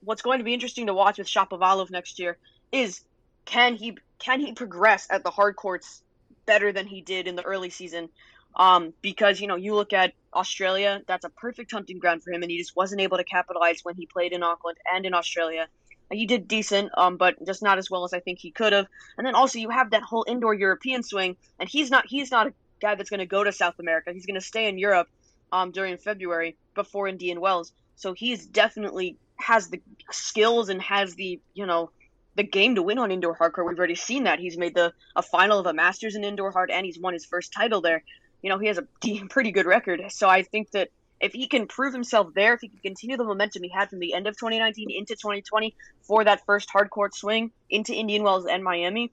what's 0.00 0.22
going 0.22 0.38
to 0.38 0.44
be 0.44 0.54
interesting 0.54 0.86
to 0.86 0.94
watch 0.94 1.18
with 1.18 1.26
Shapovalov 1.26 1.90
next 1.90 2.18
year 2.18 2.38
is 2.74 3.00
can 3.44 3.76
he 3.76 3.96
can 4.18 4.40
he 4.40 4.52
progress 4.52 5.06
at 5.10 5.22
the 5.22 5.30
hard 5.30 5.56
courts 5.56 6.02
better 6.46 6.72
than 6.72 6.86
he 6.86 7.00
did 7.00 7.26
in 7.26 7.36
the 7.36 7.42
early 7.42 7.70
season? 7.70 8.08
Um, 8.56 8.92
because 9.02 9.40
you 9.40 9.46
know 9.46 9.56
you 9.56 9.74
look 9.74 9.92
at 9.92 10.12
Australia, 10.32 11.02
that's 11.06 11.24
a 11.24 11.30
perfect 11.30 11.72
hunting 11.72 11.98
ground 11.98 12.22
for 12.22 12.32
him, 12.32 12.42
and 12.42 12.50
he 12.50 12.58
just 12.58 12.76
wasn't 12.76 13.00
able 13.00 13.16
to 13.16 13.24
capitalize 13.24 13.80
when 13.84 13.96
he 13.96 14.06
played 14.06 14.32
in 14.32 14.42
Auckland 14.42 14.78
and 14.92 15.06
in 15.06 15.14
Australia. 15.14 15.68
He 16.12 16.26
did 16.26 16.46
decent, 16.46 16.90
um, 16.96 17.16
but 17.16 17.44
just 17.46 17.62
not 17.62 17.78
as 17.78 17.90
well 17.90 18.04
as 18.04 18.12
I 18.12 18.20
think 18.20 18.38
he 18.38 18.50
could 18.50 18.72
have. 18.72 18.86
And 19.16 19.26
then 19.26 19.34
also 19.34 19.58
you 19.58 19.70
have 19.70 19.90
that 19.90 20.02
whole 20.02 20.24
indoor 20.28 20.54
European 20.54 21.02
swing, 21.02 21.36
and 21.58 21.68
he's 21.68 21.90
not 21.90 22.06
he's 22.06 22.30
not 22.30 22.48
a 22.48 22.54
guy 22.80 22.94
that's 22.94 23.10
going 23.10 23.20
to 23.20 23.26
go 23.26 23.42
to 23.42 23.52
South 23.52 23.78
America. 23.78 24.12
He's 24.12 24.26
going 24.26 24.40
to 24.40 24.46
stay 24.46 24.68
in 24.68 24.78
Europe 24.78 25.08
um, 25.52 25.70
during 25.70 25.96
February 25.96 26.56
before 26.74 27.08
Indian 27.08 27.40
Wells. 27.40 27.72
So 27.96 28.12
he's 28.12 28.46
definitely 28.46 29.16
has 29.36 29.68
the 29.68 29.80
skills 30.10 30.68
and 30.68 30.80
has 30.82 31.14
the 31.14 31.40
you 31.54 31.66
know 31.66 31.90
the 32.36 32.42
game 32.42 32.74
to 32.74 32.82
win 32.82 32.98
on 32.98 33.10
indoor 33.10 33.36
hardcore. 33.36 33.66
We've 33.66 33.78
already 33.78 33.94
seen 33.94 34.24
that 34.24 34.38
he's 34.38 34.56
made 34.56 34.74
the 34.74 34.92
a 35.16 35.22
final 35.22 35.58
of 35.58 35.66
a 35.66 35.72
Masters 35.72 36.14
in 36.14 36.24
indoor 36.24 36.50
hard 36.50 36.70
and 36.70 36.84
he's 36.84 36.98
won 36.98 37.12
his 37.12 37.24
first 37.24 37.52
title 37.52 37.80
there. 37.80 38.02
You 38.42 38.50
know 38.50 38.58
he 38.58 38.66
has 38.66 38.78
a 38.78 38.86
pretty 39.28 39.52
good 39.52 39.66
record. 39.66 40.02
So 40.10 40.28
I 40.28 40.42
think 40.42 40.70
that 40.72 40.90
if 41.20 41.32
he 41.32 41.46
can 41.46 41.66
prove 41.66 41.92
himself 41.94 42.34
there, 42.34 42.54
if 42.54 42.60
he 42.60 42.68
can 42.68 42.80
continue 42.80 43.16
the 43.16 43.24
momentum 43.24 43.62
he 43.62 43.68
had 43.68 43.88
from 43.88 44.00
the 44.00 44.14
end 44.14 44.26
of 44.26 44.36
2019 44.36 44.90
into 44.90 45.14
2020 45.14 45.74
for 46.02 46.24
that 46.24 46.44
first 46.44 46.68
hard 46.70 46.90
court 46.90 47.14
swing 47.14 47.50
into 47.70 47.94
Indian 47.94 48.22
Wells 48.22 48.46
and 48.46 48.62
Miami, 48.62 49.10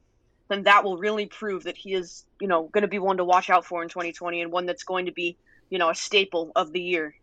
then 0.49 0.63
that 0.63 0.83
will 0.83 0.97
really 0.97 1.27
prove 1.27 1.63
that 1.63 1.77
he 1.77 1.93
is 1.93 2.25
you 2.39 2.47
know 2.47 2.63
going 2.63 2.81
to 2.81 2.87
be 2.87 2.99
one 2.99 3.17
to 3.17 3.23
watch 3.23 3.49
out 3.49 3.65
for 3.65 3.81
in 3.83 3.89
2020 3.89 4.41
and 4.41 4.51
one 4.51 4.65
that's 4.65 4.83
going 4.83 5.05
to 5.05 5.11
be 5.11 5.37
you 5.69 5.77
know 5.77 5.89
a 5.89 5.95
staple 5.95 6.51
of 6.55 6.73
the 6.73 6.81
year. 6.81 7.15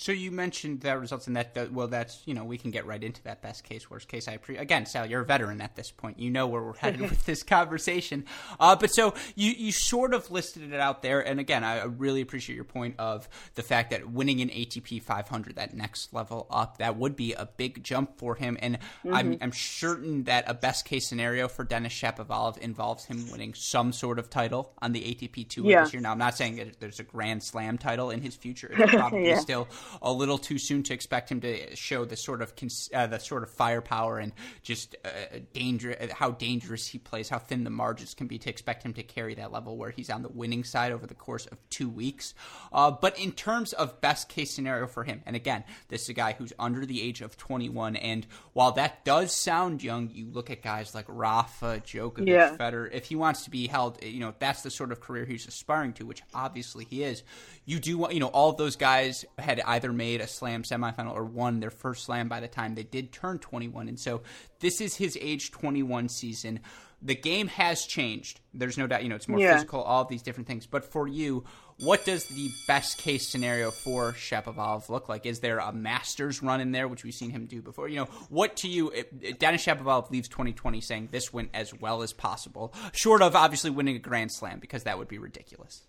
So 0.00 0.12
you 0.12 0.30
mentioned 0.30 0.80
that 0.80 0.98
results 0.98 1.26
in 1.26 1.34
that. 1.34 1.52
that 1.54 1.72
well, 1.74 1.86
that's 1.86 2.22
you 2.24 2.32
know 2.32 2.42
we 2.44 2.56
can 2.56 2.70
get 2.70 2.86
right 2.86 3.04
into 3.04 3.22
that 3.24 3.42
best 3.42 3.64
case, 3.64 3.90
worst 3.90 4.08
case. 4.08 4.28
I 4.28 4.38
pre- 4.38 4.56
again, 4.56 4.86
Sal, 4.86 5.04
you're 5.04 5.20
a 5.20 5.26
veteran 5.26 5.60
at 5.60 5.76
this 5.76 5.90
point. 5.90 6.18
You 6.18 6.30
know 6.30 6.46
where 6.46 6.62
we're 6.62 6.74
headed 6.78 7.02
with 7.02 7.26
this 7.26 7.42
conversation. 7.42 8.24
Uh, 8.58 8.76
but 8.76 8.88
so 8.88 9.12
you 9.34 9.50
you 9.50 9.72
sort 9.72 10.14
of 10.14 10.30
listed 10.30 10.72
it 10.72 10.80
out 10.80 11.02
there, 11.02 11.20
and 11.20 11.38
again, 11.38 11.64
I 11.64 11.82
really 11.84 12.22
appreciate 12.22 12.54
your 12.56 12.64
point 12.64 12.94
of 12.98 13.28
the 13.56 13.62
fact 13.62 13.90
that 13.90 14.10
winning 14.10 14.40
an 14.40 14.48
ATP 14.48 15.02
500, 15.02 15.56
that 15.56 15.74
next 15.76 16.14
level 16.14 16.46
up, 16.50 16.78
that 16.78 16.96
would 16.96 17.14
be 17.14 17.34
a 17.34 17.44
big 17.58 17.84
jump 17.84 18.16
for 18.18 18.36
him. 18.36 18.56
And 18.62 18.78
I'm 19.12 19.36
I'm 19.42 19.52
certain 19.52 20.24
that 20.24 20.44
a 20.46 20.54
best 20.54 20.86
case 20.86 21.06
scenario 21.08 21.46
for 21.46 21.62
Denis 21.62 21.92
Shapovalov 21.92 22.56
involves 22.56 23.04
him 23.04 23.30
winning 23.30 23.52
some 23.52 23.92
sort 23.92 24.18
of 24.18 24.30
title 24.30 24.72
on 24.80 24.92
the 24.92 25.02
ATP 25.02 25.46
Tour 25.46 25.66
Yeah. 25.66 25.84
this 25.84 25.92
year. 25.92 26.00
Now, 26.00 26.12
I'm 26.12 26.18
not 26.18 26.38
saying 26.38 26.56
that 26.56 26.80
there's 26.80 27.00
a 27.00 27.04
Grand 27.04 27.42
Slam 27.42 27.76
title 27.76 28.08
in 28.08 28.22
his 28.22 28.34
future. 28.34 28.70
It's 28.80 28.92
probably 28.94 29.28
Yeah. 29.28 29.38
still 29.40 29.68
a 30.02 30.12
little 30.12 30.38
too 30.38 30.58
soon 30.58 30.82
to 30.84 30.94
expect 30.94 31.30
him 31.30 31.40
to 31.40 31.74
show 31.76 32.04
the 32.04 32.16
sort 32.16 32.42
of 32.42 32.56
cons- 32.56 32.88
uh, 32.94 33.06
the 33.06 33.18
sort 33.18 33.42
of 33.42 33.50
firepower 33.50 34.18
and 34.18 34.32
just 34.62 34.96
uh, 35.04 35.08
danger 35.52 35.96
how 36.12 36.30
dangerous 36.30 36.86
he 36.86 36.98
plays, 36.98 37.28
how 37.28 37.38
thin 37.38 37.64
the 37.64 37.70
margins 37.70 38.14
can 38.14 38.26
be 38.26 38.38
to 38.38 38.50
expect 38.50 38.82
him 38.82 38.92
to 38.94 39.02
carry 39.02 39.34
that 39.34 39.52
level 39.52 39.76
where 39.76 39.90
he's 39.90 40.10
on 40.10 40.22
the 40.22 40.28
winning 40.28 40.64
side 40.64 40.92
over 40.92 41.06
the 41.06 41.14
course 41.14 41.46
of 41.46 41.58
two 41.70 41.88
weeks. 41.88 42.34
Uh, 42.72 42.90
but 42.90 43.18
in 43.18 43.32
terms 43.32 43.72
of 43.72 44.00
best 44.00 44.28
case 44.28 44.50
scenario 44.50 44.86
for 44.86 45.04
him, 45.04 45.22
and 45.26 45.36
again, 45.36 45.64
this 45.88 46.02
is 46.02 46.08
a 46.08 46.12
guy 46.14 46.32
who's 46.38 46.52
under 46.58 46.84
the 46.86 47.02
age 47.02 47.20
of 47.20 47.36
21, 47.36 47.96
and 47.96 48.26
while 48.52 48.72
that 48.72 49.04
does 49.04 49.32
sound 49.32 49.82
young, 49.82 50.10
you 50.12 50.28
look 50.30 50.50
at 50.50 50.62
guys 50.62 50.94
like 50.94 51.04
Rafa, 51.08 51.82
Djokovic, 51.84 52.26
Yeah. 52.28 52.56
Federer. 52.56 52.88
If 52.92 53.06
he 53.06 53.16
wants 53.16 53.44
to 53.44 53.50
be 53.50 53.66
held, 53.66 54.02
you 54.02 54.20
know, 54.20 54.34
that's 54.38 54.62
the 54.62 54.70
sort 54.70 54.92
of 54.92 55.00
career 55.00 55.24
he's 55.24 55.46
aspiring 55.46 55.92
to, 55.94 56.06
which 56.06 56.22
obviously 56.34 56.84
he 56.84 57.02
is. 57.02 57.22
You 57.70 57.78
do 57.78 57.98
want, 57.98 58.14
you 58.14 58.20
know, 58.20 58.26
all 58.26 58.50
of 58.50 58.56
those 58.56 58.74
guys 58.74 59.24
had 59.38 59.60
either 59.64 59.92
made 59.92 60.20
a 60.20 60.26
slam 60.26 60.64
semifinal 60.64 61.14
or 61.14 61.24
won 61.24 61.60
their 61.60 61.70
first 61.70 62.04
slam 62.04 62.28
by 62.28 62.40
the 62.40 62.48
time 62.48 62.74
they 62.74 62.82
did 62.82 63.12
turn 63.12 63.38
21. 63.38 63.86
And 63.88 63.98
so 63.98 64.22
this 64.58 64.80
is 64.80 64.96
his 64.96 65.16
age 65.20 65.52
21 65.52 66.08
season. 66.08 66.60
The 67.00 67.14
game 67.14 67.46
has 67.46 67.86
changed. 67.86 68.40
There's 68.52 68.76
no 68.76 68.86
doubt, 68.88 69.04
you 69.04 69.08
know, 69.08 69.14
it's 69.14 69.28
more 69.28 69.38
Yeah. 69.38 69.54
physical, 69.54 69.80
all 69.82 70.04
these 70.04 70.20
different 70.22 70.48
things. 70.48 70.66
But 70.66 70.84
for 70.84 71.06
you, 71.06 71.44
what 71.78 72.04
does 72.04 72.26
the 72.26 72.50
best 72.66 72.98
case 72.98 73.28
scenario 73.28 73.70
for 73.70 74.12
Shapovalov 74.12 74.88
look 74.88 75.08
like? 75.08 75.24
Is 75.24 75.38
there 75.40 75.58
a 75.58 75.72
Masters 75.72 76.42
run 76.42 76.60
in 76.60 76.72
there, 76.72 76.88
which 76.88 77.04
we've 77.04 77.14
seen 77.14 77.30
him 77.30 77.46
do 77.46 77.62
before? 77.62 77.88
You 77.88 78.00
know, 78.00 78.04
what 78.30 78.56
to 78.58 78.68
you, 78.68 78.90
if, 78.90 79.06
if 79.22 79.38
Denis 79.38 79.64
Shapovalov 79.64 80.10
leaves 80.10 80.28
2020 80.28 80.80
saying 80.80 81.08
this 81.12 81.32
went 81.32 81.50
as 81.54 81.72
well 81.72 82.02
as 82.02 82.12
possible, 82.12 82.74
short 82.92 83.22
of 83.22 83.34
obviously 83.36 83.70
winning 83.70 83.94
a 83.96 84.00
Grand 84.00 84.30
Slam, 84.32 84.58
because 84.58 84.82
that 84.82 84.98
would 84.98 85.08
be 85.08 85.18
ridiculous. 85.18 85.82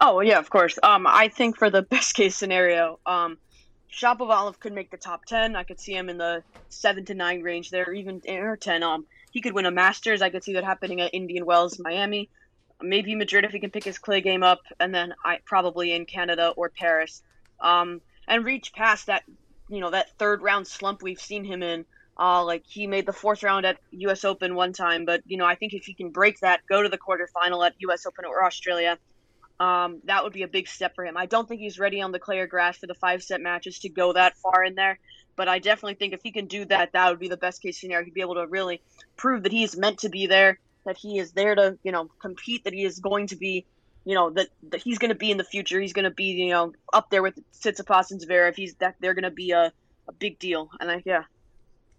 Oh 0.00 0.20
yeah, 0.20 0.38
of 0.38 0.50
course. 0.50 0.78
Um, 0.82 1.06
I 1.06 1.28
think 1.28 1.56
for 1.56 1.70
the 1.70 1.82
best 1.90 2.14
case 2.14 2.36
scenario, 2.36 2.98
um, 3.06 3.38
Shapovalov 3.92 4.58
could 4.58 4.72
make 4.72 4.90
the 4.90 4.96
top 4.96 5.24
ten. 5.24 5.56
I 5.56 5.62
could 5.62 5.80
see 5.80 5.94
him 5.94 6.08
in 6.08 6.18
the 6.18 6.42
seven 6.68 7.04
to 7.06 7.14
nine 7.14 7.42
range 7.42 7.70
there, 7.70 7.92
even 7.92 8.20
or 8.28 8.56
ten. 8.56 8.82
Um, 8.82 9.06
he 9.30 9.40
could 9.40 9.54
win 9.54 9.66
a 9.66 9.70
Masters. 9.70 10.22
I 10.22 10.30
could 10.30 10.44
see 10.44 10.54
that 10.54 10.64
happening 10.64 11.00
at 11.00 11.14
Indian 11.14 11.46
Wells, 11.46 11.78
Miami, 11.78 12.28
maybe 12.80 13.14
Madrid 13.14 13.44
if 13.44 13.52
he 13.52 13.60
can 13.60 13.70
pick 13.70 13.84
his 13.84 13.98
clay 13.98 14.20
game 14.20 14.42
up, 14.42 14.60
and 14.80 14.94
then 14.94 15.14
I 15.24 15.40
probably 15.44 15.92
in 15.92 16.06
Canada 16.06 16.52
or 16.56 16.68
Paris. 16.68 17.22
Um, 17.60 18.00
and 18.28 18.44
reach 18.44 18.72
past 18.72 19.06
that, 19.06 19.22
you 19.68 19.80
know, 19.80 19.90
that 19.90 20.10
third 20.18 20.42
round 20.42 20.66
slump 20.66 21.02
we've 21.02 21.20
seen 21.20 21.44
him 21.44 21.62
in. 21.62 21.84
Uh, 22.18 22.42
like 22.42 22.64
he 22.66 22.86
made 22.86 23.04
the 23.04 23.12
fourth 23.12 23.42
round 23.42 23.66
at 23.66 23.76
U.S. 23.90 24.24
Open 24.24 24.54
one 24.54 24.72
time, 24.72 25.04
but 25.04 25.22
you 25.26 25.36
know, 25.36 25.44
I 25.44 25.54
think 25.54 25.74
if 25.74 25.84
he 25.84 25.92
can 25.92 26.08
break 26.08 26.40
that, 26.40 26.60
go 26.66 26.82
to 26.82 26.88
the 26.88 26.96
quarterfinal 26.96 27.64
at 27.66 27.74
U.S. 27.80 28.06
Open 28.06 28.24
or 28.24 28.42
Australia, 28.42 28.98
um, 29.58 30.00
that 30.04 30.24
would 30.24 30.32
be 30.32 30.42
a 30.42 30.48
big 30.48 30.68
step 30.68 30.94
for 30.94 31.04
him. 31.04 31.16
I 31.16 31.26
don't 31.26 31.48
think 31.48 31.60
he's 31.60 31.78
ready 31.78 32.02
on 32.02 32.12
the 32.12 32.18
clay 32.18 32.38
or 32.40 32.46
grass 32.46 32.78
for 32.78 32.86
the 32.86 32.94
five 32.94 33.22
set 33.22 33.40
matches 33.40 33.78
to 33.80 33.88
go 33.88 34.12
that 34.12 34.36
far 34.36 34.64
in 34.64 34.74
there, 34.74 34.98
but 35.36 35.48
I 35.48 35.58
definitely 35.58 35.94
think 35.94 36.12
if 36.12 36.22
he 36.22 36.32
can 36.32 36.46
do 36.46 36.64
that, 36.66 36.92
that 36.92 37.10
would 37.10 37.18
be 37.18 37.28
the 37.28 37.36
best 37.36 37.62
case 37.62 37.80
scenario. 37.80 38.04
He'd 38.04 38.14
be 38.14 38.20
able 38.20 38.34
to 38.34 38.46
really 38.46 38.82
prove 39.16 39.42
that 39.44 39.52
he 39.52 39.62
is 39.62 39.76
meant 39.76 40.00
to 40.00 40.08
be 40.08 40.26
there, 40.26 40.58
that 40.84 40.96
he 40.96 41.18
is 41.18 41.32
there 41.32 41.54
to, 41.54 41.78
you 41.82 41.92
know, 41.92 42.08
compete, 42.20 42.64
that 42.64 42.72
he 42.72 42.84
is 42.84 42.98
going 43.00 43.28
to 43.28 43.36
be, 43.36 43.66
you 44.04 44.14
know, 44.14 44.30
that, 44.30 44.48
that 44.70 44.82
he's 44.82 44.98
going 44.98 45.10
to 45.10 45.16
be 45.16 45.30
in 45.30 45.38
the 45.38 45.44
future. 45.44 45.80
He's 45.80 45.92
going 45.92 46.04
to 46.04 46.10
be, 46.10 46.24
you 46.24 46.50
know, 46.50 46.72
up 46.92 47.10
there 47.10 47.22
with 47.22 47.38
Tsitsipas 47.60 48.10
and 48.10 48.20
Zverev. 48.20 48.54
He's 48.54 48.74
that 48.76 48.96
they're 49.00 49.14
going 49.14 49.24
to 49.24 49.30
be 49.30 49.52
a, 49.52 49.72
a 50.08 50.12
big 50.12 50.38
deal. 50.38 50.70
And 50.80 50.90
I, 50.90 51.02
yeah. 51.04 51.24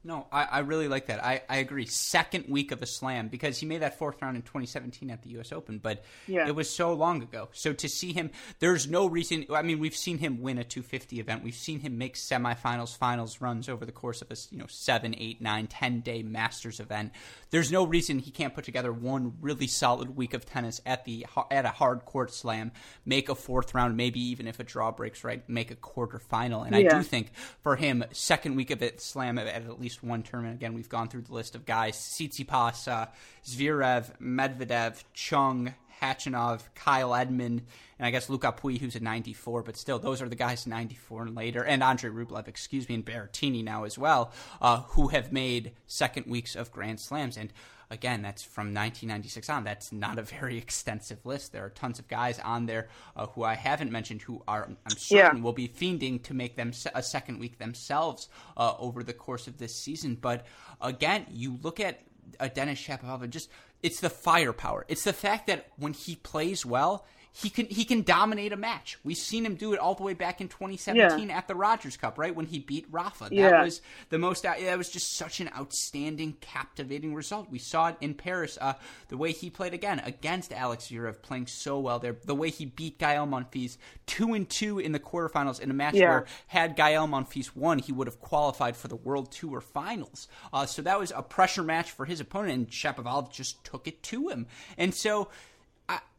No, 0.07 0.25
I, 0.31 0.43
I 0.45 0.59
really 0.59 0.87
like 0.87 1.07
that. 1.07 1.21
I, 1.21 1.41
I 1.49 1.57
agree. 1.57 1.85
Second 1.85 2.45
week 2.47 2.71
of 2.71 2.81
a 2.81 2.85
slam 2.85 3.27
because 3.27 3.57
he 3.57 3.65
made 3.65 3.81
that 3.81 3.99
fourth 3.99 4.21
round 4.21 4.37
in 4.37 4.41
2017 4.41 5.11
at 5.11 5.21
the 5.21 5.31
U.S. 5.31 5.51
Open, 5.51 5.79
but 5.79 6.05
yeah. 6.27 6.47
it 6.47 6.55
was 6.55 6.69
so 6.69 6.93
long 6.93 7.21
ago. 7.21 7.49
So 7.51 7.73
to 7.73 7.89
see 7.89 8.13
him, 8.13 8.31
there's 8.59 8.87
no 8.87 9.05
reason. 9.05 9.45
I 9.53 9.63
mean, 9.63 9.79
we've 9.79 9.97
seen 9.97 10.19
him 10.19 10.41
win 10.41 10.59
a 10.59 10.63
250 10.63 11.19
event. 11.19 11.43
We've 11.43 11.53
seen 11.53 11.81
him 11.81 11.97
make 11.97 12.15
semifinals, 12.15 12.95
finals 12.95 13.41
runs 13.41 13.67
over 13.67 13.85
the 13.85 13.91
course 13.91 14.21
of 14.21 14.31
a 14.31 14.37
you 14.49 14.57
know 14.57 14.67
seven, 14.69 15.13
eight, 15.17 15.41
nine, 15.41 15.67
ten 15.67 15.99
day 15.99 16.23
Masters 16.23 16.79
event. 16.79 17.11
There's 17.49 17.69
no 17.69 17.85
reason 17.85 18.19
he 18.19 18.31
can't 18.31 18.55
put 18.55 18.63
together 18.63 18.93
one 18.93 19.33
really 19.41 19.67
solid 19.67 20.15
week 20.15 20.33
of 20.33 20.45
tennis 20.45 20.79
at 20.85 21.03
the 21.03 21.25
at 21.51 21.65
a 21.65 21.69
hard 21.69 22.05
court 22.05 22.33
slam, 22.33 22.71
make 23.05 23.27
a 23.27 23.35
fourth 23.35 23.75
round, 23.75 23.97
maybe 23.97 24.21
even 24.21 24.47
if 24.47 24.61
a 24.61 24.63
draw 24.63 24.89
breaks 24.89 25.25
right, 25.25 25.47
make 25.49 25.69
a 25.69 25.75
quarter 25.75 26.17
final. 26.17 26.63
And 26.63 26.73
yeah. 26.73 26.95
I 26.95 26.97
do 26.99 27.03
think 27.03 27.33
for 27.59 27.75
him, 27.75 28.05
second 28.13 28.55
week 28.55 28.71
of 28.71 28.81
it 28.81 29.01
slam 29.01 29.37
at 29.37 29.47
at 29.47 29.81
least 29.81 29.96
one 30.03 30.23
tournament. 30.23 30.55
Again, 30.55 30.73
we've 30.73 30.89
gone 30.89 31.07
through 31.07 31.23
the 31.23 31.33
list 31.33 31.55
of 31.55 31.65
guys: 31.65 31.95
Tsitsipas, 31.95 32.87
uh, 32.87 33.07
Zverev, 33.45 34.19
Medvedev, 34.19 35.03
Chung, 35.13 35.73
Khachanov, 36.01 36.61
Kyle 36.75 37.15
Edmund, 37.15 37.63
and 37.99 38.05
I 38.05 38.11
guess 38.11 38.29
Lucas 38.29 38.53
Pouille, 38.57 38.79
who's 38.79 38.95
at 38.95 39.01
94, 39.01 39.63
but 39.63 39.77
still, 39.77 39.99
those 39.99 40.21
are 40.21 40.29
the 40.29 40.35
guys 40.35 40.67
94 40.67 41.23
and 41.23 41.35
later, 41.35 41.63
and 41.63 41.83
Andre 41.83 42.09
Rublev, 42.09 42.47
excuse 42.47 42.87
me, 42.87 42.95
and 42.95 43.05
Berrettini 43.05 43.63
now 43.63 43.83
as 43.83 43.97
well, 43.97 44.31
uh, 44.61 44.81
who 44.89 45.09
have 45.09 45.31
made 45.31 45.73
second 45.85 46.27
weeks 46.27 46.55
of 46.55 46.71
Grand 46.71 46.99
Slams. 46.99 47.37
And 47.37 47.51
again, 47.89 48.21
that's 48.21 48.43
from 48.43 48.67
1996 48.67 49.49
on. 49.49 49.63
That's 49.63 49.91
not 49.91 50.19
a 50.19 50.23
very 50.23 50.57
extensive 50.57 51.25
list. 51.25 51.51
There 51.51 51.65
are 51.65 51.69
tons 51.69 51.99
of 51.99 52.07
guys 52.07 52.39
on 52.39 52.65
there 52.65 52.89
uh, 53.15 53.27
who 53.27 53.43
I 53.43 53.55
haven't 53.55 53.91
mentioned 53.91 54.21
who 54.21 54.43
are, 54.47 54.65
I'm 54.65 54.97
certain, 54.97 55.37
yeah. 55.37 55.43
will 55.43 55.53
be 55.53 55.67
fiending 55.67 56.21
to 56.23 56.33
make 56.33 56.55
them 56.55 56.71
a 56.93 57.03
second 57.03 57.39
week 57.39 57.57
themselves 57.57 58.29
uh, 58.55 58.73
over 58.77 59.03
the 59.03 59.13
course 59.13 59.47
of 59.47 59.57
this 59.57 59.75
season. 59.75 60.17
But 60.19 60.45
again, 60.81 61.25
you 61.31 61.59
look 61.63 61.79
at 61.79 62.01
uh, 62.39 62.47
Denis 62.47 62.79
Shapovalov, 62.79 63.29
just 63.29 63.49
it's 63.83 63.99
the 63.99 64.09
firepower. 64.09 64.85
It's 64.87 65.03
the 65.03 65.13
fact 65.13 65.47
that 65.47 65.67
when 65.77 65.93
he 65.93 66.15
plays 66.15 66.65
well, 66.65 67.05
he 67.39 67.49
can 67.51 67.67
he 67.67 67.85
can 67.85 68.01
dominate 68.01 68.51
a 68.51 68.57
match. 68.57 68.97
We've 69.03 69.17
seen 69.17 69.45
him 69.45 69.55
do 69.55 69.73
it 69.73 69.79
all 69.79 69.93
the 69.93 70.01
way 70.01 70.15
back 70.15 70.41
in 70.41 70.47
2017 70.47 71.29
yeah. 71.29 71.37
at 71.37 71.47
the 71.47 71.53
Rogers 71.53 71.95
Cup, 71.95 72.17
right 72.17 72.35
when 72.35 72.47
he 72.47 72.57
beat 72.57 72.87
Rafa. 72.89 73.25
That 73.25 73.33
yeah. 73.33 73.63
was 73.63 73.81
the 74.09 74.17
most. 74.17 74.43
That 74.43 74.75
was 74.77 74.89
just 74.89 75.15
such 75.15 75.39
an 75.39 75.49
outstanding, 75.55 76.37
captivating 76.41 77.13
result. 77.13 77.51
We 77.51 77.59
saw 77.59 77.89
it 77.89 77.97
in 78.01 78.15
Paris. 78.15 78.57
Uh, 78.59 78.73
the 79.09 79.17
way 79.17 79.31
he 79.31 79.51
played 79.51 79.75
again 79.75 79.99
against 80.03 80.51
Alex 80.51 80.87
Zverev, 80.87 81.21
playing 81.21 81.45
so 81.45 81.79
well 81.79 81.99
there. 81.99 82.15
The 82.25 82.33
way 82.33 82.49
he 82.49 82.65
beat 82.65 82.97
Gael 82.97 83.27
Monfils 83.27 83.77
two 84.07 84.33
and 84.33 84.49
two 84.49 84.79
in 84.79 84.91
the 84.91 84.99
quarterfinals 84.99 85.59
in 85.59 85.69
a 85.69 85.75
match 85.75 85.93
yeah. 85.93 86.09
where 86.09 86.25
had 86.47 86.75
Gael 86.75 87.07
Monfils 87.07 87.55
won, 87.55 87.77
he 87.77 87.91
would 87.91 88.07
have 88.07 88.19
qualified 88.19 88.75
for 88.75 88.87
the 88.87 88.95
World 88.95 89.31
Tour 89.31 89.61
Finals. 89.61 90.27
Uh, 90.51 90.65
so 90.65 90.81
that 90.81 90.99
was 90.99 91.13
a 91.15 91.21
pressure 91.21 91.63
match 91.63 91.91
for 91.91 92.05
his 92.05 92.19
opponent, 92.19 92.53
and 92.53 92.69
Shapovalov 92.69 93.31
just 93.31 93.63
took 93.63 93.87
it 93.87 94.01
to 94.03 94.29
him. 94.29 94.47
And 94.75 94.95
so 94.95 95.29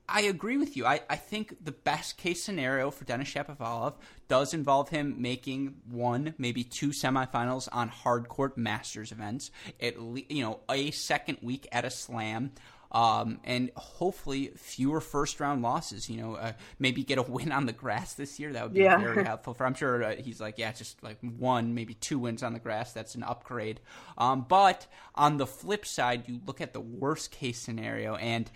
I 0.09 0.23
agree 0.23 0.57
with 0.57 0.77
you. 0.77 0.87
I, 0.87 1.01
I 1.11 1.17
think 1.17 1.63
the 1.63 1.73
best 1.73 2.17
case 2.17 2.43
scenario 2.43 2.91
for 2.91 3.05
Denis 3.05 3.29
Shapovalov 3.29 3.95
does 4.27 4.55
involve 4.55 4.89
him 4.89 5.21
making 5.21 5.77
one, 5.91 6.35
maybe 6.39 6.65
two 6.65 6.89
semifinals 6.89 7.69
on 7.73 7.89
hard 7.89 8.29
court 8.29 8.57
Masters 8.57 9.13
events. 9.13 9.51
At 9.81 10.01
le- 10.01 10.23
you 10.29 10.43
know, 10.43 10.61
a 10.71 10.91
second 10.93 11.39
week 11.43 11.69
at 11.73 11.85
a 11.85 11.91
Slam. 11.91 12.53
Um, 12.91 13.41
and 13.45 13.71
hopefully 13.77 14.53
fewer 14.57 15.03
first 15.03 15.41
round 15.41 15.61
losses. 15.61 16.09
You 16.09 16.23
know, 16.23 16.35
uh, 16.37 16.53
maybe 16.79 17.05
get 17.05 17.19
a 17.19 17.23
win 17.23 17.53
on 17.53 17.67
the 17.67 17.75
grass 17.75 18.15
this 18.15 18.41
year. 18.41 18.55
That 18.55 18.63
would 18.63 18.73
be 18.73 18.81
yeah. 18.81 18.97
very 18.97 19.25
helpful. 19.25 19.53
For 19.53 19.67
I'm 19.67 19.75
sure 19.75 20.03
uh, 20.03 20.17
he's 20.17 20.41
like, 20.41 20.57
yeah, 20.57 20.73
just 20.73 21.03
like 21.03 21.19
one, 21.21 21.75
maybe 21.75 21.93
two 21.93 22.19
wins 22.19 22.43
on 22.43 22.55
the 22.55 22.59
grass. 22.59 22.95
That's 22.95 23.15
an 23.15 23.25
upgrade. 23.25 23.81
Um, 24.17 24.47
but 24.49 24.87
on 25.15 25.37
the 25.37 25.47
flip 25.47 25.85
side, 25.85 26.29
you 26.29 26.41
look 26.47 26.63
at 26.63 26.73
the 26.73 26.81
worst 26.81 27.31
case 27.31 27.59
scenario 27.59 28.17
and 28.17 28.51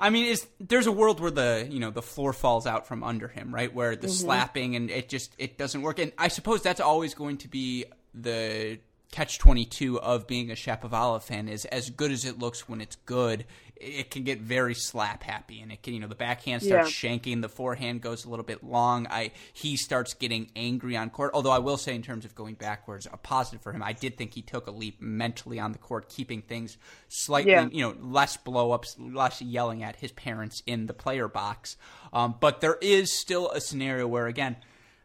I 0.00 0.10
mean, 0.10 0.26
is 0.26 0.46
there's 0.60 0.86
a 0.86 0.92
world 0.92 1.20
where 1.20 1.30
the 1.30 1.66
you 1.68 1.80
know 1.80 1.90
the 1.90 2.02
floor 2.02 2.32
falls 2.32 2.66
out 2.66 2.86
from 2.86 3.02
under 3.02 3.28
him, 3.28 3.54
right? 3.54 3.72
Where 3.72 3.96
the 3.96 4.06
mm-hmm. 4.06 4.16
slapping 4.16 4.76
and 4.76 4.90
it 4.90 5.08
just 5.08 5.34
it 5.38 5.58
doesn't 5.58 5.82
work, 5.82 5.98
and 5.98 6.12
I 6.16 6.28
suppose 6.28 6.62
that's 6.62 6.80
always 6.80 7.14
going 7.14 7.38
to 7.38 7.48
be 7.48 7.86
the 8.14 8.78
catch 9.10 9.38
22 9.38 10.00
of 10.00 10.26
being 10.26 10.50
a 10.50 10.54
Shapovalov 10.54 11.22
fan 11.22 11.48
is 11.48 11.64
as 11.66 11.90
good 11.90 12.10
as 12.10 12.24
it 12.24 12.38
looks 12.38 12.68
when 12.68 12.80
it's 12.80 12.96
good 13.06 13.44
it 13.80 14.10
can 14.10 14.24
get 14.24 14.40
very 14.40 14.74
slap 14.74 15.22
happy 15.22 15.60
and 15.60 15.70
it 15.70 15.82
can 15.82 15.94
you 15.94 16.00
know 16.00 16.08
the 16.08 16.14
backhand 16.14 16.62
starts 16.62 17.02
yeah. 17.02 17.10
shanking 17.10 17.40
the 17.40 17.48
forehand 17.48 18.00
goes 18.00 18.24
a 18.24 18.28
little 18.28 18.44
bit 18.44 18.64
long 18.64 19.06
i 19.08 19.30
he 19.52 19.76
starts 19.76 20.14
getting 20.14 20.50
angry 20.56 20.96
on 20.96 21.08
court 21.10 21.30
although 21.34 21.50
i 21.50 21.58
will 21.58 21.76
say 21.76 21.94
in 21.94 22.02
terms 22.02 22.24
of 22.24 22.34
going 22.34 22.54
backwards 22.54 23.06
a 23.12 23.16
positive 23.16 23.60
for 23.62 23.72
him 23.72 23.82
i 23.82 23.92
did 23.92 24.16
think 24.16 24.34
he 24.34 24.42
took 24.42 24.66
a 24.66 24.70
leap 24.70 25.00
mentally 25.00 25.60
on 25.60 25.72
the 25.72 25.78
court 25.78 26.08
keeping 26.08 26.42
things 26.42 26.76
slightly 27.08 27.52
yeah. 27.52 27.68
you 27.70 27.82
know 27.82 27.94
less 28.00 28.36
blow 28.36 28.72
ups 28.72 28.96
less 28.98 29.40
yelling 29.40 29.82
at 29.82 29.96
his 29.96 30.12
parents 30.12 30.62
in 30.66 30.86
the 30.86 30.94
player 30.94 31.28
box 31.28 31.76
um, 32.12 32.34
but 32.40 32.60
there 32.60 32.78
is 32.80 33.12
still 33.12 33.50
a 33.50 33.60
scenario 33.60 34.06
where 34.06 34.26
again 34.26 34.56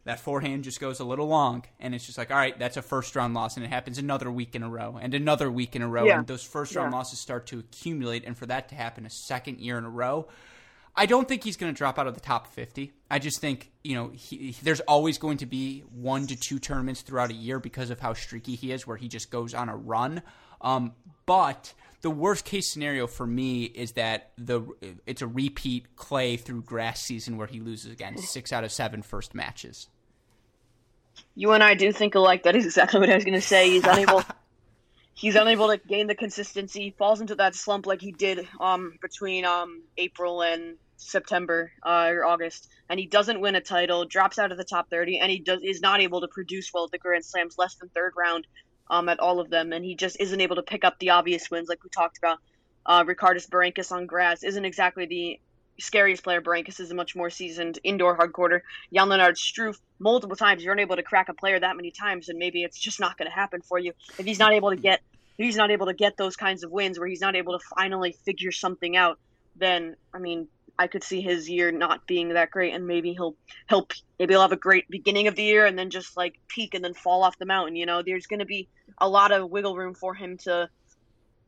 that 0.05 0.19
forehand 0.19 0.63
just 0.63 0.79
goes 0.79 0.99
a 0.99 1.03
little 1.03 1.27
long 1.27 1.63
and 1.79 1.95
it's 1.95 2.05
just 2.05 2.17
like 2.17 2.31
all 2.31 2.37
right 2.37 2.57
that's 2.59 2.77
a 2.77 2.81
first 2.81 3.15
round 3.15 3.33
loss 3.33 3.55
and 3.55 3.65
it 3.65 3.69
happens 3.69 3.97
another 3.97 4.31
week 4.31 4.55
in 4.55 4.63
a 4.63 4.69
row 4.69 4.99
and 5.01 5.13
another 5.13 5.49
week 5.51 5.75
in 5.75 5.81
a 5.81 5.87
row 5.87 6.05
yeah. 6.05 6.17
and 6.17 6.27
those 6.27 6.43
first 6.43 6.75
round 6.75 6.91
yeah. 6.91 6.97
losses 6.97 7.19
start 7.19 7.47
to 7.47 7.59
accumulate 7.59 8.23
and 8.25 8.37
for 8.37 8.45
that 8.45 8.69
to 8.69 8.75
happen 8.75 9.05
a 9.05 9.09
second 9.09 9.59
year 9.59 9.77
in 9.77 9.85
a 9.85 9.89
row 9.89 10.27
I 10.95 11.07
don't 11.07 11.27
think 11.27 11.43
he's 11.43 11.57
going 11.57 11.73
to 11.73 11.77
drop 11.77 11.97
out 11.97 12.05
of 12.05 12.13
the 12.13 12.19
top 12.19 12.45
50. 12.45 12.93
I 13.09 13.17
just 13.17 13.41
think, 13.41 13.71
you 13.83 13.95
know, 13.95 14.11
he, 14.13 14.51
he, 14.51 14.55
there's 14.61 14.79
always 14.81 15.17
going 15.17 15.37
to 15.37 15.47
be 15.47 15.79
one 15.91 16.27
to 16.27 16.35
two 16.35 16.59
tournaments 16.59 17.01
throughout 17.01 17.31
a 17.31 17.33
year 17.33 17.59
because 17.59 17.89
of 17.89 17.99
how 17.99 18.13
streaky 18.13 18.55
he 18.55 18.71
is, 18.71 18.85
where 18.85 18.95
he 18.95 19.07
just 19.07 19.31
goes 19.31 19.55
on 19.55 19.69
a 19.69 19.75
run. 19.75 20.21
Um, 20.61 20.93
but 21.25 21.73
the 22.01 22.11
worst 22.11 22.45
case 22.45 22.71
scenario 22.71 23.07
for 23.07 23.25
me 23.25 23.63
is 23.63 23.93
that 23.93 24.33
the 24.37 24.61
it's 25.07 25.21
a 25.21 25.27
repeat 25.27 25.95
clay 25.95 26.37
through 26.37 26.61
grass 26.61 27.01
season 27.01 27.37
where 27.37 27.47
he 27.47 27.59
loses 27.59 27.91
again 27.91 28.17
six 28.17 28.53
out 28.53 28.63
of 28.63 28.71
seven 28.71 29.01
first 29.01 29.33
matches 29.33 29.87
you 31.35 31.51
and 31.51 31.63
I 31.63 31.73
do 31.73 31.91
think 31.91 32.15
alike. 32.15 32.43
That 32.43 32.55
is 32.55 32.65
exactly 32.65 32.99
what 32.99 33.09
I 33.09 33.15
was 33.15 33.23
going 33.23 33.33
to 33.35 33.41
say. 33.41 33.69
He's 33.69 33.85
unable. 33.85 34.23
he's 35.13 35.35
unable 35.35 35.67
to 35.67 35.77
gain 35.77 36.07
the 36.07 36.15
consistency. 36.15 36.93
Falls 36.97 37.21
into 37.21 37.35
that 37.35 37.55
slump 37.55 37.85
like 37.85 38.01
he 38.01 38.11
did 38.11 38.47
um, 38.59 38.93
between 39.01 39.45
um, 39.45 39.83
April 39.97 40.41
and 40.41 40.77
September 40.97 41.71
uh, 41.83 42.09
or 42.09 42.25
August, 42.25 42.69
and 42.89 42.99
he 42.99 43.07
doesn't 43.07 43.41
win 43.41 43.55
a 43.55 43.61
title. 43.61 44.05
Drops 44.05 44.39
out 44.39 44.51
of 44.51 44.57
the 44.57 44.63
top 44.63 44.89
thirty, 44.89 45.19
and 45.19 45.31
he 45.31 45.39
does 45.39 45.61
is 45.63 45.81
not 45.81 46.01
able 46.01 46.21
to 46.21 46.27
produce 46.27 46.71
well 46.73 46.85
at 46.85 46.91
the 46.91 46.97
Grand 46.97 47.25
Slams. 47.25 47.57
Less 47.57 47.75
than 47.75 47.89
third 47.89 48.13
round 48.17 48.45
um, 48.89 49.09
at 49.09 49.19
all 49.19 49.39
of 49.39 49.49
them, 49.49 49.73
and 49.73 49.83
he 49.83 49.95
just 49.95 50.19
isn't 50.19 50.41
able 50.41 50.55
to 50.57 50.63
pick 50.63 50.83
up 50.83 50.99
the 50.99 51.11
obvious 51.11 51.49
wins 51.49 51.67
like 51.67 51.83
we 51.83 51.89
talked 51.89 52.17
about. 52.17 52.39
Uh, 52.85 53.03
Ricardas 53.05 53.49
Berankis 53.49 53.91
on 53.91 54.05
grass 54.05 54.43
isn't 54.43 54.65
exactly 54.65 55.05
the 55.05 55.39
scariest 55.79 56.23
player. 56.23 56.41
Berankis 56.41 56.79
is 56.79 56.91
a 56.91 56.95
much 56.95 57.15
more 57.15 57.29
seasoned 57.29 57.79
indoor 57.83 58.17
hardcourter. 58.17 58.61
Jan 58.93 59.09
Lennard 59.09 59.35
Struff, 59.35 59.79
multiple 59.99 60.35
times, 60.35 60.63
you're 60.63 60.73
unable 60.73 60.95
to 60.95 61.03
crack 61.03 61.29
a 61.29 61.33
player 61.33 61.59
that 61.59 61.75
many 61.75 61.91
times, 61.91 62.29
and 62.29 62.37
maybe 62.39 62.63
it's 62.63 62.79
just 62.79 62.99
not 62.99 63.17
going 63.17 63.29
to 63.29 63.35
happen 63.35 63.61
for 63.61 63.79
you 63.79 63.93
if 64.17 64.25
he's 64.25 64.39
not 64.39 64.53
able 64.53 64.69
to 64.69 64.75
get 64.75 65.01
he's 65.37 65.55
not 65.55 65.71
able 65.71 65.87
to 65.87 65.93
get 65.93 66.15
those 66.15 66.35
kinds 66.35 66.63
of 66.63 66.71
wins 66.71 66.99
where 66.99 67.07
he's 67.07 67.21
not 67.21 67.35
able 67.35 67.57
to 67.57 67.65
finally 67.75 68.15
figure 68.23 68.51
something 68.51 68.95
out. 68.95 69.19
Then 69.55 69.95
I 70.13 70.19
mean, 70.19 70.47
I 70.77 70.87
could 70.87 71.03
see 71.03 71.21
his 71.21 71.49
year 71.49 71.71
not 71.71 72.07
being 72.07 72.29
that 72.29 72.51
great, 72.51 72.73
and 72.73 72.87
maybe 72.87 73.13
he'll 73.13 73.35
he'll 73.69 73.87
maybe 74.19 74.33
he'll 74.33 74.41
have 74.41 74.51
a 74.51 74.57
great 74.57 74.89
beginning 74.89 75.27
of 75.27 75.35
the 75.35 75.43
year 75.43 75.65
and 75.65 75.77
then 75.77 75.89
just 75.89 76.17
like 76.17 76.35
peak 76.47 76.73
and 76.73 76.83
then 76.83 76.93
fall 76.93 77.23
off 77.23 77.37
the 77.37 77.45
mountain. 77.45 77.75
You 77.75 77.85
know, 77.85 78.01
there's 78.01 78.27
going 78.27 78.39
to 78.39 78.45
be 78.45 78.67
a 78.97 79.07
lot 79.07 79.31
of 79.31 79.49
wiggle 79.49 79.75
room 79.75 79.93
for 79.93 80.13
him 80.13 80.37
to 80.39 80.69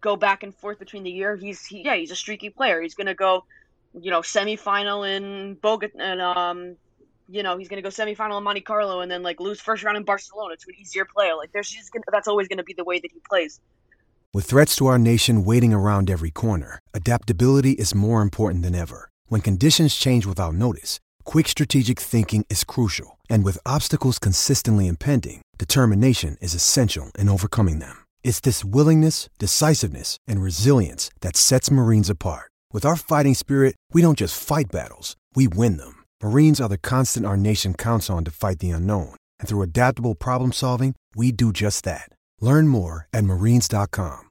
go 0.02 0.16
back 0.16 0.44
and 0.44 0.54
forth 0.56 0.78
between 0.78 1.04
the 1.04 1.12
year. 1.12 1.36
He's 1.36 1.66
he, 1.66 1.84
yeah, 1.84 1.96
he's 1.96 2.12
a 2.12 2.16
streaky 2.16 2.50
player. 2.50 2.82
He's 2.82 2.96
going 2.96 3.08
to 3.08 3.16
go 3.16 3.46
you 4.00 4.12
know, 4.12 4.22
semifinal 4.22 5.08
in 5.10 5.56
Bogota, 5.56 5.98
and 6.00 6.22
um, 6.22 6.76
you 7.28 7.44
know, 7.44 7.58
he's 7.58 7.68
to 7.82 7.90
go 7.90 7.90
semifinal 7.90 8.38
in 8.38 8.44
Monte 8.44 8.62
Carlo 8.62 9.02
and 9.02 9.10
then 9.10 9.24
like 9.24 9.40
lose 9.40 9.60
first 9.60 9.84
round 9.84 9.98
in 9.98 10.04
Barcelona 10.04 10.56
to 10.58 10.66
an 10.70 10.76
easier 10.80 11.06
player. 11.06 11.36
Like 11.36 11.52
there's 11.52 11.70
just 11.70 11.92
gonna, 11.92 12.04
that's 12.12 12.28
always 12.28 12.48
to 12.58 12.64
be 12.64 12.74
the 12.74 12.84
way 12.84 13.00
that 13.00 13.12
he 13.12 13.20
plays. 13.28 13.60
With 14.34 14.46
threats 14.46 14.76
to 14.78 14.88
our 14.88 15.00
nation 15.00 15.46
waiting 15.46 15.74
around 15.74 16.10
every 16.10 16.32
corner, 16.32 16.80
adaptability 16.94 17.72
is 17.72 17.96
more 17.96 18.22
important 18.22 18.64
than 18.64 18.76
ever. 18.76 19.10
When 19.28 19.42
conditions 19.42 19.96
change 19.96 20.26
without 20.26 20.56
notice, 20.56 21.00
quick 21.24 21.48
strategic 21.48 22.00
thinking 22.00 22.46
is 22.50 22.66
crucial. 22.66 23.18
And 23.30 23.46
with 23.46 23.66
obstacles 23.66 24.20
consistently 24.20 24.88
impending, 24.88 25.42
determination 25.58 26.36
is 26.42 26.54
essential 26.54 27.12
in 27.18 27.30
overcoming 27.30 27.80
them. 27.80 27.96
It's 28.26 28.42
this 28.42 28.66
willingness, 28.66 29.30
decisiveness, 29.40 30.18
and 30.28 30.42
resilience 30.42 31.10
that 31.22 31.38
sets 31.38 31.72
Marines 31.72 32.10
apart. 32.10 32.52
With 32.76 32.84
our 32.84 32.98
fighting 32.98 33.36
spirit, 33.36 33.78
we 33.94 34.02
don't 34.02 34.18
just 34.18 34.38
fight 34.38 34.66
battles, 34.70 35.16
we 35.34 35.48
win 35.48 35.78
them. 35.78 36.04
Marines 36.22 36.60
are 36.60 36.68
the 36.68 36.78
constant 36.78 37.26
our 37.26 37.38
nation 37.38 37.74
counts 37.74 38.10
on 38.10 38.26
to 38.26 38.32
fight 38.32 38.60
the 38.60 38.72
unknown. 38.72 39.16
And 39.40 39.48
through 39.48 39.62
adaptable 39.62 40.14
problem 40.14 40.52
solving, 40.52 40.94
we 41.16 41.32
do 41.32 41.54
just 41.54 41.86
that. 41.86 42.10
Learn 42.42 42.68
more 42.68 43.08
at 43.14 43.24
marines.com. 43.24 44.30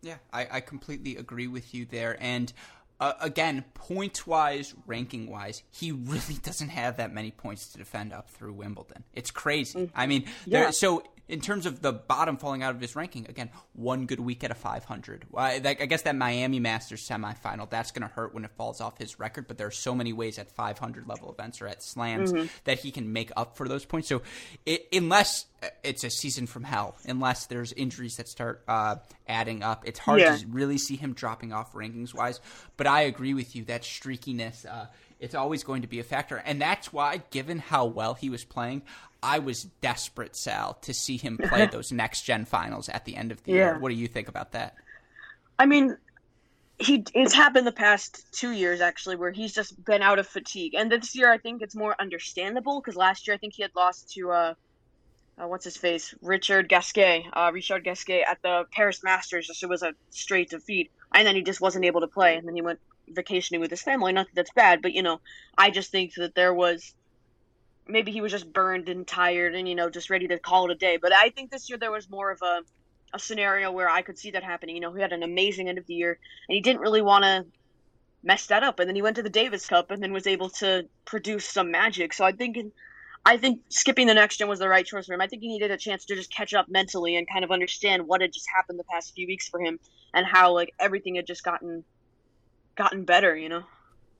Yeah, 0.00 0.14
I, 0.32 0.48
I 0.52 0.60
completely 0.60 1.16
agree 1.16 1.48
with 1.48 1.74
you 1.74 1.84
there. 1.84 2.16
And 2.18 2.50
uh, 2.98 3.12
again, 3.20 3.62
points 3.74 4.26
wise, 4.26 4.74
ranking 4.86 5.28
wise, 5.28 5.62
he 5.70 5.92
really 6.12 6.38
doesn't 6.42 6.70
have 6.70 6.96
that 6.96 7.12
many 7.12 7.30
points 7.30 7.72
to 7.72 7.76
defend 7.76 8.14
up 8.14 8.30
through 8.30 8.54
Wimbledon. 8.54 9.04
It's 9.12 9.30
crazy. 9.30 9.78
Mm. 9.78 9.90
I 9.94 10.06
mean, 10.06 10.24
yeah. 10.46 10.70
so 10.70 11.02
in 11.32 11.40
terms 11.40 11.64
of 11.64 11.80
the 11.80 11.94
bottom 11.94 12.36
falling 12.36 12.62
out 12.62 12.74
of 12.74 12.80
his 12.80 12.94
ranking, 12.94 13.24
again, 13.26 13.48
one 13.72 14.04
good 14.04 14.20
week 14.20 14.44
at 14.44 14.50
a 14.50 14.54
500. 14.54 15.24
I, 15.34 15.62
I 15.64 15.86
guess 15.86 16.02
that 16.02 16.14
Miami 16.14 16.60
Masters 16.60 17.08
semifinal, 17.08 17.70
that's 17.70 17.90
going 17.90 18.06
to 18.06 18.14
hurt 18.14 18.34
when 18.34 18.44
it 18.44 18.50
falls 18.50 18.82
off 18.82 18.98
his 18.98 19.18
record, 19.18 19.48
but 19.48 19.56
there 19.56 19.66
are 19.66 19.70
so 19.70 19.94
many 19.94 20.12
ways 20.12 20.38
at 20.38 20.50
500 20.50 21.08
level 21.08 21.32
events 21.32 21.62
or 21.62 21.68
at 21.68 21.82
slams 21.82 22.34
mm-hmm. 22.34 22.48
that 22.64 22.80
he 22.80 22.90
can 22.90 23.14
make 23.14 23.32
up 23.34 23.56
for 23.56 23.66
those 23.66 23.86
points. 23.86 24.08
So 24.08 24.20
it, 24.66 24.86
unless 24.92 25.46
it's 25.82 26.04
a 26.04 26.10
season 26.10 26.46
from 26.46 26.64
hell, 26.64 26.96
unless 27.06 27.46
there's 27.46 27.72
injuries 27.72 28.16
that 28.16 28.28
start 28.28 28.62
uh, 28.68 28.96
adding 29.26 29.62
up, 29.62 29.84
it's 29.86 29.98
hard 29.98 30.20
yeah. 30.20 30.36
to 30.36 30.46
really 30.48 30.76
see 30.76 30.96
him 30.96 31.14
dropping 31.14 31.54
off 31.54 31.72
rankings 31.72 32.12
wise. 32.12 32.40
But 32.76 32.86
I 32.86 33.02
agree 33.02 33.32
with 33.32 33.56
you 33.56 33.64
that 33.64 33.84
streakiness. 33.84 34.66
Uh, 34.66 34.86
it's 35.18 35.36
always 35.36 35.62
going 35.62 35.82
to 35.82 35.88
be 35.88 36.00
a 36.00 36.02
factor. 36.02 36.36
And 36.44 36.60
that's 36.60 36.92
why, 36.92 37.22
given 37.30 37.60
how 37.60 37.86
well 37.86 38.14
he 38.14 38.28
was 38.28 38.44
playing, 38.44 38.82
I 39.22 39.38
was 39.38 39.64
desperate, 39.80 40.34
Sal, 40.34 40.74
to 40.82 40.92
see 40.92 41.16
him 41.16 41.38
play 41.38 41.66
those 41.72 41.92
next 41.92 42.22
gen 42.22 42.44
finals 42.44 42.88
at 42.88 43.04
the 43.04 43.16
end 43.16 43.32
of 43.32 43.42
the 43.44 43.52
yeah. 43.52 43.56
year. 43.56 43.78
What 43.78 43.90
do 43.90 43.94
you 43.94 44.08
think 44.08 44.28
about 44.28 44.52
that? 44.52 44.74
I 45.58 45.66
mean, 45.66 45.96
he 46.78 47.04
it's 47.14 47.32
happened 47.32 47.66
the 47.66 47.72
past 47.72 48.24
two 48.32 48.50
years 48.50 48.80
actually, 48.80 49.16
where 49.16 49.30
he's 49.30 49.52
just 49.52 49.82
been 49.84 50.02
out 50.02 50.18
of 50.18 50.26
fatigue, 50.26 50.74
and 50.74 50.90
this 50.90 51.14
year 51.14 51.30
I 51.30 51.38
think 51.38 51.62
it's 51.62 51.76
more 51.76 51.94
understandable 52.00 52.80
because 52.80 52.96
last 52.96 53.26
year 53.26 53.34
I 53.34 53.38
think 53.38 53.54
he 53.54 53.62
had 53.62 53.70
lost 53.76 54.12
to 54.14 54.30
uh, 54.30 54.54
uh 55.40 55.46
what's 55.46 55.64
his 55.64 55.76
face, 55.76 56.14
Richard 56.20 56.68
Gasquet, 56.68 57.26
uh, 57.32 57.50
Richard 57.52 57.84
Gasquet 57.84 58.24
at 58.24 58.42
the 58.42 58.64
Paris 58.72 59.04
Masters. 59.04 59.46
Just 59.46 59.62
it 59.62 59.68
was 59.68 59.82
a 59.82 59.94
straight 60.10 60.50
defeat, 60.50 60.90
and 61.14 61.26
then 61.26 61.36
he 61.36 61.42
just 61.42 61.60
wasn't 61.60 61.84
able 61.84 62.00
to 62.00 62.08
play, 62.08 62.36
and 62.36 62.46
then 62.46 62.54
he 62.54 62.62
went 62.62 62.80
vacationing 63.08 63.60
with 63.60 63.70
his 63.70 63.82
family. 63.82 64.12
Not 64.12 64.26
that 64.26 64.34
that's 64.34 64.52
bad, 64.52 64.82
but 64.82 64.92
you 64.92 65.02
know, 65.02 65.20
I 65.56 65.70
just 65.70 65.92
think 65.92 66.14
that 66.14 66.34
there 66.34 66.54
was 66.54 66.94
maybe 67.86 68.12
he 68.12 68.20
was 68.20 68.32
just 68.32 68.52
burned 68.52 68.88
and 68.88 69.06
tired 69.06 69.54
and 69.54 69.68
you 69.68 69.74
know 69.74 69.90
just 69.90 70.10
ready 70.10 70.28
to 70.28 70.38
call 70.38 70.66
it 70.66 70.72
a 70.72 70.74
day. 70.74 70.98
But 71.00 71.12
I 71.12 71.30
think 71.30 71.50
this 71.50 71.68
year 71.68 71.78
there 71.78 71.90
was 71.90 72.08
more 72.10 72.30
of 72.30 72.40
a 72.42 72.60
a 73.14 73.18
scenario 73.18 73.70
where 73.70 73.90
I 73.90 74.02
could 74.02 74.18
see 74.18 74.30
that 74.30 74.42
happening. 74.42 74.74
You 74.74 74.80
know, 74.80 74.92
he 74.92 75.02
had 75.02 75.12
an 75.12 75.22
amazing 75.22 75.68
end 75.68 75.78
of 75.78 75.86
the 75.86 75.94
year 75.94 76.18
and 76.48 76.54
he 76.54 76.60
didn't 76.60 76.80
really 76.80 77.02
want 77.02 77.24
to 77.24 77.44
mess 78.22 78.46
that 78.46 78.62
up. 78.62 78.78
And 78.78 78.88
then 78.88 78.96
he 78.96 79.02
went 79.02 79.16
to 79.16 79.22
the 79.22 79.30
Davis 79.30 79.66
Cup 79.66 79.90
and 79.90 80.02
then 80.02 80.12
was 80.12 80.26
able 80.26 80.48
to 80.50 80.88
produce 81.04 81.44
some 81.44 81.70
magic. 81.70 82.14
So 82.14 82.24
I 82.24 82.32
think 82.32 82.58
I 83.24 83.36
think 83.36 83.60
skipping 83.68 84.06
the 84.06 84.14
next 84.14 84.38
gen 84.38 84.48
was 84.48 84.58
the 84.58 84.68
right 84.68 84.84
choice 84.84 85.06
for 85.06 85.14
him. 85.14 85.20
I 85.20 85.28
think 85.28 85.42
he 85.42 85.48
needed 85.48 85.70
a 85.70 85.76
chance 85.76 86.04
to 86.06 86.16
just 86.16 86.32
catch 86.32 86.54
up 86.54 86.66
mentally 86.68 87.16
and 87.16 87.28
kind 87.28 87.44
of 87.44 87.50
understand 87.50 88.06
what 88.06 88.20
had 88.20 88.32
just 88.32 88.46
happened 88.54 88.78
the 88.78 88.84
past 88.84 89.14
few 89.14 89.26
weeks 89.26 89.48
for 89.48 89.60
him 89.60 89.78
and 90.14 90.26
how 90.26 90.54
like 90.54 90.72
everything 90.80 91.16
had 91.16 91.26
just 91.26 91.44
gotten 91.44 91.84
gotten 92.76 93.04
better, 93.04 93.36
you 93.36 93.48
know. 93.48 93.62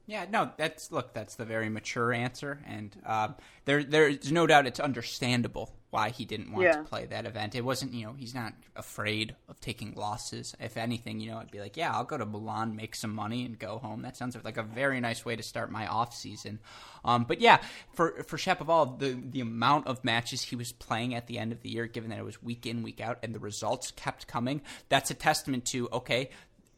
Yeah, 0.06 0.26
no, 0.30 0.50
that's 0.56 0.90
look, 0.90 1.14
that's 1.14 1.36
the 1.36 1.44
very 1.44 1.68
mature 1.68 2.12
answer, 2.12 2.60
and 2.66 2.96
um, 3.06 3.36
there, 3.64 3.84
there's 3.84 4.32
no 4.32 4.46
doubt 4.46 4.66
it's 4.66 4.80
understandable 4.80 5.72
why 5.92 6.08
he 6.08 6.24
didn't 6.24 6.50
want 6.50 6.64
yeah. 6.64 6.76
to 6.78 6.84
play 6.84 7.04
that 7.04 7.26
event. 7.26 7.54
It 7.54 7.60
wasn't, 7.60 7.92
you 7.92 8.06
know, 8.06 8.14
he's 8.16 8.34
not 8.34 8.54
afraid 8.74 9.36
of 9.46 9.60
taking 9.60 9.92
losses. 9.92 10.56
If 10.58 10.78
anything, 10.78 11.20
you 11.20 11.30
know, 11.30 11.36
I'd 11.36 11.50
be 11.50 11.60
like, 11.60 11.76
yeah, 11.76 11.92
I'll 11.92 12.04
go 12.04 12.16
to 12.16 12.24
Milan, 12.24 12.74
make 12.74 12.94
some 12.94 13.14
money, 13.14 13.44
and 13.44 13.58
go 13.58 13.76
home. 13.76 14.00
That 14.00 14.16
sounds 14.16 14.34
like 14.42 14.56
a 14.56 14.62
very 14.62 15.00
nice 15.00 15.24
way 15.26 15.36
to 15.36 15.42
start 15.42 15.70
my 15.70 15.86
off 15.86 16.14
season. 16.14 16.60
Um, 17.04 17.24
but 17.24 17.42
yeah, 17.42 17.58
for 17.92 18.22
for 18.22 18.38
Shapovalov, 18.38 19.00
the 19.00 19.20
the 19.22 19.40
amount 19.40 19.86
of 19.86 20.02
matches 20.02 20.40
he 20.40 20.56
was 20.56 20.72
playing 20.72 21.14
at 21.14 21.26
the 21.26 21.38
end 21.38 21.52
of 21.52 21.60
the 21.60 21.68
year, 21.68 21.86
given 21.86 22.08
that 22.08 22.18
it 22.18 22.24
was 22.24 22.42
week 22.42 22.64
in 22.64 22.82
week 22.82 23.02
out, 23.02 23.18
and 23.22 23.34
the 23.34 23.38
results 23.38 23.90
kept 23.90 24.26
coming, 24.26 24.62
that's 24.88 25.10
a 25.10 25.14
testament 25.14 25.66
to 25.66 25.90
okay, 25.92 26.30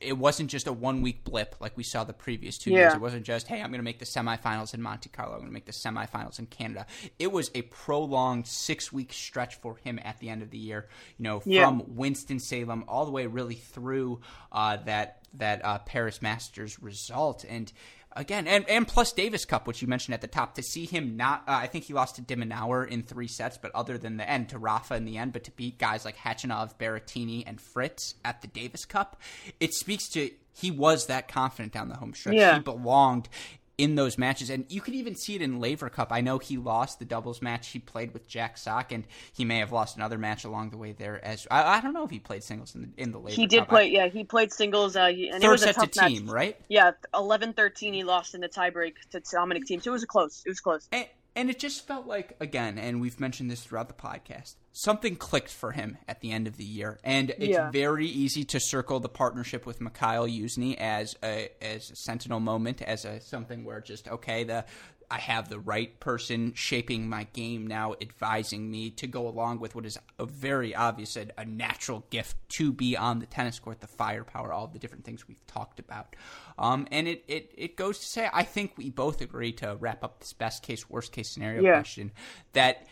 it 0.04 0.18
wasn't 0.18 0.50
just 0.50 0.66
a 0.66 0.72
one 0.72 1.02
week 1.02 1.24
blip 1.24 1.56
like 1.60 1.76
we 1.76 1.82
saw 1.82 2.04
the 2.04 2.12
previous 2.12 2.58
two 2.58 2.70
yeah. 2.70 2.78
years. 2.78 2.94
It 2.94 3.00
wasn't 3.00 3.24
just, 3.24 3.48
hey, 3.48 3.60
I'm 3.60 3.70
going 3.70 3.80
to 3.80 3.84
make 3.84 3.98
the 3.98 4.04
semifinals 4.04 4.74
in 4.74 4.82
Monte 4.82 5.08
Carlo. 5.10 5.32
I'm 5.32 5.40
going 5.40 5.48
to 5.48 5.54
make 5.54 5.66
the 5.66 5.72
semifinals 5.72 6.38
in 6.38 6.46
Canada. 6.46 6.86
It 7.18 7.32
was 7.32 7.50
a 7.54 7.62
prolonged 7.62 8.46
six 8.46 8.92
week 8.92 9.12
stretch 9.12 9.56
for 9.56 9.76
him 9.76 9.98
at 10.04 10.18
the 10.20 10.28
end 10.28 10.42
of 10.42 10.50
the 10.50 10.58
year. 10.58 10.88
You 11.18 11.24
know, 11.24 11.40
from 11.40 11.52
yeah. 11.52 11.78
Winston 11.88 12.38
Salem 12.38 12.84
all 12.88 13.04
the 13.04 13.12
way 13.12 13.26
really 13.26 13.54
through 13.54 14.20
uh, 14.52 14.76
that 14.84 15.20
that 15.34 15.64
uh, 15.64 15.78
Paris 15.78 16.22
Masters 16.22 16.80
result 16.80 17.44
and 17.48 17.72
again, 18.16 18.46
and, 18.46 18.68
and 18.68 18.86
plus 18.86 19.12
Davis 19.12 19.44
Cup, 19.44 19.66
which 19.66 19.82
you 19.82 19.88
mentioned 19.88 20.14
at 20.14 20.20
the 20.20 20.26
top, 20.26 20.54
to 20.54 20.62
see 20.62 20.86
him 20.86 21.16
not, 21.16 21.42
uh, 21.46 21.52
I 21.52 21.66
think 21.66 21.84
he 21.84 21.94
lost 21.94 22.16
to 22.16 22.22
de 22.22 22.36
Minaur 22.36 22.88
in 22.88 23.02
three 23.02 23.28
sets, 23.28 23.58
but 23.58 23.70
other 23.74 23.98
than 23.98 24.16
the 24.16 24.28
end, 24.28 24.50
to 24.50 24.58
Rafa 24.58 24.94
in 24.94 25.04
the 25.04 25.18
end, 25.18 25.32
but 25.32 25.44
to 25.44 25.50
beat 25.52 25.78
guys 25.78 26.04
like 26.04 26.16
Khachanov, 26.16 26.78
Berrettini, 26.78 27.44
and 27.46 27.60
Fritz 27.60 28.14
at 28.24 28.42
the 28.42 28.48
Davis 28.48 28.84
Cup, 28.84 29.20
it 29.60 29.74
speaks 29.74 30.08
to 30.10 30.30
he 30.56 30.70
was 30.70 31.06
that 31.06 31.28
confident 31.28 31.72
down 31.72 31.88
the 31.88 31.96
home 31.96 32.14
stretch. 32.14 32.36
Yeah. 32.36 32.54
He 32.54 32.60
belonged 32.60 33.28
in 33.76 33.94
those 33.94 34.18
matches. 34.18 34.50
And 34.50 34.64
you 34.68 34.80
could 34.80 34.94
even 34.94 35.14
see 35.14 35.34
it 35.34 35.42
in 35.42 35.60
Laver 35.60 35.88
Cup. 35.88 36.12
I 36.12 36.20
know 36.20 36.38
he 36.38 36.56
lost 36.56 36.98
the 36.98 37.04
doubles 37.04 37.42
match 37.42 37.68
he 37.68 37.78
played 37.78 38.12
with 38.12 38.26
Jack 38.26 38.56
Sock, 38.56 38.92
and 38.92 39.04
he 39.32 39.44
may 39.44 39.58
have 39.58 39.72
lost 39.72 39.96
another 39.96 40.18
match 40.18 40.44
along 40.44 40.70
the 40.70 40.76
way 40.76 40.92
there. 40.92 41.24
As 41.24 41.46
I, 41.50 41.78
I 41.78 41.80
don't 41.80 41.92
know 41.92 42.04
if 42.04 42.10
he 42.10 42.20
played 42.20 42.44
singles 42.44 42.74
in 42.74 42.82
the, 42.82 43.02
in 43.02 43.12
the 43.12 43.18
Laver 43.18 43.30
Cup. 43.30 43.36
He 43.36 43.46
did 43.46 43.58
Cup. 43.60 43.68
play, 43.68 43.82
I, 43.82 44.04
yeah, 44.04 44.06
he 44.08 44.24
played 44.24 44.52
singles. 44.52 44.96
Uh, 44.96 45.04
and 45.04 45.42
Third 45.42 45.44
it 45.44 45.48
was 45.48 45.62
set 45.62 45.76
a 45.76 45.80
tough 45.80 45.90
to 45.92 46.00
match. 46.02 46.10
team, 46.12 46.30
right? 46.30 46.56
Yeah, 46.68 46.92
11-13 47.12 47.94
he 47.94 48.04
lost 48.04 48.34
in 48.34 48.40
the 48.40 48.48
tiebreak 48.48 48.94
to 49.10 49.20
Dominic 49.20 49.64
Thiem. 49.68 49.82
So 49.82 49.90
it 49.90 49.92
was 49.92 50.04
close. 50.04 50.42
It 50.46 50.50
was 50.50 50.60
close. 50.60 50.88
And, 50.92 51.06
and 51.36 51.50
it 51.50 51.58
just 51.58 51.86
felt 51.86 52.06
like 52.06 52.36
again 52.40 52.78
and 52.78 53.00
we've 53.00 53.18
mentioned 53.18 53.50
this 53.50 53.64
throughout 53.64 53.88
the 53.88 53.94
podcast 53.94 54.54
something 54.76 55.14
clicked 55.14 55.50
for 55.50 55.70
him 55.70 55.96
at 56.08 56.20
the 56.20 56.32
end 56.32 56.48
of 56.48 56.56
the 56.56 56.64
year 56.64 56.98
and 57.04 57.30
it's 57.30 57.46
yeah. 57.46 57.70
very 57.70 58.06
easy 58.06 58.42
to 58.42 58.58
circle 58.58 58.98
the 58.98 59.08
partnership 59.08 59.64
with 59.64 59.80
Mikhail 59.80 60.26
Youzhny 60.26 60.76
as 60.76 61.16
a 61.22 61.48
as 61.62 61.92
a 61.92 61.96
sentinel 61.96 62.40
moment 62.40 62.82
as 62.82 63.04
a 63.04 63.20
something 63.20 63.64
where 63.64 63.80
just 63.80 64.08
okay 64.08 64.42
the 64.42 64.64
I 65.10 65.18
have 65.18 65.48
the 65.48 65.60
right 65.60 65.98
person 66.00 66.54
shaping 66.54 67.08
my 67.08 67.24
game 67.32 67.66
now, 67.66 67.94
advising 68.00 68.68
me 68.68 68.90
to 68.90 69.06
go 69.06 69.28
along 69.28 69.60
with 69.60 69.74
what 69.74 69.86
is 69.86 69.96
a 70.18 70.26
very 70.26 70.74
obvious, 70.74 71.16
a, 71.16 71.28
a 71.38 71.44
natural 71.44 72.04
gift 72.10 72.36
to 72.56 72.72
be 72.72 72.96
on 72.96 73.20
the 73.20 73.26
tennis 73.26 73.58
court, 73.58 73.80
the 73.80 73.86
firepower, 73.86 74.52
all 74.52 74.66
the 74.66 74.78
different 74.78 75.04
things 75.04 75.28
we've 75.28 75.46
talked 75.46 75.78
about. 75.78 76.16
Um, 76.58 76.88
and 76.90 77.06
it, 77.06 77.24
it, 77.28 77.52
it 77.56 77.76
goes 77.76 77.98
to 78.00 78.06
say, 78.06 78.28
I 78.32 78.42
think 78.42 78.72
we 78.76 78.90
both 78.90 79.20
agree 79.20 79.52
to 79.52 79.76
wrap 79.78 80.02
up 80.02 80.20
this 80.20 80.32
best 80.32 80.62
case, 80.62 80.88
worst 80.88 81.12
case 81.12 81.30
scenario 81.30 81.62
yeah. 81.62 81.74
question 81.74 82.12
that 82.52 82.86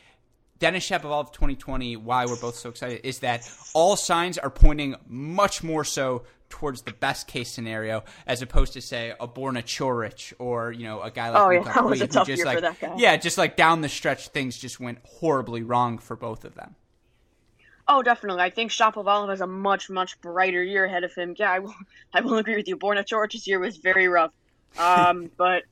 Denis 0.62 0.88
Shapovalov 0.88 1.32
2020, 1.32 1.96
why 1.96 2.24
we're 2.24 2.36
both 2.36 2.54
so 2.54 2.68
excited, 2.68 3.00
is 3.02 3.18
that 3.18 3.50
all 3.74 3.96
signs 3.96 4.38
are 4.38 4.48
pointing 4.48 4.94
much 5.08 5.64
more 5.64 5.82
so 5.82 6.22
towards 6.50 6.82
the 6.82 6.92
best 6.92 7.26
case 7.26 7.50
scenario 7.50 8.04
as 8.28 8.42
opposed 8.42 8.74
to 8.74 8.80
say 8.80 9.12
a 9.18 9.26
Borna 9.26 9.64
Coric 9.64 10.32
or 10.38 10.70
you 10.70 10.84
know 10.84 11.02
a 11.02 11.10
guy 11.10 11.30
like 11.30 11.42
oh 11.42 11.50
yeah, 11.50 11.62
that 11.64 11.84
was 11.84 12.00
a 12.00 12.06
tough 12.06 12.28
just 12.28 12.36
year 12.38 12.46
like, 12.46 12.58
for 12.58 12.60
that 12.60 12.78
guy. 12.78 12.94
Yeah, 12.96 13.16
just 13.16 13.38
like 13.38 13.56
down 13.56 13.80
the 13.80 13.88
stretch, 13.88 14.28
things 14.28 14.56
just 14.56 14.78
went 14.78 14.98
horribly 15.04 15.64
wrong 15.64 15.98
for 15.98 16.14
both 16.14 16.44
of 16.44 16.54
them. 16.54 16.76
Oh, 17.88 18.04
definitely. 18.04 18.42
I 18.42 18.50
think 18.50 18.70
Shapovalov 18.70 19.30
has 19.30 19.40
a 19.40 19.48
much, 19.48 19.90
much 19.90 20.20
brighter 20.20 20.62
year 20.62 20.84
ahead 20.84 21.02
of 21.02 21.12
him. 21.12 21.34
Yeah, 21.36 21.50
I 21.50 21.58
will, 21.58 21.74
I 22.14 22.20
will 22.20 22.38
agree 22.38 22.54
with 22.54 22.68
you. 22.68 22.76
Borna 22.76 23.04
Coric's 23.04 23.48
year 23.48 23.58
was 23.58 23.78
very 23.78 24.06
rough. 24.06 24.30
Um, 24.78 25.28
but, 25.36 25.64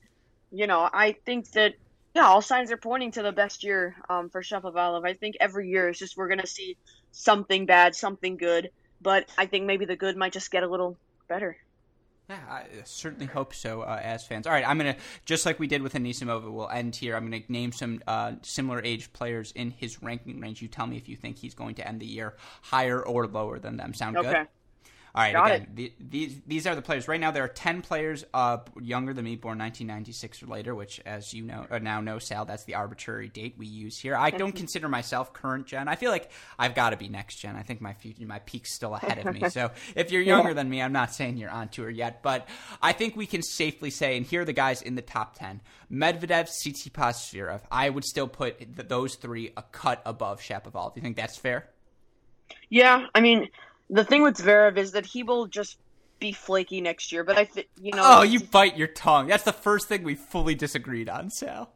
you 0.51 0.67
know, 0.67 0.91
I 0.93 1.13
think 1.13 1.53
that, 1.53 1.75
yeah, 2.15 2.27
all 2.27 2.43
signs 2.43 2.73
are 2.73 2.77
pointing 2.77 3.13
to 3.13 3.23
the 3.23 3.33
best 3.33 3.63
year 3.63 3.97
um, 4.09 4.31
for 4.31 4.43
Shapovalov. 4.43 5.07
I 5.07 5.15
think 5.15 5.37
every 5.41 5.69
year 5.69 5.89
is 5.89 5.99
just 5.99 6.17
we're 6.17 6.29
going 6.29 6.41
to 6.41 6.47
see 6.47 6.77
something 7.13 7.67
bad, 7.67 7.95
something 7.95 8.37
good. 8.37 8.71
But 9.01 9.31
I 9.39 9.47
think 9.47 9.65
maybe 9.67 9.85
the 9.85 9.97
good 9.97 10.17
might 10.17 10.33
just 10.33 10.51
get 10.51 10.63
a 10.63 10.69
little 10.69 10.97
better. 11.29 11.57
Yeah, 12.29 12.39
I 12.49 12.65
certainly 12.85 13.27
hope 13.27 13.55
so. 13.55 13.83
Uh, 13.83 13.99
as 14.01 14.25
fans, 14.25 14.47
all 14.47 14.53
right, 14.53 14.67
I'm 14.67 14.79
gonna 14.79 14.95
just 15.25 15.45
like 15.45 15.59
we 15.59 15.67
did 15.67 15.83
with 15.83 15.95
Anisimova. 15.95 16.49
We'll 16.49 16.69
end 16.69 16.95
here. 16.95 17.17
I'm 17.17 17.25
gonna 17.25 17.43
name 17.49 17.73
some 17.73 18.01
uh, 18.07 18.35
similar 18.43 18.81
age 18.85 19.13
players 19.13 19.51
in 19.57 19.73
his 19.73 20.01
ranking 20.01 20.39
range. 20.39 20.63
You 20.63 20.69
tell 20.69 20.87
me 20.87 20.97
if 20.97 21.09
you 21.09 21.17
think 21.17 21.39
he's 21.39 21.55
going 21.55 21.75
to 21.77 21.89
end 21.89 21.99
the 21.99 22.07
year 22.07 22.37
higher 22.63 23.05
or 23.05 23.27
lower 23.27 23.59
than 23.59 23.77
them. 23.77 23.95
Sound 23.95 24.17
okay. 24.17 24.31
good? 24.31 24.49
All 25.13 25.23
right, 25.23 25.33
Got 25.33 25.51
again, 25.51 25.69
the, 25.75 25.93
these 25.99 26.41
these 26.47 26.67
are 26.67 26.77
the 26.77 26.83
players. 26.83 27.09
Right 27.09 27.21
now, 27.21 27.33
there 27.33 27.43
are 27.43 27.49
ten 27.49 27.83
players 27.83 28.25
uh, 28.33 28.59
younger 28.81 29.13
than 29.13 29.25
me, 29.25 29.35
born 29.35 29.59
1996 29.59 30.45
or 30.45 30.47
later. 30.47 30.75
Which, 30.75 31.01
as 31.05 31.35
you 31.35 31.43
know, 31.43 31.67
now 31.83 32.01
know, 32.01 32.21
Sal, 32.21 32.45
that's 32.45 32.65
the 32.65 32.77
arbitrary 32.77 33.29
date 33.29 33.57
we 33.59 33.67
use 33.67 33.99
here. 33.99 34.15
I 34.15 34.31
don't 34.31 34.55
consider 34.55 34.89
myself 34.89 35.33
current 35.33 35.67
gen. 35.67 35.89
I 35.89 35.97
feel 35.97 36.13
like 36.13 36.31
I've 36.59 36.77
got 36.77 36.91
to 36.91 36.97
be 36.97 37.09
next 37.09 37.37
gen. 37.37 37.57
I 37.57 37.63
think 37.63 37.81
my 37.81 37.93
future, 37.93 38.25
my 38.25 38.39
peak's 38.41 38.73
still 38.73 38.95
ahead 38.95 39.19
of 39.19 39.35
me. 39.35 39.41
So, 39.51 39.73
if 39.97 40.13
you're 40.13 40.23
younger 40.23 40.55
than 40.55 40.71
me, 40.71 40.81
I'm 40.81 40.93
not 40.93 41.13
saying 41.13 41.37
you're 41.37 41.51
on 41.51 41.71
tour 41.71 41.91
yet, 41.91 42.23
but 42.23 42.47
I 42.81 42.93
think 42.93 43.17
we 43.17 43.27
can 43.27 43.43
safely 43.43 43.91
say, 43.91 44.17
and 44.17 44.25
here 44.25 44.43
are 44.43 44.45
the 44.45 44.53
guys 44.53 44.81
in 44.81 44.95
the 44.95 45.03
top 45.03 45.37
ten: 45.37 45.61
Medvedev, 45.91 46.49
Tsitsipas, 46.49 47.33
Zverev. 47.33 47.63
I 47.71 47.91
would 47.91 48.05
still 48.05 48.29
put 48.29 48.59
th- 48.59 48.89
those 48.89 49.17
three 49.17 49.53
a 49.57 49.63
cut 49.63 50.03
above 50.07 50.41
Shapovalov. 50.41 50.95
Do 50.95 51.01
you 51.01 51.03
think 51.03 51.17
that's 51.17 51.37
fair? 51.37 51.69
Yeah, 52.69 53.07
I 53.15 53.21
mean, 53.21 53.49
the 53.91 54.05
thing 54.05 54.23
with 54.23 54.37
Zverev 54.37 54.77
is 54.77 54.93
that 54.93 55.05
he 55.05 55.23
will 55.23 55.47
just 55.47 55.79
be 56.19 56.33
flaky 56.33 56.81
next 56.81 57.13
year. 57.13 57.25
But 57.25 57.37
I 57.37 57.45
think 57.45 57.69
you 57.81 57.93
know. 57.93 58.03
Oh, 58.05 58.23
you 58.23 58.41
bite 58.41 58.77
your 58.77 58.89
tongue. 58.89 59.27
That's 59.27 59.45
the 59.45 59.53
first 59.53 59.89
thing 59.89 60.03
we 60.03 60.15
fully 60.15 60.55
disagreed 60.55 61.09
on, 61.09 61.31
Sal. 61.31 61.71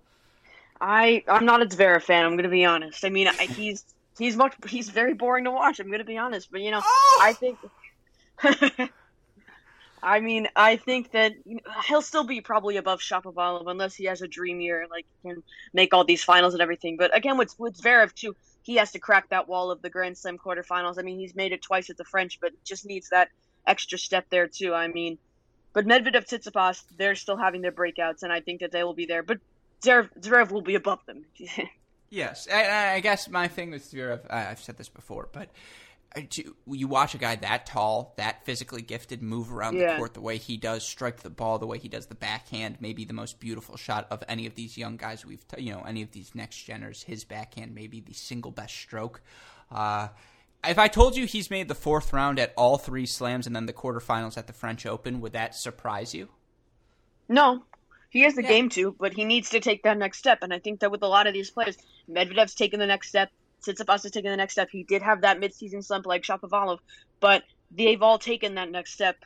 I 0.80 1.24
I'm 1.28 1.44
not 1.44 1.62
a 1.62 1.66
Zverev 1.66 2.02
fan. 2.02 2.24
I'm 2.24 2.32
going 2.32 2.44
to 2.44 2.48
be 2.48 2.64
honest. 2.64 3.04
I 3.04 3.08
mean, 3.08 3.28
I, 3.28 3.32
he's 3.46 3.84
he's 4.18 4.36
much 4.36 4.54
he's 4.68 4.90
very 4.90 5.14
boring 5.14 5.44
to 5.44 5.50
watch. 5.50 5.80
I'm 5.80 5.88
going 5.88 5.98
to 5.98 6.04
be 6.04 6.18
honest. 6.18 6.50
But 6.50 6.60
you 6.60 6.70
know, 6.70 6.80
Oh! 6.84 7.20
I 7.22 7.32
think. 7.32 7.58
I 10.02 10.20
mean, 10.20 10.48
I 10.54 10.76
think 10.76 11.12
that 11.12 11.32
you 11.46 11.54
know, 11.54 11.72
he'll 11.88 12.02
still 12.02 12.24
be 12.24 12.42
probably 12.42 12.76
above 12.76 13.00
Shapovalov 13.00 13.70
unless 13.70 13.94
he 13.94 14.04
has 14.04 14.20
a 14.20 14.28
dream 14.28 14.60
year, 14.60 14.86
like 14.90 15.06
can 15.22 15.42
make 15.72 15.94
all 15.94 16.04
these 16.04 16.22
finals 16.22 16.52
and 16.52 16.60
everything. 16.60 16.98
But 16.98 17.16
again, 17.16 17.38
with 17.38 17.54
with 17.58 17.80
Zverev 17.80 18.12
too, 18.12 18.36
he 18.64 18.74
has 18.76 18.90
to 18.92 18.98
crack 18.98 19.28
that 19.30 19.46
wall 19.48 19.70
of 19.70 19.80
the 19.82 19.90
Grand 19.90 20.18
Slam 20.18 20.38
quarterfinals. 20.38 20.98
I 20.98 21.02
mean, 21.02 21.18
he's 21.20 21.36
made 21.36 21.52
it 21.52 21.62
twice 21.62 21.88
at 21.90 21.96
the 21.96 22.04
French, 22.04 22.40
but 22.40 22.50
just 22.64 22.84
needs 22.84 23.10
that 23.10 23.28
extra 23.66 23.98
step 23.98 24.26
there 24.30 24.48
too. 24.48 24.74
I 24.74 24.88
mean, 24.88 25.18
but 25.72 25.86
Medvedev, 25.86 26.26
Tsitsipas, 26.26 26.82
they're 26.96 27.14
still 27.14 27.36
having 27.36 27.60
their 27.60 27.72
breakouts, 27.72 28.22
and 28.22 28.32
I 28.32 28.40
think 28.40 28.60
that 28.60 28.72
they 28.72 28.82
will 28.82 28.94
be 28.94 29.06
there. 29.06 29.22
But 29.22 29.38
Zverev, 29.82 30.08
Zverev 30.20 30.50
will 30.50 30.62
be 30.62 30.74
above 30.74 30.98
them. 31.06 31.24
Yes, 32.10 32.46
I, 32.52 32.92
I 32.94 33.00
guess 33.00 33.28
my 33.28 33.48
thing 33.48 33.72
with 33.72 33.90
Zverev, 33.90 34.20
I- 34.30 34.46
I've 34.50 34.60
said 34.60 34.76
this 34.76 34.88
before, 34.88 35.28
but 35.32 35.48
to- 36.30 36.56
you 36.66 36.86
watch 36.86 37.14
a 37.14 37.18
guy 37.18 37.36
that 37.36 37.66
tall, 37.66 38.14
that 38.16 38.44
physically 38.44 38.82
gifted, 38.82 39.22
move 39.22 39.52
around 39.52 39.76
the 39.78 39.96
court 39.96 40.14
the 40.14 40.20
way 40.20 40.38
he 40.38 40.56
does, 40.56 40.86
strike 40.86 41.18
the 41.22 41.30
ball 41.30 41.58
the 41.58 41.66
way 41.66 41.78
he 41.78 41.88
does, 41.88 42.06
the 42.06 42.14
backhand, 42.14 42.76
maybe 42.80 43.04
the 43.04 43.12
most 43.12 43.40
beautiful 43.40 43.76
shot 43.76 44.06
of 44.10 44.22
any 44.28 44.46
of 44.46 44.54
these 44.54 44.78
young 44.78 44.96
guys 44.96 45.26
we've, 45.26 45.46
t- 45.48 45.62
you 45.62 45.72
know, 45.72 45.82
any 45.82 46.02
of 46.02 46.12
these 46.12 46.34
next 46.34 46.66
geners. 46.66 47.04
His 47.04 47.24
backhand, 47.24 47.74
maybe 47.74 48.00
the 48.00 48.12
single 48.12 48.52
best 48.52 48.74
stroke. 48.74 49.22
Uh, 49.70 50.08
if 50.66 50.78
I 50.78 50.88
told 50.88 51.16
you 51.16 51.26
he's 51.26 51.50
made 51.50 51.68
the 51.68 51.74
fourth 51.74 52.12
round 52.12 52.38
at 52.38 52.54
all 52.56 52.78
three 52.78 53.06
slams 53.06 53.46
and 53.46 53.54
then 53.54 53.66
the 53.66 53.72
quarterfinals 53.72 54.38
at 54.38 54.46
the 54.46 54.52
French 54.52 54.86
Open, 54.86 55.20
would 55.20 55.32
that 55.32 55.54
surprise 55.54 56.14
you? 56.14 56.28
No, 57.28 57.64
he 58.10 58.20
has 58.20 58.34
the 58.34 58.42
Yeah. 58.42 58.48
game 58.48 58.68
to, 58.70 58.92
but 58.98 59.12
he 59.12 59.24
needs 59.24 59.50
to 59.50 59.60
take 59.60 59.82
that 59.82 59.98
next 59.98 60.18
step. 60.18 60.38
And 60.42 60.54
I 60.54 60.58
think 60.60 60.80
that 60.80 60.90
with 60.90 61.02
a 61.02 61.08
lot 61.08 61.26
of 61.26 61.34
these 61.34 61.50
players, 61.50 61.76
Medvedev's 62.08 62.54
taken 62.54 62.78
the 62.78 62.86
next 62.86 63.08
step. 63.08 63.30
Tsitsipas 63.66 64.02
has 64.02 64.10
taken 64.10 64.30
the 64.30 64.36
next 64.36 64.54
step. 64.54 64.68
He 64.70 64.82
did 64.82 65.02
have 65.02 65.22
that 65.22 65.40
midseason 65.40 65.84
slump 65.84 66.06
like 66.06 66.22
Shapovalov, 66.22 66.78
but 67.20 67.42
they've 67.70 68.02
all 68.02 68.18
taken 68.18 68.54
that 68.56 68.70
next 68.70 68.92
step. 68.92 69.16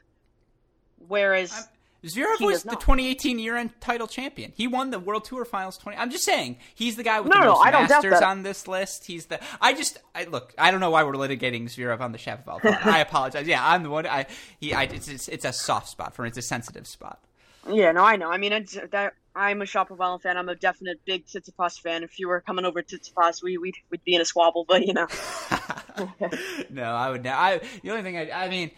Whereas, 1.07 1.53
I'm- 1.53 1.65
Zverev 2.05 2.41
was 2.41 2.63
the 2.63 2.77
2018 2.77 3.41
year-end 3.41 3.73
title 3.81 4.07
champion. 4.07 4.53
He 4.57 4.69
won 4.69 4.91
the 4.91 5.01
World 5.01 5.25
Tour 5.25 5.45
Finals 5.45 5.77
20. 5.79 5.99
I'm 5.99 6.11
just 6.13 6.25
saying 6.25 6.59
he's 6.73 6.95
the 6.95 7.03
guy 7.03 7.19
with 7.21 7.33
No, 7.33 7.41
the 7.41 7.45
no, 7.45 7.53
most 7.55 7.67
I 7.67 7.71
don't 7.73 7.89
doubt 7.89 8.05
masters 8.05 8.23
on 8.23 8.43
this 8.45 8.69
list. 8.69 9.05
He's 9.07 9.27
the. 9.27 9.41
I 9.61 9.75
just. 9.75 9.99
I 10.15 10.25
look. 10.25 10.55
I 10.57 10.71
don't 10.71 10.79
know 10.79 10.91
why 10.91 11.03
we're 11.03 11.15
litigating 11.15 11.65
Zverev 11.65 12.01
on 12.01 12.13
the 12.13 12.19
Shapovalov. 12.19 12.65
I 12.65 12.99
apologize. 13.09 13.49
Yeah, 13.49 13.67
I'm 13.67 13.83
the 13.83 13.91
one. 13.91 14.07
I. 14.07 14.27
He. 14.61 14.73
I. 14.73 14.85
It's, 14.85 15.09
it's. 15.09 15.27
It's 15.27 15.45
a 15.45 15.53
soft 15.53 15.89
spot 15.89 16.15
for 16.15 16.23
me. 16.23 16.29
It's 16.29 16.39
a 16.39 16.43
sensitive 16.43 16.87
spot. 16.87 17.19
yeah, 17.69 17.91
no, 17.91 18.05
I 18.05 18.15
know. 18.15 18.31
I 18.31 18.37
mean, 18.39 18.53
it's, 18.53 18.79
that 18.93 19.15
I'm 19.39 19.63
a 19.63 19.65
Shapovalov 19.65 20.23
fan. 20.23 20.37
I'm 20.37 20.49
a 20.49 20.57
definite 20.57 21.05
big 21.05 21.27
Tsitsipas 21.27 21.81
fan. 21.81 22.03
If 22.03 22.19
you 22.19 22.27
were 22.29 22.41
coming 22.41 22.65
over 22.65 22.83
to 22.83 22.99
Tsitsipas, 22.99 23.43
we 23.43 23.57
we'd, 23.57 23.77
we'd 23.91 24.03
be 24.05 24.15
in 24.17 24.21
a 24.21 24.25
squabble. 24.25 24.65
But 24.69 24.85
you 24.87 24.93
know, 24.95 25.07
no, 26.71 26.83
I 26.83 27.11
would. 27.11 27.23
Ne- 27.23 27.31
I. 27.31 27.61
The 27.83 27.91
only 27.91 28.03
thing 28.03 28.17
I. 28.17 28.31
I 28.31 28.49
mean. 28.49 28.71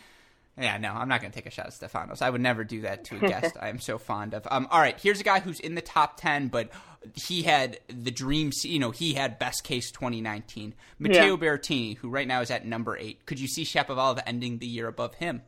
Yeah, 0.58 0.76
no, 0.76 0.92
I'm 0.92 1.08
not 1.08 1.22
going 1.22 1.32
to 1.32 1.34
take 1.38 1.46
a 1.46 1.50
shot 1.50 1.66
at 1.68 1.72
Stefanos. 1.72 2.20
I 2.20 2.28
would 2.28 2.42
never 2.42 2.64
do 2.64 2.82
that 2.82 3.04
to 3.04 3.16
a 3.16 3.20
guest 3.20 3.56
I 3.60 3.70
am 3.70 3.78
so 3.80 3.96
fond 3.96 4.34
of. 4.34 4.46
Um, 4.50 4.68
all 4.70 4.80
right, 4.80 4.98
here's 5.00 5.18
a 5.18 5.24
guy 5.24 5.40
who's 5.40 5.58
in 5.58 5.74
the 5.74 5.80
top 5.80 6.20
10, 6.20 6.48
but 6.48 6.70
he 7.14 7.42
had 7.44 7.78
the 7.88 8.10
dream, 8.10 8.50
you 8.64 8.78
know, 8.78 8.90
he 8.90 9.14
had 9.14 9.38
best 9.38 9.64
case 9.64 9.90
2019. 9.90 10.74
Matteo 10.98 11.22
Yeah. 11.22 11.36
Berrettini, 11.36 11.96
who 11.96 12.10
right 12.10 12.28
now 12.28 12.42
is 12.42 12.50
at 12.50 12.66
number 12.66 12.94
eight. 12.98 13.24
Could 13.24 13.40
you 13.40 13.46
see 13.48 13.64
Shapovalov 13.64 14.20
ending 14.26 14.58
the 14.58 14.66
year 14.66 14.86
above 14.88 15.14
him? 15.14 15.42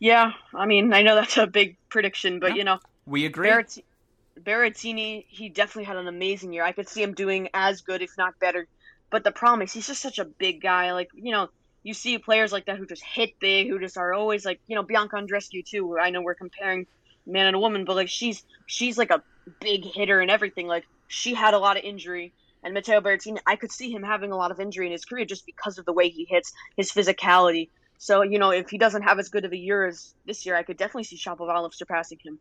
yeah. 0.00 0.32
I 0.54 0.66
mean, 0.66 0.92
I 0.92 1.00
know 1.02 1.14
that's 1.14 1.38
a 1.38 1.46
big 1.46 1.76
prediction, 1.88 2.40
but 2.40 2.50
No. 2.50 2.56
you 2.56 2.64
know, 2.64 2.80
We 3.08 3.24
agree. 3.24 3.48
Berrettini, 3.48 3.82
Berrettini, 4.38 5.24
he 5.28 5.48
definitely 5.48 5.84
had 5.84 5.96
an 5.96 6.08
amazing 6.08 6.52
year. 6.52 6.62
I 6.62 6.72
could 6.72 6.88
see 6.88 7.02
him 7.02 7.14
doing 7.14 7.48
as 7.54 7.80
good, 7.80 8.02
if 8.02 8.10
not 8.18 8.38
better. 8.38 8.66
But 9.10 9.24
the 9.24 9.32
problem 9.32 9.62
is, 9.62 9.72
he's 9.72 9.86
just 9.86 10.02
such 10.02 10.18
a 10.18 10.26
big 10.26 10.60
guy. 10.60 10.92
Like, 10.92 11.08
you 11.14 11.32
know, 11.32 11.48
you 11.82 11.94
see 11.94 12.18
players 12.18 12.52
like 12.52 12.66
that 12.66 12.76
who 12.76 12.86
just 12.86 13.02
hit 13.02 13.40
big, 13.40 13.68
who 13.68 13.78
just 13.78 13.96
are 13.96 14.12
always 14.12 14.44
like, 14.44 14.60
you 14.66 14.76
know, 14.76 14.82
Bianca 14.82 15.16
Andreescu 15.16 15.64
too. 15.64 15.86
Where 15.86 16.00
I 16.00 16.10
know 16.10 16.20
we're 16.20 16.34
comparing 16.34 16.86
man 17.26 17.46
and 17.46 17.56
a 17.56 17.58
woman, 17.58 17.86
but 17.86 17.96
like 17.96 18.10
she's 18.10 18.44
she's 18.66 18.98
like 18.98 19.10
a 19.10 19.22
big 19.60 19.84
hitter 19.84 20.20
and 20.20 20.30
everything. 20.30 20.66
Like 20.66 20.84
she 21.06 21.32
had 21.32 21.54
a 21.54 21.58
lot 21.58 21.78
of 21.78 21.84
injury. 21.84 22.34
And 22.62 22.74
Matteo 22.74 23.00
Berrettini, 23.00 23.38
I 23.46 23.56
could 23.56 23.70
see 23.70 23.90
him 23.90 24.02
having 24.02 24.32
a 24.32 24.36
lot 24.36 24.50
of 24.50 24.58
injury 24.58 24.86
in 24.86 24.92
his 24.92 25.04
career 25.04 25.24
just 25.24 25.46
because 25.46 25.78
of 25.78 25.86
the 25.86 25.92
way 25.92 26.08
he 26.08 26.26
hits, 26.28 26.52
his 26.76 26.90
physicality. 26.90 27.68
So, 27.98 28.22
you 28.22 28.38
know, 28.38 28.50
if 28.50 28.68
he 28.68 28.78
doesn't 28.78 29.02
have 29.02 29.18
as 29.18 29.28
good 29.28 29.44
of 29.44 29.52
a 29.52 29.56
year 29.56 29.86
as 29.86 30.12
this 30.26 30.44
year, 30.44 30.56
I 30.56 30.64
could 30.64 30.76
definitely 30.76 31.04
see 31.04 31.16
Shapovalov 31.16 31.72
surpassing 31.72 32.18
him. 32.22 32.40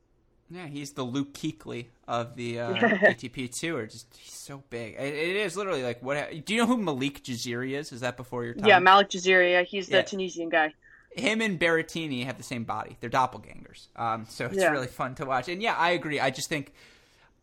Yeah, 0.49 0.67
he's 0.67 0.91
the 0.91 1.03
Luke 1.03 1.33
Kuechly 1.33 1.87
of 2.07 2.35
the 2.35 2.59
uh, 2.61 2.73
ATP 2.75 3.51
Tour. 3.59 3.85
Just 3.85 4.07
he's 4.17 4.33
so 4.33 4.63
big. 4.69 4.93
It, 4.95 5.13
it 5.13 5.35
is 5.35 5.57
literally 5.57 5.83
like 5.83 6.01
what? 6.01 6.45
Do 6.45 6.53
you 6.53 6.61
know 6.61 6.67
who 6.67 6.77
Malek 6.77 7.21
Jaziri 7.23 7.71
is? 7.71 7.91
Is 7.91 7.99
that 8.01 8.15
before 8.17 8.45
your 8.45 8.53
time? 8.53 8.67
Yeah, 8.67 8.79
Malek 8.79 9.09
Jaziri, 9.09 9.63
he's 9.65 9.87
the 9.87 9.97
Yeah. 9.97 10.01
Tunisian 10.03 10.49
guy. 10.49 10.73
him 11.11 11.41
and 11.41 11.59
Berrettini 11.59 12.25
have 12.25 12.37
the 12.37 12.43
same 12.43 12.63
body. 12.63 12.95
They're 13.01 13.09
doppelgangers. 13.09 13.87
Um, 13.95 14.25
so 14.29 14.45
it's 14.45 14.55
Yeah. 14.57 14.69
really 14.69 14.87
fun 14.87 15.15
to 15.15 15.25
watch. 15.25 15.49
And 15.49 15.61
yeah, 15.61 15.75
I 15.75 15.89
agree. 15.91 16.19
I 16.19 16.29
just 16.29 16.47
think, 16.47 16.71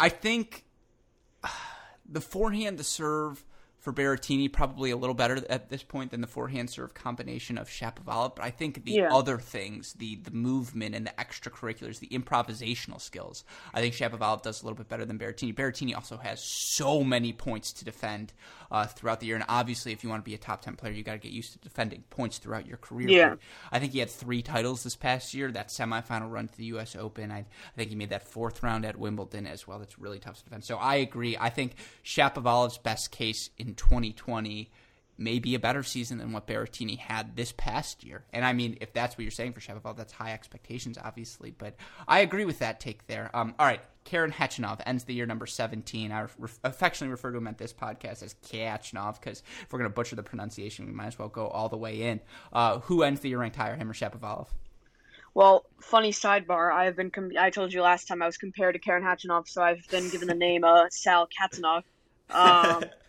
I 0.00 0.08
think 0.08 0.64
the 2.08 2.20
forehand, 2.20 2.78
the 2.78 2.84
serve 2.84 3.44
for 3.84 3.92
Berrettini 3.92 4.50
probably 4.50 4.90
a 4.90 4.96
little 4.96 5.14
better 5.14 5.44
at 5.50 5.68
this 5.68 5.82
point 5.82 6.10
than 6.10 6.22
the 6.22 6.26
forehand 6.26 6.70
serve 6.70 6.94
combination 6.94 7.58
of 7.58 7.68
Shapovalov. 7.68 8.34
But 8.34 8.42
I 8.46 8.50
think 8.50 8.82
the 8.84 8.92
Yeah. 8.92 9.14
other 9.14 9.36
things, 9.38 9.92
the 9.92 10.16
the 10.16 10.30
movement 10.30 10.94
and 10.94 11.06
the 11.06 11.12
extracurriculars, 11.18 11.98
the 11.98 12.08
improvisational 12.08 12.98
skills, 12.98 13.44
I 13.74 13.82
think 13.82 13.94
Shapovalov 13.94 14.42
does 14.42 14.62
a 14.62 14.64
little 14.64 14.78
bit 14.78 14.88
better 14.88 15.04
than 15.04 15.18
Berrettini. 15.18 15.54
Berrettini 15.54 15.94
also 15.94 16.16
has 16.16 16.42
so 16.42 17.04
many 17.04 17.34
points 17.34 17.74
to 17.74 17.84
defend 17.84 18.32
uh, 18.70 18.86
throughout 18.86 19.20
the 19.20 19.26
year, 19.26 19.36
and 19.36 19.44
obviously, 19.48 19.92
if 19.92 20.02
you 20.02 20.08
want 20.08 20.24
to 20.24 20.28
be 20.28 20.34
a 20.34 20.38
top 20.38 20.62
ten 20.62 20.74
player, 20.76 20.92
you 20.92 21.02
got 21.04 21.12
to 21.12 21.18
get 21.18 21.30
used 21.32 21.52
to 21.52 21.58
defending 21.58 22.02
points 22.08 22.38
throughout 22.38 22.66
your 22.66 22.78
career. 22.78 23.08
Yeah. 23.10 23.34
I 23.70 23.78
think 23.78 23.92
he 23.92 23.98
had 23.98 24.10
three 24.10 24.40
titles 24.40 24.82
this 24.82 24.96
past 24.96 25.34
year. 25.34 25.52
That 25.52 25.68
semifinal 25.68 26.32
run 26.32 26.48
to 26.48 26.56
the 26.56 26.64
U.S. 26.66 26.96
Open. 26.96 27.30
I, 27.30 27.40
I 27.40 27.44
think 27.76 27.90
he 27.90 27.96
made 27.96 28.08
that 28.10 28.26
fourth 28.26 28.62
round 28.62 28.86
at 28.86 28.96
Wimbledon 28.98 29.46
as 29.46 29.68
well. 29.68 29.78
That's 29.78 29.98
really 29.98 30.18
tough 30.18 30.38
to 30.38 30.44
defend. 30.44 30.64
So 30.64 30.78
I 30.78 30.96
agree. 30.96 31.36
I 31.38 31.50
think 31.50 31.74
Shapovalov's 32.02 32.78
best 32.78 33.10
case 33.10 33.50
in 33.58 33.73
2020 33.74 34.70
may 35.16 35.38
be 35.38 35.54
a 35.54 35.58
better 35.58 35.82
season 35.82 36.18
than 36.18 36.32
what 36.32 36.46
Berrettini 36.46 36.98
had 36.98 37.36
this 37.36 37.52
past 37.52 38.02
year. 38.02 38.24
And 38.32 38.44
I 38.44 38.52
mean, 38.52 38.76
if 38.80 38.92
that's 38.92 39.16
what 39.16 39.22
you're 39.22 39.30
saying 39.30 39.52
for 39.52 39.60
Shapovalov, 39.60 39.96
that's 39.96 40.12
high 40.12 40.32
expectations, 40.32 40.98
obviously. 41.02 41.52
But 41.52 41.74
I 42.08 42.20
agree 42.20 42.44
with 42.44 42.58
that 42.58 42.80
take 42.80 43.06
there. 43.06 43.30
Um, 43.34 43.54
all 43.58 43.66
right, 43.66 43.80
Karen 44.04 44.32
Khachanov 44.32 44.80
ends 44.86 45.04
the 45.04 45.14
year 45.14 45.26
number 45.26 45.46
17. 45.46 46.10
I 46.10 46.22
re- 46.22 46.48
affectionately 46.64 47.12
refer 47.12 47.30
to 47.30 47.38
him 47.38 47.46
at 47.46 47.58
this 47.58 47.72
podcast 47.72 48.22
as 48.22 48.34
Kachinov 48.46 49.20
because 49.20 49.42
if 49.62 49.72
we're 49.72 49.78
going 49.78 49.90
to 49.90 49.94
butcher 49.94 50.16
the 50.16 50.22
pronunciation, 50.22 50.86
we 50.86 50.92
might 50.92 51.06
as 51.06 51.18
well 51.18 51.28
go 51.28 51.46
all 51.46 51.68
the 51.68 51.76
way 51.76 52.02
in. 52.02 52.20
Uh, 52.52 52.80
who 52.80 53.02
ends 53.02 53.20
the 53.20 53.28
year 53.28 53.38
ranked 53.38 53.56
higher, 53.56 53.76
him 53.76 53.90
or 53.90 53.94
Shapovalov? 53.94 54.48
Well, 55.32 55.64
funny 55.80 56.12
sidebar. 56.12 56.72
I 56.72 56.84
have 56.84 56.96
been. 56.96 57.10
Com- 57.10 57.32
I 57.38 57.50
told 57.50 57.72
you 57.72 57.82
last 57.82 58.06
time 58.06 58.22
I 58.22 58.26
was 58.26 58.36
compared 58.36 58.74
to 58.74 58.78
Karen 58.78 59.02
Khachanov, 59.02 59.48
so 59.48 59.62
I've 59.62 59.86
been 59.88 60.08
given 60.10 60.28
the 60.28 60.34
name 60.34 60.62
uh, 60.62 60.86
Sal 60.90 61.28
Katanov. 61.28 61.82
Um, 62.30 62.84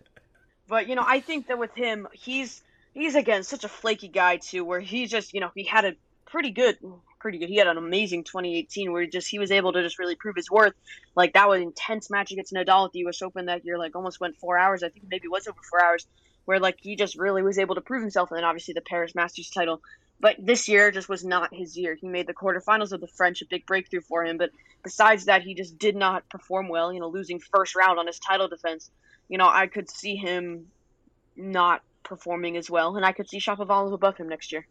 but 0.68 0.88
you 0.88 0.96
know, 0.96 1.04
I 1.06 1.20
think 1.20 1.48
that 1.48 1.60
with 1.60 1.74
him, 1.76 2.08
he's 2.14 2.62
he's 2.94 3.16
again 3.16 3.44
such 3.44 3.64
a 3.64 3.70
flaky 3.70 4.08
guy 4.08 4.38
too, 4.38 4.66
where 4.66 4.80
he 4.80 5.06
just 5.06 5.34
you 5.34 5.40
know 5.40 5.52
he 5.56 5.64
had 5.64 5.86
a 5.86 5.96
pretty 6.26 6.52
good, 6.52 6.78
pretty 7.20 7.38
good. 7.38 7.50
He 7.50 7.58
had 7.58 7.68
an 7.68 7.78
amazing 7.78 8.24
2018 8.24 8.92
where 8.92 9.04
he 9.04 9.08
just 9.08 9.30
he 9.30 9.40
was 9.40 9.52
able 9.52 9.74
to 9.74 9.84
just 9.84 10.00
really 10.00 10.16
prove 10.16 10.36
his 10.36 10.50
worth. 10.50 10.74
Like 11.16 11.34
that 11.34 11.48
was 11.48 11.62
intense 11.62 12.10
match 12.10 12.32
against 12.32 12.54
Nadal 12.54 12.86
at 12.86 12.92
the 12.92 13.00
U.S. 13.00 13.22
Open 13.22 13.46
that 13.46 13.66
year. 13.66 13.78
Like 13.78 13.96
almost 13.96 14.20
went 14.20 14.38
four 14.38 14.58
hours. 14.58 14.84
I 14.84 14.90
think 14.90 15.06
maybe 15.10 15.26
it 15.26 15.32
was 15.32 15.48
over 15.48 15.60
four 15.70 15.84
hours. 15.84 16.08
Where 16.46 16.60
like 16.60 16.78
he 16.80 16.96
just 16.96 17.18
really 17.18 17.42
was 17.42 17.58
able 17.58 17.76
to 17.76 17.82
prove 17.82 18.02
himself, 18.02 18.32
and 18.32 18.38
then 18.38 18.44
obviously 18.44 18.74
the 18.74 18.82
Paris 18.82 19.16
Masters 19.16 19.50
title. 19.50 19.82
But 20.20 20.38
this 20.40 20.68
year 20.68 20.92
just 20.92 21.10
was 21.10 21.26
not 21.26 21.54
his 21.54 21.78
year. 21.78 21.96
He 21.96 22.08
made 22.08 22.28
the 22.28 22.34
quarterfinals 22.34 22.92
of 22.92 23.02
the 23.02 23.08
French, 23.08 23.42
a 23.42 23.46
big 23.46 23.66
breakthrough 23.66 24.02
for 24.02 24.24
him. 24.24 24.38
But 24.38 24.52
besides 24.84 25.26
that, 25.26 25.42
he 25.42 25.56
just 25.56 25.78
did 25.78 25.96
not 25.96 26.30
perform 26.30 26.70
well. 26.70 26.94
You 26.94 27.00
know, 27.00 27.10
losing 27.10 27.40
first 27.40 27.76
round 27.76 28.00
on 28.00 28.08
his 28.08 28.20
title 28.20 28.48
defense. 28.48 28.92
You 29.30 29.38
know, 29.38 29.48
I 29.50 29.68
could 29.68 29.90
see 29.90 30.16
him 30.16 30.68
not 31.36 31.82
performing 32.04 32.58
as 32.58 32.70
well, 32.70 32.96
and 32.96 33.06
I 33.06 33.12
could 33.12 33.30
see 33.30 33.40
Shapovalov 33.40 33.94
above 33.94 34.18
him 34.18 34.30
next 34.30 34.52
year. 34.52 34.68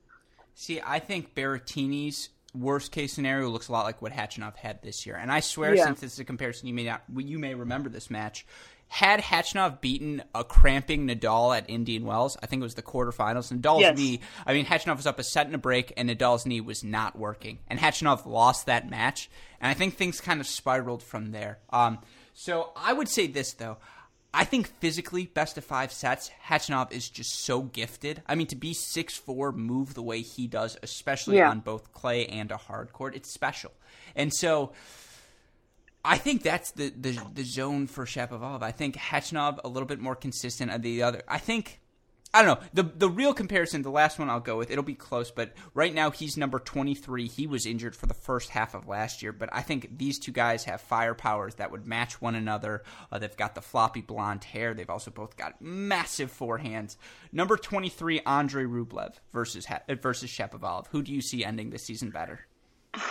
See, 0.55 0.81
I 0.85 1.01
think 1.01 1.35
Berrettini's 1.35 2.29
worst 2.55 2.93
case 2.93 3.13
scenario 3.13 3.49
looks 3.49 3.67
a 3.67 3.73
lot 3.73 3.85
like 3.85 4.01
what 4.01 4.13
Khachanov 4.13 4.55
had 4.57 4.81
this 4.83 5.05
year. 5.05 5.17
And 5.17 5.33
I 5.33 5.41
swear, 5.41 5.75
Yeah. 5.75 5.87
since 5.87 6.01
this 6.01 6.13
is 6.13 6.19
a 6.21 6.25
comparison, 6.25 6.69
you 6.69 6.75
may 6.75 6.85
not, 6.85 7.03
you 7.17 7.39
may 7.41 7.55
remember 7.55 7.89
this 7.89 8.09
match. 8.11 8.47
Had 8.87 9.21
Khachanov 9.23 9.81
beaten 9.81 10.23
a 10.37 10.45
cramping 10.45 11.09
Nadal 11.09 11.57
at 11.57 11.69
Indian 11.69 12.05
Wells, 12.05 12.37
I 12.41 12.47
think 12.47 12.61
it 12.61 12.63
was 12.63 12.77
the 12.77 12.83
quarterfinals. 12.83 13.53
Nadal's 13.53 13.81
Yes. 13.81 13.99
knee, 13.99 14.21
I 14.47 14.53
mean, 14.53 14.67
Khachanov 14.67 14.97
was 14.99 15.07
up 15.07 15.19
a 15.19 15.25
set 15.25 15.47
and 15.47 15.55
a 15.57 15.59
break, 15.59 15.93
and 15.97 16.09
Nadal's 16.09 16.47
knee 16.47 16.61
was 16.61 16.85
not 16.85 17.19
working. 17.19 17.59
And 17.67 17.81
Khachanov 17.81 18.25
lost 18.25 18.67
that 18.67 18.89
match. 18.89 19.29
And 19.61 19.69
I 19.69 19.75
think 19.75 19.97
things 19.97 20.21
kind 20.21 20.41
of 20.41 20.47
spiraled 20.47 21.03
from 21.03 21.33
there. 21.33 21.59
Um, 21.71 21.99
so 22.35 22.71
I 22.77 22.93
would 22.93 23.09
say 23.09 23.27
this, 23.27 23.53
though. 23.55 23.79
I 24.37 24.45
think 24.45 24.66
physically, 24.80 25.26
best 25.26 25.57
of 25.57 25.64
five 25.64 25.93
sets, 25.93 26.30
Khachanov 26.49 26.93
is 26.93 27.09
just 27.09 27.45
so 27.45 27.62
gifted. 27.62 28.22
I 28.26 28.35
mean, 28.35 28.49
to 28.49 28.57
be 28.57 28.74
six 28.74 29.16
four, 29.16 29.53
move 29.53 29.95
the 29.95 30.03
way 30.03 30.22
he 30.22 30.47
does, 30.49 30.76
especially 30.82 31.37
Yeah. 31.37 31.51
on 31.51 31.61
both 31.61 31.93
clay 31.93 32.26
and 32.26 32.51
a 32.51 32.57
hard 32.57 32.93
court, 32.93 33.14
it's 33.14 33.32
special. 33.32 33.70
And 34.16 34.35
so, 34.35 34.72
I 36.05 36.18
think 36.18 36.43
that's 36.43 36.72
the 36.72 36.91
the, 36.91 37.18
the 37.32 37.45
zone 37.45 37.87
for 37.87 38.05
Shapovalov. 38.05 38.62
I 38.62 38.72
think 38.72 38.97
Khachanov 38.97 39.61
a 39.64 39.68
little 39.68 39.87
bit 39.87 40.01
more 40.01 40.16
consistent. 40.16 40.70
Of 40.70 40.82
the 40.82 41.03
other, 41.03 41.22
I 41.28 41.39
think. 41.39 41.80
I 42.35 42.43
don't 42.43 42.61
know. 42.61 42.66
The 42.74 42.82
the 42.82 43.09
real 43.09 43.32
comparison, 43.32 43.82
the 43.82 43.91
last 43.91 44.18
one 44.18 44.28
I'll 44.28 44.41
go 44.41 44.59
with, 44.59 44.68
it'll 44.68 44.82
be 44.82 44.97
close, 44.97 45.30
but 45.30 45.53
right 45.72 45.95
now 45.95 46.11
he's 46.11 46.37
number 46.37 46.59
23. 46.59 47.28
He 47.28 47.47
was 47.47 47.64
injured 47.64 47.95
for 47.95 48.07
the 48.07 48.14
first 48.14 48.51
half 48.51 48.74
of 48.74 48.89
last 48.89 49.22
year, 49.22 49.32
but 49.32 49.49
I 49.53 49.62
think 49.62 49.97
these 49.97 50.18
two 50.18 50.32
guys 50.32 50.64
have 50.64 50.82
firepowers 50.82 51.55
that 51.57 51.70
would 51.70 51.87
match 51.87 52.20
one 52.20 52.35
another. 52.35 52.82
Uh, 53.12 53.20
they've 53.20 53.37
got 53.37 53.55
the 53.55 53.61
floppy 53.62 54.01
blonde 54.01 54.43
hair. 54.43 54.74
They've 54.74 54.91
also 54.91 55.12
both 55.12 55.37
got 55.37 55.62
massive 55.62 56.37
forehands. 56.37 56.97
Number 57.30 57.57
23, 57.57 58.22
Andre 58.26 58.64
Rublev 58.64 59.14
versus 59.32 59.68
versus 60.03 60.28
Shapovalov. 60.28 60.89
Who 60.89 61.03
do 61.03 61.12
you 61.12 61.20
see 61.20 61.45
ending 61.45 61.70
this 61.70 61.85
season 61.85 62.11
better? 62.11 62.41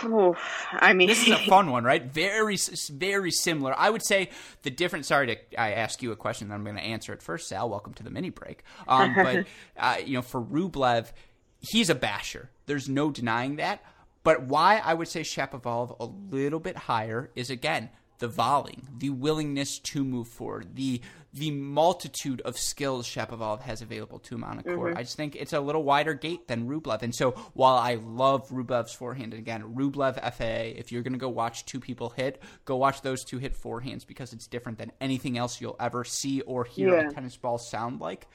Oof, 0.04 0.66
I 0.72 0.92
mean, 0.92 1.08
This 1.08 1.26
is 1.26 1.30
a 1.32 1.38
fun 1.48 1.70
one, 1.70 1.84
right? 1.84 2.02
Very, 2.02 2.56
very 2.90 3.30
similar. 3.30 3.74
I 3.78 3.90
would 3.90 4.04
say 4.04 4.30
the 4.62 4.70
difference. 4.70 5.08
Sorry 5.08 5.26
to 5.28 5.60
I 5.60 5.72
ask 5.72 6.02
you 6.02 6.12
a 6.12 6.16
question, 6.16 6.48
then 6.48 6.56
I'm 6.56 6.64
going 6.64 6.76
to 6.76 6.82
answer 6.82 7.12
it 7.12 7.22
first. 7.22 7.48
Sal, 7.48 7.68
welcome 7.68 7.94
to 7.94 8.02
the 8.02 8.10
mini 8.10 8.30
break. 8.30 8.62
Um, 8.88 9.14
but 9.22 9.46
uh, 9.76 9.96
you 10.04 10.14
know, 10.14 10.22
for 10.22 10.40
Rublev, 10.40 11.12
he's 11.60 11.90
a 11.90 11.94
basher. 11.94 12.50
There's 12.66 12.88
no 12.88 13.10
denying 13.10 13.56
that. 13.56 13.82
But 14.22 14.44
why 14.44 14.78
I 14.78 14.94
would 14.94 15.08
say 15.08 15.20
Shapovalov 15.20 15.96
a 16.00 16.34
little 16.34 16.60
bit 16.60 16.76
higher 16.76 17.30
is 17.34 17.50
again 17.50 17.90
the 18.18 18.28
volleying, 18.28 18.86
the 18.98 19.10
willingness 19.10 19.78
to 19.80 20.04
move 20.04 20.28
forward, 20.28 20.74
the 20.76 21.00
the 21.32 21.50
multitude 21.50 22.40
of 22.42 22.56
skills 22.56 23.08
Shapovalov 23.08 23.60
has 23.62 23.82
available 23.82 24.20
to 24.20 24.36
him 24.36 24.44
on 24.44 24.60
a 24.60 24.62
court. 24.62 24.90
Mm-hmm. 24.90 24.98
I 24.98 25.02
just 25.02 25.16
think 25.16 25.34
it's 25.34 25.52
a 25.52 25.58
little 25.60 25.82
wider 25.82 26.14
gate 26.14 26.46
than 26.46 26.68
Rublev. 26.68 27.02
And 27.02 27.12
so 27.12 27.32
while 27.54 27.74
I 27.74 27.94
love 27.94 28.48
Rublev's 28.50 28.92
forehand, 28.94 29.32
and 29.32 29.40
again, 29.40 29.74
Rublev 29.74 30.14
FAA, 30.32 30.78
if 30.78 30.92
you're 30.92 31.02
going 31.02 31.12
to 31.14 31.18
go 31.18 31.28
watch 31.28 31.64
two 31.64 31.80
people 31.80 32.10
hit, 32.10 32.40
go 32.64 32.76
watch 32.76 33.02
those 33.02 33.24
two 33.24 33.38
hit 33.38 33.60
forehands 33.60 34.06
because 34.06 34.32
it's 34.32 34.46
different 34.46 34.78
than 34.78 34.92
anything 35.00 35.36
else 35.36 35.60
you'll 35.60 35.74
ever 35.80 36.04
see 36.04 36.40
or 36.42 36.62
hear 36.64 36.90
Yeah. 36.96 37.08
a 37.08 37.12
tennis 37.12 37.36
ball 37.36 37.58
sound 37.58 38.00
like. 38.00 38.28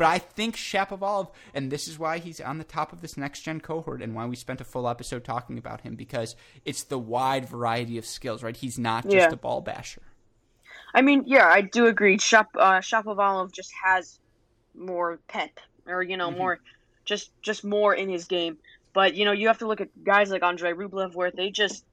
But 0.00 0.08
I 0.08 0.18
think 0.18 0.56
Shapovalov, 0.56 1.30
and 1.52 1.70
this 1.70 1.86
is 1.86 1.98
why 1.98 2.20
he's 2.20 2.40
on 2.40 2.56
the 2.56 2.64
top 2.64 2.94
of 2.94 3.02
this 3.02 3.18
next 3.18 3.42
gen 3.42 3.60
cohort, 3.60 4.00
and 4.00 4.14
why 4.14 4.24
we 4.24 4.34
spent 4.34 4.58
a 4.62 4.64
full 4.64 4.88
episode 4.88 5.24
talking 5.24 5.58
about 5.58 5.82
him 5.82 5.94
because 5.94 6.36
it's 6.64 6.84
the 6.84 6.98
wide 6.98 7.46
variety 7.46 7.98
of 7.98 8.06
skills, 8.06 8.42
right? 8.42 8.56
He's 8.56 8.78
not 8.78 9.04
just 9.04 9.14
Yeah. 9.14 9.28
a 9.30 9.36
ball 9.36 9.60
basher. 9.60 10.00
I 10.94 11.02
mean, 11.02 11.24
yeah, 11.26 11.46
I 11.46 11.60
do 11.60 11.84
agree. 11.86 12.16
Shop 12.18 12.48
uh, 12.58 12.78
Shapovalov 12.80 13.52
just 13.52 13.72
has 13.84 14.18
more 14.74 15.18
pep, 15.28 15.50
or 15.86 16.02
you 16.02 16.16
know, 16.16 16.30
Mhm. 16.30 16.38
more 16.38 16.60
just 17.04 17.30
just 17.42 17.62
more 17.62 17.92
in 17.94 18.08
his 18.08 18.24
game. 18.24 18.56
But 18.94 19.14
you 19.16 19.26
know, 19.26 19.32
you 19.32 19.48
have 19.48 19.58
to 19.58 19.66
look 19.66 19.82
at 19.82 19.88
guys 20.02 20.30
like 20.30 20.42
Andrei 20.42 20.72
Rublev, 20.72 21.14
where 21.14 21.30
they 21.30 21.50
just 21.50 21.84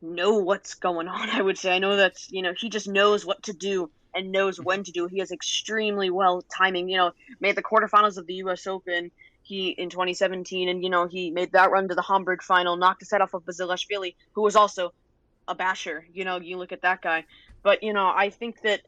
know 0.00 0.34
what's 0.38 0.74
going 0.74 1.08
on. 1.18 1.30
I 1.30 1.42
would 1.42 1.58
say. 1.58 1.74
I 1.74 1.80
know 1.80 1.96
that's 1.96 2.30
you 2.30 2.42
know 2.42 2.52
he 2.56 2.68
just 2.68 2.86
knows 2.86 3.26
what 3.26 3.42
to 3.42 3.52
do 3.52 3.90
and 4.16 4.32
knows 4.32 4.58
when 4.58 4.82
to 4.84 4.92
do. 4.92 5.06
He 5.06 5.18
has 5.18 5.30
extremely 5.30 6.10
well 6.10 6.42
timing. 6.42 6.88
You 6.88 6.96
know, 6.96 7.12
made 7.40 7.56
the 7.56 7.62
quarterfinals 7.62 8.16
of 8.16 8.26
the 8.26 8.34
U.S. 8.34 8.66
Open. 8.66 9.10
He 9.42 9.68
in 9.68 9.90
2017, 9.90 10.68
and 10.68 10.82
you 10.82 10.90
know 10.90 11.06
he 11.06 11.30
made 11.30 11.52
that 11.52 11.70
run 11.70 11.88
to 11.88 11.94
the 11.94 12.02
Hamburg 12.02 12.42
final, 12.42 12.76
knocked 12.76 13.00
the 13.00 13.06
set 13.06 13.20
off 13.20 13.34
of 13.34 13.44
Basilashvili, 13.44 14.14
who 14.32 14.42
was 14.42 14.56
also 14.56 14.92
a 15.46 15.54
basher. 15.54 16.04
You 16.12 16.24
know, 16.24 16.40
you 16.40 16.56
look 16.56 16.72
at 16.72 16.82
that 16.82 17.02
guy. 17.02 17.24
But 17.62 17.82
you 17.82 17.92
know, 17.92 18.12
I 18.14 18.30
think 18.30 18.62
that 18.62 18.82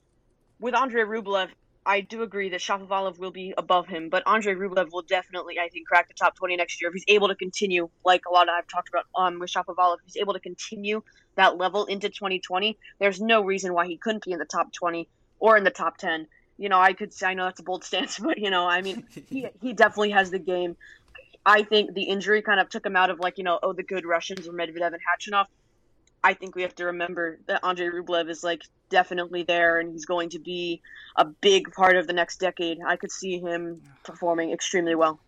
with 0.59 0.75
Andrei 0.75 1.05
Rublev, 1.05 1.51
I 1.87 2.01
do 2.03 2.23
agree 2.23 2.51
that 2.51 2.61
Shapovalov 2.61 3.19
will 3.19 3.31
be 3.31 3.55
above 3.57 3.87
him, 3.87 4.11
but 4.11 4.23
Andrei 4.27 4.55
Rublev 4.55 4.93
will 4.93 5.03
definitely, 5.03 5.59
I 5.59 5.69
think, 5.69 5.89
crack 5.89 6.09
the 6.09 6.15
top 6.15 6.37
20 6.37 6.57
next 6.57 6.83
year 6.83 6.91
if 6.91 6.95
he's 6.95 7.05
able 7.09 7.29
to 7.29 7.35
continue, 7.35 7.89
like 8.05 8.27
a 8.27 8.31
lot 8.31 8.49
of 8.49 8.55
I've 8.55 8.67
talked 8.67 8.91
about 8.91 9.05
um, 9.15 9.39
with 9.39 9.51
Shapovalov, 9.51 9.95
if 9.95 10.01
he's 10.05 10.17
able 10.19 10.35
to 10.35 10.41
continue 10.41 11.03
that 11.37 11.57
level 11.57 11.87
into 11.87 12.11
2020. 12.11 12.77
There's 12.99 13.23
no 13.23 13.43
reason 13.43 13.73
why 13.73 13.87
he 13.87 13.97
couldn't 13.97 14.25
be 14.25 14.33
in 14.33 14.39
the 14.39 14.45
top 14.45 14.71
20 14.73 15.09
or 15.39 15.57
in 15.57 15.65
the 15.65 15.71
top 15.71 15.99
10. 15.99 16.27
You 16.57 16.69
know, 16.69 16.79
I 16.79 16.93
could 16.93 17.13
say, 17.13 17.29
I 17.29 17.35
know 17.35 17.45
that's 17.45 17.61
a 17.61 17.65
bold 17.65 17.85
stance, 17.85 18.19
but 18.19 18.39
you 18.39 18.51
know, 18.51 18.67
I 18.67 18.83
mean, 18.83 19.05
he, 19.29 19.49
he 19.61 19.73
definitely 19.73 20.11
has 20.11 20.31
the 20.31 20.39
game. 20.39 20.77
I 21.47 21.63
think 21.63 21.95
the 21.95 22.03
injury 22.03 22.43
kind 22.43 22.61
of 22.61 22.69
took 22.69 22.85
him 22.85 22.97
out 22.97 23.11
of 23.11 23.21
like, 23.21 23.39
you 23.39 23.45
know, 23.45 23.59
oh, 23.63 23.73
the 23.73 23.83
good 23.83 24.05
Russians 24.05 24.47
or 24.47 24.53
Medvedev 24.53 24.93
and 24.93 24.99
Khachanov. 24.99 25.47
I 26.23 26.35
think 26.35 26.57
we 26.57 26.63
have 26.63 26.75
to 26.77 26.87
remember 26.87 27.39
that 27.47 27.65
Andrei 27.65 27.89
Rublev 27.89 28.29
is 28.29 28.43
like 28.43 28.63
definitely 28.91 29.45
there 29.45 29.79
and 29.79 29.93
he's 29.93 30.05
going 30.05 30.31
to 30.31 30.41
be 30.41 30.83
a 31.17 31.25
big 31.25 31.73
part 31.73 31.97
of 31.97 32.07
the 32.07 32.13
next 32.13 32.39
decade. 32.39 32.79
I 32.85 32.97
could 32.97 33.13
see 33.13 33.39
him 33.39 33.81
performing 34.05 34.51
extremely 34.51 34.95
well. 34.95 35.21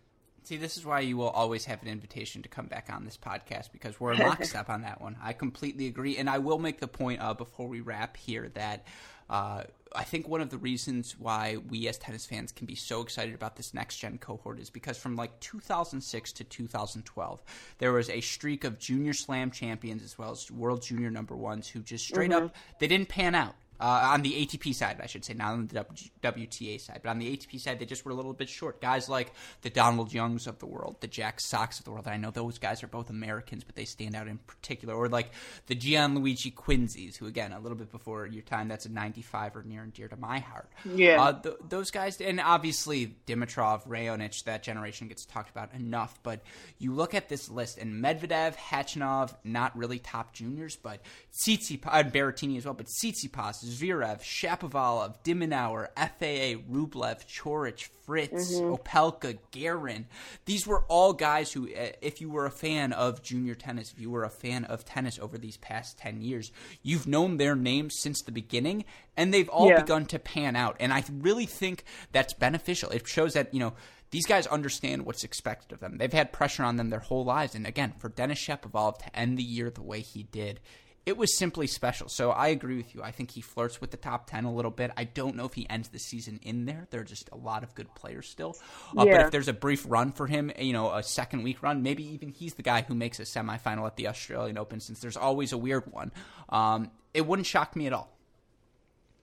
See, 0.43 0.57
this 0.57 0.75
is 0.75 0.85
why 0.85 1.01
you 1.01 1.17
will 1.17 1.29
always 1.29 1.65
have 1.65 1.83
an 1.83 1.87
invitation 1.87 2.41
to 2.41 2.49
come 2.49 2.65
back 2.65 2.89
on 2.91 3.05
this 3.05 3.15
podcast 3.15 3.71
because 3.71 3.99
we're 3.99 4.13
a 4.13 4.17
lockstep 4.17 4.69
on 4.71 4.81
that 4.81 4.99
one. 4.99 5.15
I 5.21 5.33
completely 5.33 5.85
agree, 5.85 6.17
and 6.17 6.27
I 6.29 6.39
will 6.39 6.57
make 6.57 6.79
the 6.79 6.87
point 6.87 7.21
uh, 7.21 7.35
before 7.35 7.67
we 7.67 7.79
wrap 7.81 8.17
here 8.17 8.49
that 8.55 8.85
uh, 9.31 9.63
I 9.95 10.03
think 10.03 10.27
one 10.27 10.41
of 10.41 10.49
the 10.49 10.57
reasons 10.57 11.15
why 11.17 11.57
we 11.69 11.87
as 11.87 11.97
tennis 11.97 12.25
fans 12.25 12.51
can 12.51 12.65
be 12.65 12.75
so 12.75 13.01
excited 13.01 13.33
about 13.33 13.55
this 13.55 13.73
next 13.73 13.97
gen 13.97 14.17
cohort 14.17 14.59
is 14.59 14.69
because 14.69 14.97
from 14.97 15.15
like 15.15 15.39
2006 15.39 16.31
to 16.33 16.43
2012, 16.43 17.41
there 17.77 17.93
was 17.93 18.09
a 18.09 18.21
streak 18.21 18.63
of 18.63 18.77
junior 18.77 19.13
slam 19.13 19.49
champions 19.49 20.03
as 20.03 20.17
well 20.17 20.31
as 20.31 20.51
world 20.51 20.81
junior 20.81 21.09
number 21.09 21.35
ones 21.35 21.67
who 21.67 21.79
just 21.79 22.05
straight 22.05 22.31
up 22.31 22.53
they 22.79 22.87
didn't 22.87 23.09
pan 23.09 23.33
out. 23.33 23.55
Uh, 23.81 24.11
on 24.13 24.21
the 24.21 24.45
ATP 24.45 24.75
side, 24.75 24.99
I 25.01 25.07
should 25.07 25.25
say, 25.25 25.33
not 25.33 25.53
on 25.53 25.67
the 25.67 25.85
WTA 26.21 26.79
side, 26.79 26.99
but 27.03 27.09
on 27.09 27.17
the 27.17 27.35
ATP 27.35 27.59
side, 27.59 27.79
they 27.79 27.85
just 27.85 28.05
were 28.05 28.11
a 28.11 28.15
little 28.15 28.33
bit 28.33 28.47
short. 28.47 28.79
Guys 28.79 29.09
like 29.09 29.33
the 29.63 29.71
Donald 29.71 30.13
Youngs 30.13 30.45
of 30.45 30.59
the 30.59 30.67
world, 30.67 30.97
the 31.01 31.07
Jack 31.07 31.39
Socks 31.39 31.79
of 31.79 31.85
the 31.85 31.91
world. 31.91 32.07
I 32.07 32.17
know 32.17 32.29
those 32.29 32.59
guys 32.59 32.83
are 32.83 32.87
both 32.87 33.09
Americans, 33.09 33.63
but 33.63 33.75
they 33.75 33.85
stand 33.85 34.15
out 34.15 34.27
in 34.27 34.37
particular. 34.37 34.93
Or 34.93 35.09
like 35.09 35.31
the 35.65 35.75
Gianluigi 35.75 36.53
Quinzis, 36.53 37.17
who 37.17 37.25
again, 37.25 37.53
a 37.53 37.59
little 37.59 37.77
bit 37.77 37.91
before 37.91 38.27
your 38.27 38.43
time, 38.43 38.67
that's 38.67 38.85
a 38.85 38.89
95 38.89 39.55
or 39.55 39.63
near 39.63 39.81
and 39.81 39.93
dear 39.93 40.07
to 40.07 40.15
my 40.15 40.39
heart. 40.39 40.69
Yeah. 40.85 41.21
Uh, 41.21 41.33
th- 41.41 41.55
those 41.67 41.89
guys, 41.89 42.21
and 42.21 42.39
obviously 42.39 43.15
Dimitrov, 43.25 43.87
Raonic, 43.87 44.43
that 44.43 44.61
generation 44.61 45.07
gets 45.07 45.25
talked 45.25 45.49
about 45.49 45.73
enough. 45.73 46.19
But 46.21 46.41
you 46.77 46.93
look 46.93 47.15
at 47.15 47.29
this 47.29 47.49
list, 47.49 47.79
and 47.79 48.03
Medvedev, 48.03 48.55
Khachanov, 48.55 49.33
not 49.43 49.75
really 49.75 49.97
top 49.97 50.33
juniors, 50.33 50.75
but 50.75 51.01
Tsitsipas, 51.33 51.89
and 51.91 52.13
Berrettini 52.13 52.57
as 52.57 52.65
well, 52.65 52.73
but 52.73 52.87
Tsitsipas, 52.87 53.63
Zverev, 53.71 54.21
Shapovalov, 54.21 55.15
de 55.23 55.33
Minaur, 55.33 55.87
FAA, 55.95 56.61
Rublev, 56.71 57.25
Coric, 57.27 57.87
Fritz, 58.05 58.53
Opelka, 58.59 59.37
Garin. 59.51 60.07
These 60.45 60.67
were 60.67 60.83
all 60.87 61.13
guys 61.13 61.51
who, 61.53 61.67
uh, 61.67 61.89
if 62.01 62.19
you 62.21 62.29
were 62.29 62.45
a 62.45 62.51
fan 62.51 62.91
of 62.93 63.21
junior 63.23 63.55
tennis, 63.55 63.91
if 63.91 63.99
you 63.99 64.09
were 64.11 64.23
a 64.23 64.29
fan 64.29 64.65
of 64.65 64.83
tennis 64.85 65.17
over 65.19 65.37
these 65.37 65.57
past 65.57 65.97
10 65.97 66.21
years, 66.21 66.51
you've 66.83 67.07
known 67.07 67.37
their 67.37 67.55
names 67.55 67.95
since 67.99 68.21
the 68.21 68.31
beginning, 68.31 68.83
and 69.15 69.33
they've 69.33 69.49
all 69.49 69.69
Yeah. 69.69 69.81
begun 69.81 70.05
to 70.07 70.19
pan 70.19 70.55
out. 70.55 70.75
And 70.79 70.91
I 70.93 71.03
really 71.09 71.45
think 71.45 71.83
that's 72.11 72.33
beneficial. 72.33 72.89
It 72.89 73.07
shows 73.07 73.33
that, 73.33 73.53
you 73.53 73.59
know, 73.59 73.73
these 74.09 74.25
guys 74.25 74.45
understand 74.47 75.05
what's 75.05 75.23
expected 75.23 75.71
of 75.71 75.79
them. 75.79 75.97
They've 75.97 76.11
had 76.11 76.33
pressure 76.33 76.63
on 76.63 76.75
them 76.75 76.89
their 76.89 76.99
whole 76.99 77.23
lives. 77.23 77.55
And 77.55 77.65
again, 77.65 77.93
for 77.97 78.09
Denis 78.09 78.39
Shapovalov 78.45 78.97
to 78.97 79.15
end 79.15 79.37
the 79.37 79.43
year 79.43 79.69
the 79.69 79.81
way 79.81 80.01
he 80.01 80.23
did, 80.23 80.59
it 81.05 81.17
was 81.17 81.35
simply 81.35 81.65
special. 81.65 82.09
So 82.09 82.29
I 82.29 82.49
agree 82.49 82.77
with 82.77 82.93
you. 82.93 83.01
I 83.01 83.11
think 83.11 83.31
he 83.31 83.41
flirts 83.41 83.81
with 83.81 83.89
the 83.89 83.97
top 83.97 84.29
10 84.29 84.45
a 84.45 84.53
little 84.53 84.69
bit. 84.69 84.91
I 84.95 85.03
don't 85.05 85.35
know 85.35 85.45
if 85.45 85.53
he 85.53 85.67
ends 85.69 85.89
the 85.89 85.97
season 85.97 86.39
in 86.43 86.65
there. 86.65 86.87
There 86.91 87.01
are 87.01 87.05
just 87.05 87.29
a 87.31 87.37
lot 87.37 87.63
of 87.63 87.73
good 87.73 87.93
players 87.95 88.29
still. 88.29 88.55
Uh, 88.95 89.05
But 89.05 89.21
if 89.21 89.31
there's 89.31 89.47
a 89.47 89.53
brief 89.53 89.83
run 89.87 90.11
for 90.11 90.27
him, 90.27 90.51
you 90.59 90.73
know, 90.73 90.91
a 90.93 91.01
second 91.01 91.41
week 91.41 91.63
run, 91.63 91.81
maybe 91.81 92.03
even 92.13 92.29
he's 92.29 92.53
the 92.53 92.61
guy 92.61 92.83
who 92.83 92.93
makes 92.93 93.19
a 93.19 93.23
semifinal 93.23 93.87
at 93.87 93.95
the 93.95 94.07
Australian 94.07 94.57
Open 94.59 94.79
since 94.79 94.99
there's 94.99 95.17
always 95.17 95.51
a 95.53 95.57
weird 95.57 95.91
one. 95.91 96.11
Um, 96.49 96.91
it 97.13 97.25
wouldn't 97.25 97.47
shock 97.47 97.75
me 97.75 97.87
at 97.87 97.93
all. 97.93 98.15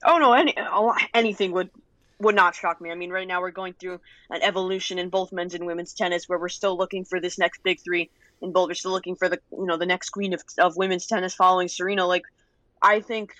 Oh 0.03 0.17
no, 0.17 0.33
any 0.33 0.53
oh, 0.57 0.95
anything 1.13 1.51
would 1.53 1.69
would 2.19 2.35
not 2.35 2.55
shock 2.55 2.81
me. 2.81 2.91
I 2.91 2.95
mean, 2.95 3.09
right 3.09 3.27
now 3.27 3.41
we're 3.41 3.51
going 3.51 3.73
through 3.73 3.99
an 4.29 4.41
evolution 4.41 4.99
in 4.99 5.09
both 5.09 5.31
men's 5.31 5.53
and 5.55 5.65
women's 5.65 5.93
tennis, 5.93 6.27
where 6.27 6.39
we're 6.39 6.49
still 6.49 6.77
looking 6.77 7.05
for 7.05 7.19
this 7.19 7.37
next 7.37 7.63
big 7.63 7.79
three 7.81 8.09
in 8.41 8.51
both. 8.51 8.69
We're 8.69 8.75
still 8.75 8.91
looking 8.91 9.15
for 9.15 9.29
the 9.29 9.39
you 9.51 9.65
know 9.65 9.77
the 9.77 9.85
next 9.85 10.09
queen 10.09 10.33
of 10.33 10.43
of 10.57 10.77
women's 10.77 11.05
tennis, 11.05 11.33
following 11.33 11.67
Serena. 11.67 12.05
Like, 12.05 12.23
I 12.81 13.01
think 13.01 13.33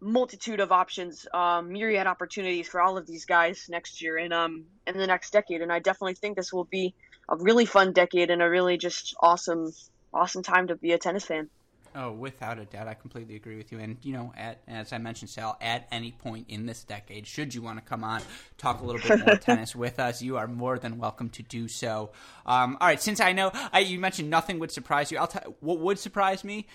multitude 0.00 0.60
of 0.60 0.72
options, 0.72 1.26
um, 1.34 1.72
myriad 1.72 2.06
opportunities 2.06 2.66
for 2.66 2.80
all 2.80 2.96
of 2.96 3.06
these 3.06 3.26
guys 3.26 3.66
next 3.68 4.00
year 4.00 4.16
and 4.16 4.32
um 4.32 4.64
in 4.86 4.96
the 4.96 5.06
next 5.06 5.30
decade. 5.32 5.60
And 5.60 5.72
I 5.72 5.78
definitely 5.78 6.14
think 6.14 6.36
this 6.36 6.52
will 6.52 6.64
be 6.64 6.94
a 7.28 7.36
really 7.36 7.66
fun 7.66 7.92
decade 7.92 8.30
and 8.30 8.42
a 8.42 8.48
really 8.48 8.78
just 8.78 9.14
awesome, 9.20 9.72
awesome 10.12 10.42
time 10.42 10.68
to 10.68 10.76
be 10.76 10.92
a 10.92 10.98
tennis 10.98 11.24
fan. 11.24 11.50
Oh, 11.94 12.12
without 12.12 12.58
a 12.60 12.64
doubt, 12.64 12.86
I 12.86 12.94
completely 12.94 13.34
agree 13.34 13.56
with 13.56 13.72
you. 13.72 13.80
And 13.80 13.96
you 14.02 14.12
know, 14.12 14.32
at 14.36 14.60
as 14.68 14.92
I 14.92 14.98
mentioned, 14.98 15.30
Sal, 15.30 15.58
at 15.60 15.88
any 15.90 16.12
point 16.12 16.46
in 16.48 16.66
this 16.66 16.84
decade, 16.84 17.26
should 17.26 17.52
you 17.52 17.62
want 17.62 17.78
to 17.78 17.84
come 17.84 18.04
on, 18.04 18.22
talk 18.58 18.80
a 18.80 18.84
little 18.84 19.00
bit 19.00 19.26
more 19.26 19.36
tennis 19.40 19.74
with 19.74 19.98
us, 19.98 20.22
you 20.22 20.36
are 20.36 20.46
more 20.46 20.78
than 20.78 20.98
welcome 20.98 21.30
to 21.30 21.42
do 21.42 21.66
so. 21.66 22.12
Um, 22.46 22.76
all 22.80 22.86
right, 22.86 23.02
since 23.02 23.20
I 23.20 23.32
know 23.32 23.50
I, 23.72 23.80
you 23.80 23.98
mentioned 23.98 24.30
nothing 24.30 24.60
would 24.60 24.70
surprise 24.70 25.10
you, 25.10 25.18
I'll 25.18 25.26
tell 25.26 25.56
what 25.60 25.80
would 25.80 25.98
surprise 25.98 26.44
me 26.44 26.66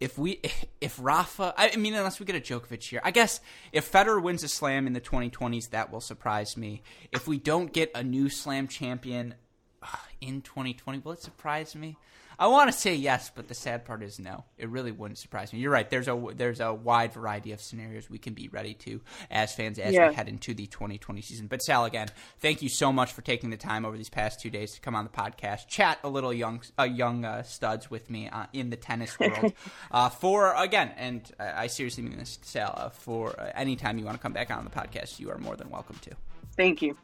if 0.00 0.18
we 0.18 0.40
if 0.80 0.98
Rafa, 1.00 1.54
I 1.56 1.76
mean, 1.76 1.94
unless 1.94 2.18
we 2.18 2.26
get 2.26 2.36
a 2.36 2.40
Djokovic 2.40 2.82
here, 2.82 3.00
I 3.04 3.10
guess 3.10 3.40
if 3.72 3.90
Federer 3.90 4.20
wins 4.20 4.42
a 4.42 4.48
Slam 4.48 4.86
in 4.86 4.92
the 4.92 5.00
2020s, 5.00 5.70
that 5.70 5.92
will 5.92 6.00
surprise 6.00 6.56
me. 6.56 6.82
If 7.12 7.28
we 7.28 7.38
don't 7.38 7.72
get 7.72 7.90
a 7.94 8.02
new 8.02 8.28
Slam 8.28 8.68
champion 8.68 9.34
uh, 9.82 9.86
in 10.20 10.42
2020, 10.42 10.98
will 10.98 11.12
it 11.12 11.22
surprise 11.22 11.74
me? 11.74 11.96
I 12.38 12.48
want 12.48 12.70
to 12.72 12.76
say 12.76 12.94
yes, 12.94 13.30
but 13.34 13.48
the 13.48 13.54
sad 13.54 13.84
part 13.84 14.02
is 14.02 14.18
no. 14.18 14.44
It 14.58 14.68
really 14.68 14.92
wouldn't 14.92 15.18
surprise 15.18 15.52
me. 15.52 15.60
You're 15.60 15.70
right. 15.70 15.88
There's 15.88 16.08
a 16.08 16.28
there's 16.34 16.60
a 16.60 16.72
wide 16.72 17.12
variety 17.12 17.52
of 17.52 17.60
scenarios 17.60 18.10
we 18.10 18.18
can 18.18 18.34
be 18.34 18.48
ready 18.48 18.74
to 18.74 19.00
as 19.30 19.54
fans 19.54 19.78
as 19.78 19.94
yeah. 19.94 20.08
we 20.08 20.14
head 20.14 20.28
into 20.28 20.54
the 20.54 20.66
2020 20.66 21.20
season. 21.20 21.46
But 21.46 21.62
Sal, 21.62 21.84
again, 21.84 22.08
thank 22.40 22.62
you 22.62 22.68
so 22.68 22.92
much 22.92 23.12
for 23.12 23.22
taking 23.22 23.50
the 23.50 23.56
time 23.56 23.84
over 23.84 23.96
these 23.96 24.10
past 24.10 24.40
two 24.40 24.50
days 24.50 24.72
to 24.72 24.80
come 24.80 24.94
on 24.94 25.04
the 25.04 25.10
podcast, 25.10 25.68
chat 25.68 25.98
a 26.02 26.08
little 26.08 26.32
young 26.32 26.62
uh, 26.78 26.84
young 26.84 27.24
uh, 27.24 27.42
studs 27.42 27.90
with 27.90 28.10
me 28.10 28.28
uh, 28.28 28.46
in 28.52 28.70
the 28.70 28.76
tennis 28.76 29.18
world. 29.20 29.52
Uh, 29.90 30.08
for 30.08 30.54
again, 30.54 30.92
and 30.96 31.30
I, 31.38 31.68
seriously 31.68 32.02
mean 32.02 32.18
this, 32.18 32.38
Sal. 32.42 32.74
Uh, 32.76 32.88
for 32.88 33.38
uh, 33.38 33.50
any 33.54 33.76
time 33.76 33.98
you 33.98 34.04
want 34.04 34.16
to 34.16 34.22
come 34.22 34.32
back 34.32 34.50
on 34.50 34.64
the 34.64 34.70
podcast, 34.70 35.20
you 35.20 35.30
are 35.30 35.38
more 35.38 35.56
than 35.56 35.70
welcome 35.70 35.96
to. 36.02 36.10
Thank 36.56 36.82
you. 36.82 36.96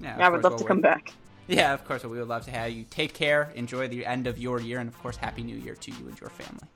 Yeah, 0.00 0.16
I 0.18 0.28
would 0.28 0.42
love 0.42 0.56
to 0.56 0.64
come 0.64 0.80
back. 0.80 1.12
Yeah, 1.48 1.74
of 1.74 1.84
course. 1.84 2.04
We 2.04 2.18
would 2.18 2.28
love 2.28 2.44
to 2.44 2.50
have 2.50 2.70
you. 2.70 2.84
Take 2.88 3.14
care. 3.14 3.52
Enjoy 3.54 3.88
the 3.88 4.06
end 4.06 4.26
of 4.26 4.38
your 4.38 4.60
year. 4.60 4.78
And, 4.78 4.88
of 4.88 4.98
course, 5.00 5.16
Happy 5.16 5.42
New 5.42 5.56
Year 5.56 5.74
to 5.74 5.90
you 5.90 6.08
and 6.08 6.20
your 6.20 6.30
family. 6.30 6.66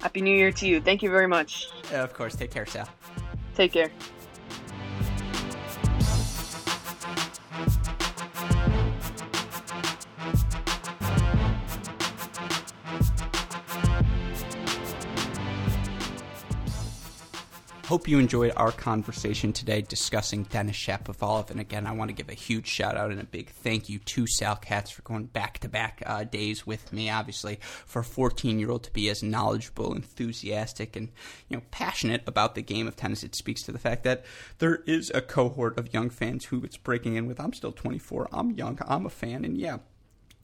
Happy 0.00 0.20
New 0.20 0.36
Year 0.36 0.52
to 0.52 0.66
you. 0.66 0.80
Thank 0.80 1.02
you 1.02 1.10
very 1.10 1.26
much. 1.26 1.70
Of 1.92 2.14
course. 2.14 2.34
Take 2.36 2.50
care, 2.50 2.66
Sal. 2.66 2.88
Take 3.54 3.72
care. 3.72 3.90
Hope 17.88 18.06
you 18.06 18.18
enjoyed 18.18 18.52
our 18.54 18.70
conversation 18.70 19.50
today 19.50 19.80
discussing 19.80 20.42
Denis 20.42 20.76
Shapovalov. 20.76 21.50
And 21.50 21.58
again, 21.58 21.86
I 21.86 21.92
want 21.92 22.10
to 22.10 22.14
give 22.14 22.28
a 22.28 22.34
huge 22.34 22.66
shout 22.66 22.98
out 22.98 23.10
and 23.10 23.18
a 23.18 23.24
big 23.24 23.48
thank 23.48 23.88
you 23.88 23.98
to 23.98 24.26
Sal 24.26 24.56
Katz 24.56 24.90
for 24.90 25.00
going 25.00 25.24
back 25.24 25.60
to 25.60 25.70
back 25.70 26.02
uh, 26.04 26.24
days 26.24 26.66
with 26.66 26.92
me. 26.92 27.08
Obviously, 27.08 27.58
for 27.86 28.00
a 28.00 28.04
14 28.04 28.58
year 28.58 28.70
old 28.70 28.82
to 28.82 28.92
be 28.92 29.08
as 29.08 29.22
knowledgeable, 29.22 29.94
enthusiastic, 29.94 30.96
and 30.96 31.08
you 31.48 31.56
know 31.56 31.62
passionate 31.70 32.24
about 32.26 32.54
the 32.54 32.60
game 32.60 32.86
of 32.86 32.94
tennis, 32.94 33.24
it 33.24 33.34
speaks 33.34 33.62
to 33.62 33.72
the 33.72 33.78
fact 33.78 34.04
that 34.04 34.22
there 34.58 34.82
is 34.86 35.10
a 35.14 35.22
cohort 35.22 35.78
of 35.78 35.94
young 35.94 36.10
fans 36.10 36.44
who 36.44 36.62
it's 36.64 36.76
breaking 36.76 37.14
in 37.14 37.26
with. 37.26 37.40
I'm 37.40 37.54
still 37.54 37.72
24. 37.72 38.28
I'm 38.30 38.50
young. 38.50 38.78
I'm 38.86 39.06
a 39.06 39.10
fan, 39.10 39.46
and 39.46 39.56
yeah 39.56 39.78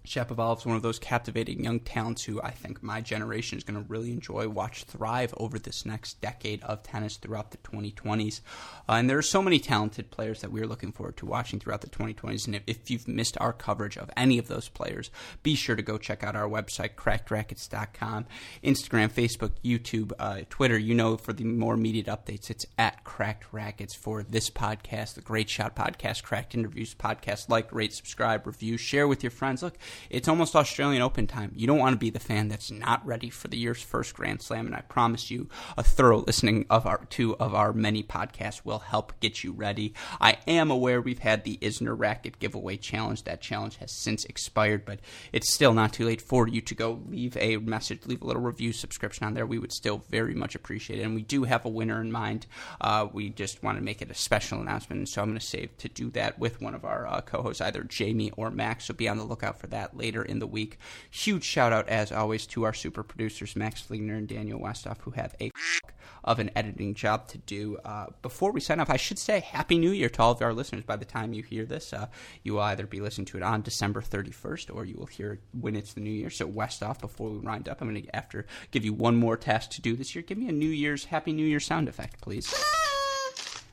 Shapovalov 0.06 0.58
is 0.58 0.66
one 0.66 0.76
of 0.76 0.82
those 0.82 0.98
captivating 0.98 1.64
young 1.64 1.80
talents 1.80 2.24
who 2.24 2.40
I 2.42 2.50
think 2.50 2.82
my 2.82 3.00
generation 3.00 3.56
is 3.56 3.64
going 3.64 3.82
to 3.82 3.88
really 3.88 4.10
enjoy, 4.10 4.48
watch 4.48 4.84
thrive 4.84 5.32
over 5.38 5.58
this 5.58 5.86
next 5.86 6.20
decade 6.20 6.62
of 6.62 6.82
tennis 6.82 7.16
throughout 7.16 7.52
the 7.52 7.56
2020s. 7.58 8.40
Uh, 8.86 8.92
and 8.92 9.08
there 9.08 9.16
are 9.16 9.22
so 9.22 9.40
many 9.40 9.58
talented 9.58 10.10
players 10.10 10.42
that 10.42 10.52
we're 10.52 10.66
looking 10.66 10.92
forward 10.92 11.16
to 11.16 11.26
watching 11.26 11.58
throughout 11.58 11.80
the 11.80 11.88
2020s. 11.88 12.46
And 12.46 12.56
if, 12.56 12.62
if, 12.66 12.90
you've 12.90 13.08
missed 13.08 13.38
our 13.40 13.54
coverage 13.54 13.96
of 13.96 14.10
any 14.14 14.36
of 14.36 14.46
those 14.48 14.68
players, 14.68 15.10
be 15.42 15.54
sure 15.54 15.74
to 15.74 15.82
go 15.82 15.96
check 15.96 16.22
out 16.22 16.36
our 16.36 16.48
website, 16.48 16.96
crackedracquets.com, 16.96 18.26
Instagram, 18.62 19.10
Facebook, 19.10 19.52
YouTube, 19.64 20.12
uh, 20.18 20.40
Twitter. 20.50 20.76
You 20.76 20.94
know, 20.94 21.16
for 21.16 21.32
the 21.32 21.44
more 21.44 21.74
immediate 21.74 22.06
updates, 22.06 22.50
it's 22.50 22.66
at 22.76 23.04
Cracked 23.04 23.52
Racquets 23.52 23.96
for 23.96 24.22
this 24.22 24.50
podcast, 24.50 25.14
the 25.14 25.22
Great 25.22 25.48
Shot 25.48 25.74
Podcast, 25.74 26.22
Cracked 26.22 26.54
Interviews 26.54 26.94
Podcast. 26.94 27.48
Like, 27.48 27.72
rate, 27.72 27.94
subscribe, 27.94 28.46
review, 28.46 28.76
share 28.76 29.08
with 29.08 29.22
your 29.22 29.30
friends. 29.30 29.62
Look, 29.62 29.78
it's 30.10 30.28
almost 30.28 30.56
Australian 30.56 31.02
Open 31.02 31.26
time. 31.26 31.52
You 31.54 31.66
don't 31.66 31.78
want 31.78 31.94
to 31.94 31.98
be 31.98 32.10
the 32.10 32.18
fan 32.18 32.48
that's 32.48 32.70
not 32.70 33.04
ready 33.06 33.30
for 33.30 33.48
the 33.48 33.56
year's 33.56 33.82
first 33.82 34.14
Grand 34.14 34.42
Slam, 34.42 34.66
and 34.66 34.74
I 34.74 34.80
promise 34.82 35.30
you, 35.30 35.48
a 35.76 35.82
thorough 35.82 36.24
listening 36.26 36.66
of 36.70 36.86
our 36.86 37.04
two 37.10 37.36
of 37.36 37.54
our 37.54 37.72
many 37.72 38.02
podcasts 38.02 38.64
will 38.64 38.80
help 38.80 39.18
get 39.20 39.44
you 39.44 39.52
ready. 39.52 39.94
I 40.20 40.38
am 40.46 40.70
aware 40.70 41.00
we've 41.00 41.18
had 41.18 41.44
the 41.44 41.58
Isner 41.58 41.98
Racket 41.98 42.38
Giveaway 42.38 42.76
Challenge. 42.76 43.24
That 43.24 43.40
challenge 43.40 43.76
has 43.76 43.92
since 43.92 44.24
expired, 44.24 44.84
but 44.84 45.00
it's 45.32 45.52
still 45.52 45.72
not 45.72 45.92
too 45.92 46.06
late 46.06 46.20
for 46.20 46.48
you 46.48 46.60
to 46.62 46.74
go 46.74 47.02
leave 47.08 47.36
a 47.36 47.56
message, 47.58 48.06
leave 48.06 48.22
a 48.22 48.26
little 48.26 48.42
review, 48.42 48.72
subscription 48.72 49.26
on 49.26 49.34
there. 49.34 49.46
We 49.46 49.58
would 49.58 49.72
still 49.72 50.04
very 50.10 50.34
much 50.34 50.54
appreciate 50.54 51.00
it, 51.00 51.02
and 51.02 51.14
we 51.14 51.22
do 51.22 51.44
have 51.44 51.64
a 51.64 51.68
winner 51.68 52.00
in 52.00 52.12
mind. 52.12 52.46
Uh, 52.80 53.08
we 53.12 53.30
just 53.30 53.62
want 53.62 53.78
to 53.78 53.84
make 53.84 54.02
it 54.02 54.10
a 54.10 54.14
special 54.14 54.60
announcement, 54.60 55.08
so 55.08 55.22
I'm 55.22 55.28
going 55.28 55.38
to 55.38 55.44
save 55.44 55.76
to 55.78 55.88
do 55.88 56.10
that 56.10 56.38
with 56.38 56.60
one 56.60 56.74
of 56.74 56.84
our 56.84 57.06
uh, 57.06 57.20
co-hosts, 57.20 57.60
either 57.60 57.82
Jamie 57.82 58.32
or 58.36 58.50
Max. 58.50 58.86
So 58.86 58.94
be 58.94 59.08
on 59.08 59.18
the 59.18 59.24
lookout 59.24 59.58
for 59.58 59.66
that 59.68 59.83
later 59.92 60.22
in 60.22 60.38
the 60.38 60.46
week. 60.46 60.78
Huge 61.10 61.44
shout 61.44 61.72
out, 61.72 61.88
as 61.88 62.12
always, 62.12 62.46
to 62.46 62.62
our 62.64 62.72
super 62.72 63.02
producers, 63.02 63.56
Max 63.56 63.82
Fligner 63.82 64.16
and 64.16 64.28
Daniel 64.28 64.60
Westoff, 64.60 64.98
who 65.00 65.10
have 65.12 65.34
a 65.40 65.50
of 66.24 66.38
an 66.38 66.50
editing 66.56 66.94
job 66.94 67.28
to 67.28 67.38
do. 67.38 67.76
Uh, 67.84 68.06
before 68.22 68.52
we 68.52 68.60
sign 68.60 68.80
off, 68.80 68.90
I 68.90 68.96
should 68.96 69.18
say 69.18 69.40
Happy 69.40 69.78
New 69.78 69.90
Year 69.90 70.08
to 70.08 70.22
all 70.22 70.32
of 70.32 70.42
our 70.42 70.54
listeners. 70.54 70.84
By 70.84 70.96
the 70.96 71.04
time 71.04 71.34
you 71.34 71.42
hear 71.42 71.64
this, 71.64 71.92
uh, 71.92 72.06
you 72.42 72.54
will 72.54 72.60
either 72.60 72.86
be 72.86 73.00
listening 73.00 73.26
to 73.26 73.36
it 73.36 73.42
on 73.42 73.62
December 73.62 74.00
31st 74.00 74.74
or 74.74 74.84
you 74.84 74.96
will 74.96 75.06
hear 75.06 75.34
it 75.34 75.40
when 75.52 75.76
it's 75.76 75.92
the 75.92 76.00
New 76.00 76.10
Year. 76.10 76.30
So, 76.30 76.48
Westoff, 76.48 77.00
before 77.00 77.30
we 77.30 77.38
wind 77.38 77.68
up, 77.68 77.80
I'm 77.80 77.90
going 77.90 78.02
to 78.02 78.16
after 78.16 78.46
give 78.70 78.84
you 78.84 78.92
one 78.92 79.16
more 79.16 79.36
task 79.36 79.70
to 79.72 79.82
do 79.82 79.96
this 79.96 80.14
year. 80.14 80.22
Give 80.22 80.38
me 80.38 80.48
a 80.48 80.52
New 80.52 80.68
Year's 80.68 81.06
Happy 81.06 81.32
New 81.32 81.46
Year 81.46 81.60
sound 81.60 81.88
effect, 81.88 82.20
please 82.20 82.54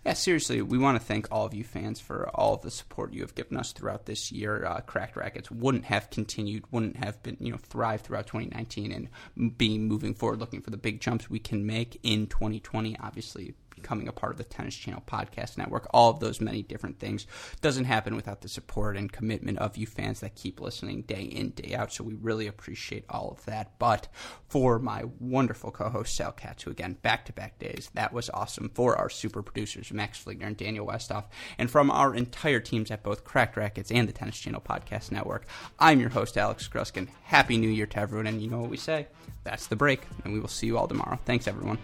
yeah, 0.06 0.14
seriously, 0.14 0.62
we 0.64 0.80
want 0.80 0.99
to 0.99 1.06
thank 1.06 1.28
all 1.32 1.45
of 1.45 1.54
you 1.54 1.64
fans 1.64 1.99
for 1.99 2.28
all 2.34 2.56
of 2.56 2.62
the 2.62 2.72
support 2.72 3.14
you 3.14 3.22
have 3.22 3.36
given 3.36 3.56
us 3.56 3.72
throughout 3.72 4.08
this 4.08 4.32
year. 4.32 4.66
Uh, 4.66 4.82
Cracked 4.82 5.16
Racquets 5.16 5.52
wouldn't 5.52 5.86
have 5.86 6.10
continued, 6.10 6.64
wouldn't 6.72 6.97
have 6.97 7.22
been, 7.22 7.38
you 7.39 7.52
know, 7.52 7.58
thrived 7.58 8.06
throughout 8.06 8.26
2019 8.26 8.91
and 9.38 9.58
being 9.58 9.88
moving 9.88 10.16
forward, 10.16 10.39
looking 10.39 10.62
for 10.62 10.72
the 10.72 10.78
big 10.78 11.02
jumps 11.02 11.30
we 11.30 11.38
can 11.38 11.68
make 11.68 11.99
in 12.02 12.26
2020. 12.26 12.97
Obviously, 12.99 13.54
becoming 13.82 14.08
a 14.08 14.14
part 14.14 14.32
of 14.32 14.38
the 14.38 14.44
Tennis 14.44 14.76
Channel 14.76 15.04
Podcast 15.08 15.58
Network, 15.58 15.88
all 15.92 16.10
of 16.10 16.20
those 16.20 16.40
many 16.40 16.62
different 16.62 17.00
things 17.00 17.26
doesn't 17.62 17.86
happen 17.86 18.16
without 18.16 18.42
the 18.42 18.50
support 18.50 18.96
and 18.96 19.12
commitment 19.12 19.58
of 19.58 19.78
you 19.78 19.88
fans 19.88 20.20
that 20.20 20.36
keep 20.36 20.62
listening 20.62 21.02
day 21.02 21.24
in, 21.24 21.50
day 21.52 21.76
out. 21.76 21.92
So 21.92 22.04
we 22.04 22.14
really 22.14 22.48
appreciate 22.48 23.06
all 23.10 23.32
of 23.32 23.46
that. 23.46 23.80
But 23.80 24.08
for 24.48 24.80
my 24.80 25.04
wonderful 25.20 25.72
co 25.72 25.90
host, 25.90 26.16
Sal 26.16 26.32
Katz, 26.32 26.64
who 26.64 26.72
again, 26.72 26.98
back 27.02 27.26
to 27.26 27.34
back 27.34 27.60
days, 27.60 27.90
that 27.94 28.14
was 28.14 28.30
awesome. 28.34 28.70
For 28.74 28.96
our 28.96 29.10
super 29.10 29.42
producers, 29.42 29.92
Max 29.92 30.24
Fligner 30.24 30.48
and 30.48 30.58
Daniel 30.58 30.88
Westoff, 30.88 31.26
and 31.58 31.70
from 31.70 31.90
our 31.90 32.14
entire 32.16 32.60
teams 32.60 32.92
at 32.92 33.04
both 33.04 33.24
Cracked 33.24 33.58
Racquets 33.58 33.92
and 33.92 34.08
the 34.08 34.14
Tennis 34.14 34.40
Channel 34.40 34.62
Podcast 34.62 35.12
Network, 35.12 35.46
I'm 35.80 36.00
your 36.00 36.10
host, 36.10 36.38
Alex 36.38 36.68
Gruskin. 36.68 37.10
Happy 37.24 37.58
New 37.58 37.70
Year 37.70 37.88
to 37.88 38.00
everyone. 38.00 38.28
And 38.28 38.42
you 38.42 38.50
know 38.50 38.60
what 38.60 38.70
we 38.70 38.78
say? 38.78 39.08
That's 39.44 39.68
the 39.68 39.76
break. 39.76 40.02
And 40.24 40.34
we 40.34 40.40
will 40.40 40.48
see 40.48 40.68
you 40.68 40.78
all 40.78 40.88
tomorrow. 40.88 41.20
Thanks, 41.26 41.48
everyone. 41.48 41.80